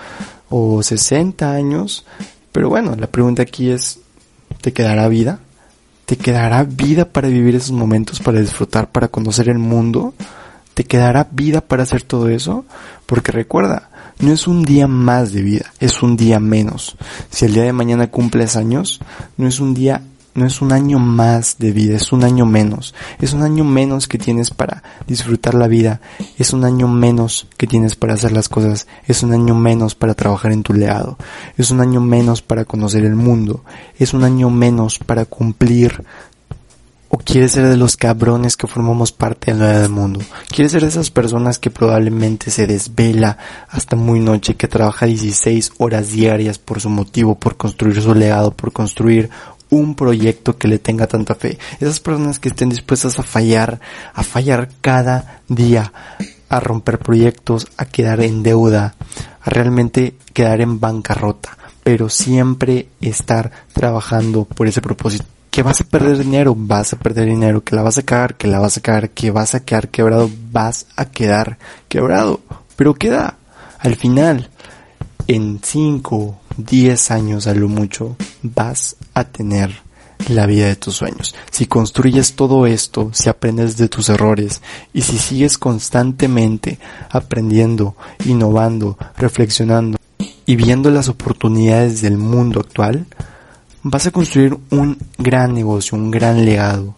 o 0.49 0.83
60 0.83 1.49
años? 1.49 2.05
Pero 2.51 2.67
bueno, 2.67 2.93
la 2.97 3.07
pregunta 3.07 3.43
aquí 3.43 3.69
es, 3.69 3.99
¿te 4.59 4.73
quedará 4.73 5.07
vida? 5.07 5.39
¿Te 6.11 6.17
quedará 6.17 6.65
vida 6.65 7.05
para 7.05 7.29
vivir 7.29 7.55
esos 7.55 7.71
momentos, 7.71 8.19
para 8.19 8.41
disfrutar, 8.41 8.91
para 8.91 9.07
conocer 9.07 9.47
el 9.47 9.59
mundo? 9.59 10.13
¿Te 10.73 10.83
quedará 10.83 11.29
vida 11.31 11.61
para 11.61 11.83
hacer 11.83 12.03
todo 12.03 12.27
eso? 12.27 12.65
Porque 13.05 13.31
recuerda, 13.31 13.89
no 14.19 14.33
es 14.33 14.45
un 14.45 14.63
día 14.63 14.87
más 14.87 15.31
de 15.31 15.41
vida, 15.41 15.71
es 15.79 16.03
un 16.03 16.17
día 16.17 16.41
menos. 16.41 16.97
Si 17.29 17.45
el 17.45 17.53
día 17.53 17.63
de 17.63 17.71
mañana 17.71 18.07
cumples 18.07 18.57
años, 18.57 18.99
no 19.37 19.47
es 19.47 19.61
un 19.61 19.73
día, 19.73 20.01
no 20.33 20.45
es 20.45 20.61
un 20.61 20.71
año 20.71 20.99
más 20.99 21.57
de 21.57 21.71
vida, 21.71 21.95
es 21.95 22.11
un 22.11 22.23
año 22.23 22.45
menos. 22.45 22.93
Es 23.19 23.33
un 23.33 23.43
año 23.43 23.63
menos 23.63 24.07
que 24.07 24.17
tienes 24.17 24.51
para 24.51 24.83
disfrutar 25.07 25.53
la 25.53 25.67
vida, 25.67 26.01
es 26.37 26.53
un 26.53 26.63
año 26.63 26.87
menos 26.87 27.47
que 27.57 27.67
tienes 27.67 27.95
para 27.95 28.13
hacer 28.13 28.31
las 28.31 28.49
cosas, 28.49 28.87
es 29.07 29.23
un 29.23 29.33
año 29.33 29.55
menos 29.55 29.95
para 29.95 30.13
trabajar 30.13 30.51
en 30.51 30.63
tu 30.63 30.73
legado, 30.73 31.17
es 31.57 31.71
un 31.71 31.81
año 31.81 32.01
menos 32.01 32.41
para 32.41 32.65
conocer 32.65 33.05
el 33.05 33.15
mundo, 33.15 33.63
es 33.97 34.13
un 34.13 34.23
año 34.23 34.49
menos 34.49 34.99
para 34.99 35.25
cumplir 35.25 36.03
¿O 37.13 37.17
quieres 37.17 37.51
ser 37.51 37.67
de 37.67 37.75
los 37.75 37.97
cabrones 37.97 38.55
que 38.55 38.67
formamos 38.67 39.11
parte 39.11 39.53
del 39.53 39.89
mundo? 39.89 40.21
¿Quieres 40.47 40.71
ser 40.71 40.83
de 40.83 40.87
esas 40.87 41.11
personas 41.11 41.59
que 41.59 41.69
probablemente 41.69 42.49
se 42.51 42.67
desvela 42.67 43.37
hasta 43.67 43.97
muy 43.97 44.21
noche, 44.21 44.55
que 44.55 44.69
trabaja 44.69 45.07
16 45.07 45.73
horas 45.79 46.11
diarias 46.13 46.57
por 46.57 46.79
su 46.79 46.89
motivo, 46.89 47.37
por 47.37 47.57
construir 47.57 48.01
su 48.01 48.15
legado, 48.15 48.51
por 48.51 48.71
construir 48.71 49.29
un 49.71 49.95
proyecto 49.95 50.57
que 50.57 50.67
le 50.67 50.77
tenga 50.77 51.07
tanta 51.07 51.33
fe? 51.33 51.57
Esas 51.79 51.99
personas 51.99 52.37
que 52.37 52.49
estén 52.49 52.69
dispuestas 52.69 53.17
a 53.17 53.23
fallar, 53.23 53.79
a 54.13 54.21
fallar 54.21 54.69
cada 54.81 55.41
día, 55.47 55.91
a 56.49 56.59
romper 56.59 56.99
proyectos, 56.99 57.67
a 57.77 57.85
quedar 57.85 58.21
en 58.21 58.43
deuda, 58.43 58.93
a 59.41 59.49
realmente 59.49 60.15
quedar 60.33 60.61
en 60.61 60.79
bancarrota, 60.79 61.57
pero 61.83 62.09
siempre 62.09 62.89
estar 63.01 63.51
trabajando 63.73 64.45
por 64.45 64.67
ese 64.67 64.81
propósito 64.81 65.25
que 65.51 65.63
vas 65.63 65.81
a 65.81 65.83
perder 65.83 66.17
dinero, 66.17 66.55
vas 66.57 66.93
a 66.93 66.97
perder 66.97 67.25
dinero, 67.25 67.61
que 67.61 67.75
la 67.75 67.81
vas 67.81 67.97
a 67.97 68.03
cagar, 68.03 68.35
que 68.35 68.47
la 68.47 68.59
vas 68.59 68.77
a 68.77 68.81
cagar, 68.81 69.09
que 69.09 69.31
vas 69.31 69.53
a 69.53 69.59
quedar 69.59 69.89
quebrado, 69.89 70.29
vas 70.49 70.85
a 70.95 71.05
quedar 71.05 71.57
quebrado. 71.89 72.39
Pero 72.77 72.93
queda, 72.93 73.37
al 73.77 73.97
final, 73.97 74.49
en 75.27 75.59
5, 75.61 76.40
10 76.57 77.11
años 77.11 77.47
a 77.47 77.53
lo 77.53 77.67
mucho, 77.67 78.15
vas 78.43 78.95
a 79.13 79.23
tener 79.23 79.71
la 80.29 80.45
vida 80.45 80.67
de 80.67 80.75
tus 80.75 80.95
sueños. 80.95 81.35
Si 81.49 81.65
construyes 81.65 82.35
todo 82.35 82.65
esto, 82.65 83.09
si 83.13 83.29
aprendes 83.29 83.77
de 83.77 83.89
tus 83.89 84.09
errores 84.09 84.61
y 84.93 85.01
si 85.01 85.17
sigues 85.17 85.57
constantemente 85.57 86.79
aprendiendo, 87.09 87.95
innovando, 88.25 88.97
reflexionando 89.17 89.97
y 90.45 90.55
viendo 90.55 90.91
las 90.91 91.09
oportunidades 91.09 92.01
del 92.01 92.17
mundo 92.17 92.59
actual, 92.59 93.05
vas 93.83 94.07
a 94.07 94.11
construir 94.11 94.57
un 94.69 94.97
gran 95.17 95.53
negocio, 95.53 95.97
un 95.97 96.11
gran 96.11 96.45
legado, 96.45 96.95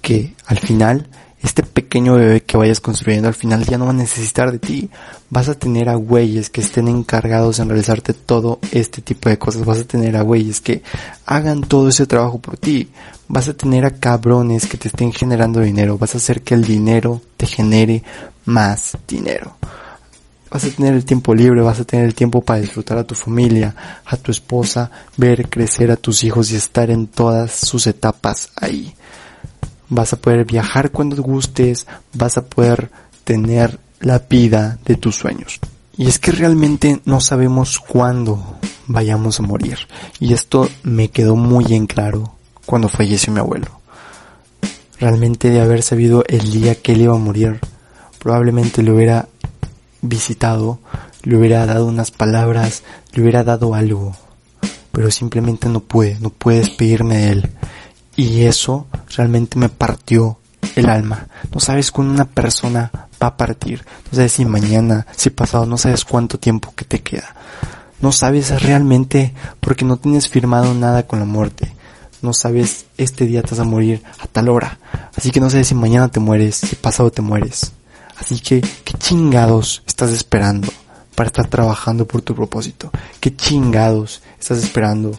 que 0.00 0.34
al 0.46 0.58
final, 0.58 1.08
este 1.44 1.62
pequeño 1.62 2.14
bebé 2.14 2.42
que 2.42 2.56
vayas 2.56 2.80
construyendo 2.80 3.28
al 3.28 3.34
final 3.34 3.64
ya 3.66 3.76
no 3.76 3.84
va 3.84 3.90
a 3.90 3.94
necesitar 3.94 4.50
de 4.50 4.58
ti. 4.58 4.90
Vas 5.28 5.48
a 5.48 5.54
tener 5.54 5.90
a 5.90 5.94
güeyes 5.94 6.48
que 6.48 6.62
estén 6.62 6.88
encargados 6.88 7.58
en 7.58 7.68
realizarte 7.68 8.14
todo 8.14 8.58
este 8.72 9.02
tipo 9.02 9.28
de 9.28 9.38
cosas. 9.38 9.64
Vas 9.64 9.80
a 9.80 9.84
tener 9.84 10.16
a 10.16 10.22
güeyes 10.22 10.60
que 10.60 10.82
hagan 11.26 11.60
todo 11.60 11.88
ese 11.88 12.06
trabajo 12.06 12.38
por 12.38 12.56
ti. 12.56 12.88
Vas 13.28 13.48
a 13.48 13.54
tener 13.54 13.84
a 13.84 13.90
cabrones 13.90 14.66
que 14.66 14.78
te 14.78 14.88
estén 14.88 15.12
generando 15.12 15.60
dinero. 15.60 15.98
Vas 15.98 16.14
a 16.14 16.18
hacer 16.18 16.42
que 16.42 16.54
el 16.54 16.64
dinero 16.64 17.20
te 17.36 17.46
genere 17.46 18.02
más 18.46 18.96
dinero 19.06 19.56
vas 20.54 20.64
a 20.66 20.70
tener 20.70 20.94
el 20.94 21.04
tiempo 21.04 21.34
libre, 21.34 21.62
vas 21.62 21.80
a 21.80 21.84
tener 21.84 22.06
el 22.06 22.14
tiempo 22.14 22.40
para 22.40 22.60
disfrutar 22.60 22.96
a 22.96 23.04
tu 23.04 23.16
familia, 23.16 23.74
a 24.04 24.16
tu 24.16 24.30
esposa, 24.30 24.88
ver 25.16 25.48
crecer 25.48 25.90
a 25.90 25.96
tus 25.96 26.22
hijos 26.22 26.52
y 26.52 26.54
estar 26.54 26.90
en 26.90 27.08
todas 27.08 27.50
sus 27.50 27.88
etapas 27.88 28.50
ahí. 28.54 28.94
Vas 29.94 30.12
a 30.12 30.16
poder 30.16 30.44
viajar 30.44 30.90
cuando 30.90 31.22
gustes, 31.22 31.86
vas 32.14 32.36
a 32.36 32.44
poder 32.44 32.90
tener 33.22 33.78
la 34.00 34.18
vida 34.18 34.76
de 34.84 34.96
tus 34.96 35.14
sueños. 35.14 35.60
Y 35.96 36.08
es 36.08 36.18
que 36.18 36.32
realmente 36.32 37.00
no 37.04 37.20
sabemos 37.20 37.78
cuándo 37.78 38.58
vayamos 38.88 39.38
a 39.38 39.44
morir. 39.44 39.78
Y 40.18 40.32
esto 40.32 40.68
me 40.82 41.10
quedó 41.10 41.36
muy 41.36 41.74
en 41.74 41.86
claro 41.86 42.34
cuando 42.66 42.88
falleció 42.88 43.32
mi 43.32 43.38
abuelo. 43.38 43.68
Realmente 44.98 45.50
de 45.50 45.60
haber 45.60 45.82
sabido 45.82 46.24
el 46.26 46.50
día 46.50 46.74
que 46.74 46.94
él 46.94 47.02
iba 47.02 47.14
a 47.14 47.18
morir, 47.18 47.60
probablemente 48.18 48.82
le 48.82 48.90
hubiera 48.90 49.28
visitado, 50.02 50.80
le 51.22 51.36
hubiera 51.36 51.66
dado 51.66 51.86
unas 51.86 52.10
palabras, 52.10 52.82
le 53.12 53.22
hubiera 53.22 53.44
dado 53.44 53.76
algo, 53.76 54.16
pero 54.90 55.12
simplemente 55.12 55.68
no 55.68 55.78
pude, 55.78 56.18
no 56.20 56.30
pude 56.30 56.56
despedirme 56.56 57.16
de 57.18 57.30
él. 57.30 57.50
Y 58.16 58.42
eso 58.42 58.86
realmente 59.16 59.58
me 59.58 59.68
partió 59.68 60.38
el 60.76 60.88
alma. 60.88 61.26
No 61.52 61.60
sabes 61.60 61.90
cuándo 61.90 62.14
una 62.14 62.24
persona 62.24 62.90
va 63.22 63.28
a 63.28 63.36
partir. 63.36 63.84
No 64.10 64.16
sabes 64.16 64.32
si 64.32 64.44
mañana, 64.44 65.06
si 65.16 65.30
pasado, 65.30 65.66
no 65.66 65.78
sabes 65.78 66.04
cuánto 66.04 66.38
tiempo 66.38 66.72
que 66.76 66.84
te 66.84 67.00
queda. 67.00 67.34
No 68.00 68.12
sabes 68.12 68.62
realmente 68.62 69.34
porque 69.60 69.84
no 69.84 69.96
tienes 69.96 70.28
firmado 70.28 70.74
nada 70.74 71.06
con 71.06 71.18
la 71.18 71.24
muerte. 71.24 71.74
No 72.22 72.32
sabes 72.32 72.86
este 72.96 73.26
día 73.26 73.42
te 73.42 73.50
vas 73.50 73.60
a 73.60 73.64
morir 73.64 74.02
a 74.18 74.26
tal 74.26 74.48
hora. 74.48 74.78
Así 75.16 75.30
que 75.30 75.40
no 75.40 75.50
sabes 75.50 75.68
si 75.68 75.74
mañana 75.74 76.08
te 76.08 76.20
mueres, 76.20 76.56
si 76.56 76.76
pasado 76.76 77.10
te 77.10 77.22
mueres. 77.22 77.72
Así 78.16 78.38
que, 78.38 78.60
¿qué 78.60 78.94
chingados 78.98 79.82
estás 79.86 80.10
esperando 80.10 80.68
para 81.14 81.26
estar 81.26 81.48
trabajando 81.48 82.06
por 82.06 82.22
tu 82.22 82.34
propósito? 82.34 82.90
¿Qué 83.20 83.34
chingados 83.34 84.22
estás 84.38 84.58
esperando 84.58 85.18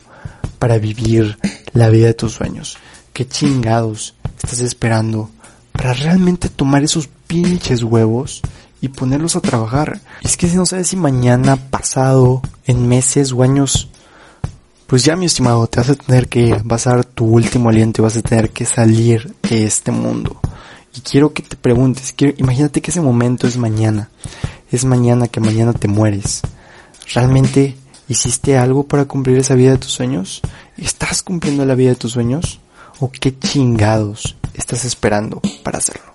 para 0.59 0.77
vivir 0.77 1.37
la 1.75 1.89
vida 1.89 2.07
de 2.07 2.15
tus 2.15 2.33
sueños? 2.33 2.77
¿Qué 3.13 3.27
chingados 3.27 4.15
estás 4.41 4.61
esperando 4.61 5.29
para 5.71 5.93
realmente 5.93 6.49
tomar 6.49 6.83
esos 6.83 7.07
pinches 7.27 7.83
huevos 7.83 8.41
y 8.81 8.87
ponerlos 8.87 9.35
a 9.35 9.41
trabajar? 9.41 10.01
Es 10.23 10.35
que 10.37 10.49
si 10.49 10.55
no 10.55 10.65
sabes 10.65 10.87
si 10.87 10.95
mañana, 10.95 11.57
pasado, 11.57 12.41
en 12.65 12.87
meses 12.87 13.31
o 13.31 13.43
años, 13.43 13.89
pues 14.87 15.03
ya 15.03 15.15
mi 15.15 15.25
estimado, 15.25 15.67
te 15.67 15.79
vas 15.79 15.89
a 15.89 15.95
tener 15.95 16.27
que 16.27 16.61
dar 16.67 17.05
tu 17.05 17.25
último 17.25 17.69
aliento 17.69 18.01
y 18.01 18.03
vas 18.03 18.17
a 18.17 18.21
tener 18.21 18.49
que 18.49 18.65
salir 18.65 19.35
de 19.43 19.65
este 19.65 19.91
mundo. 19.91 20.39
Y 20.95 21.01
quiero 21.01 21.33
que 21.33 21.43
te 21.43 21.55
preguntes, 21.55 22.13
quiero, 22.13 22.33
imagínate 22.37 22.81
que 22.81 22.91
ese 22.91 23.01
momento 23.01 23.47
es 23.47 23.57
mañana. 23.57 24.09
Es 24.71 24.85
mañana 24.85 25.27
que 25.27 25.39
mañana 25.39 25.73
te 25.73 25.87
mueres. 25.87 26.41
¿Realmente 27.13 27.75
hiciste 28.07 28.57
algo 28.57 28.83
para 28.83 29.05
cumplir 29.05 29.37
esa 29.37 29.55
vida 29.55 29.71
de 29.71 29.77
tus 29.77 29.91
sueños? 29.91 30.41
¿Estás 30.77 31.23
cumpliendo 31.23 31.65
la 31.65 31.75
vida 31.75 31.89
de 31.89 31.95
tus 31.95 32.13
sueños? 32.13 32.59
¿O 32.99 33.11
qué 33.11 33.37
chingados 33.37 34.35
estás 34.53 34.85
esperando 34.85 35.41
para 35.63 35.79
hacerlo? 35.79 36.14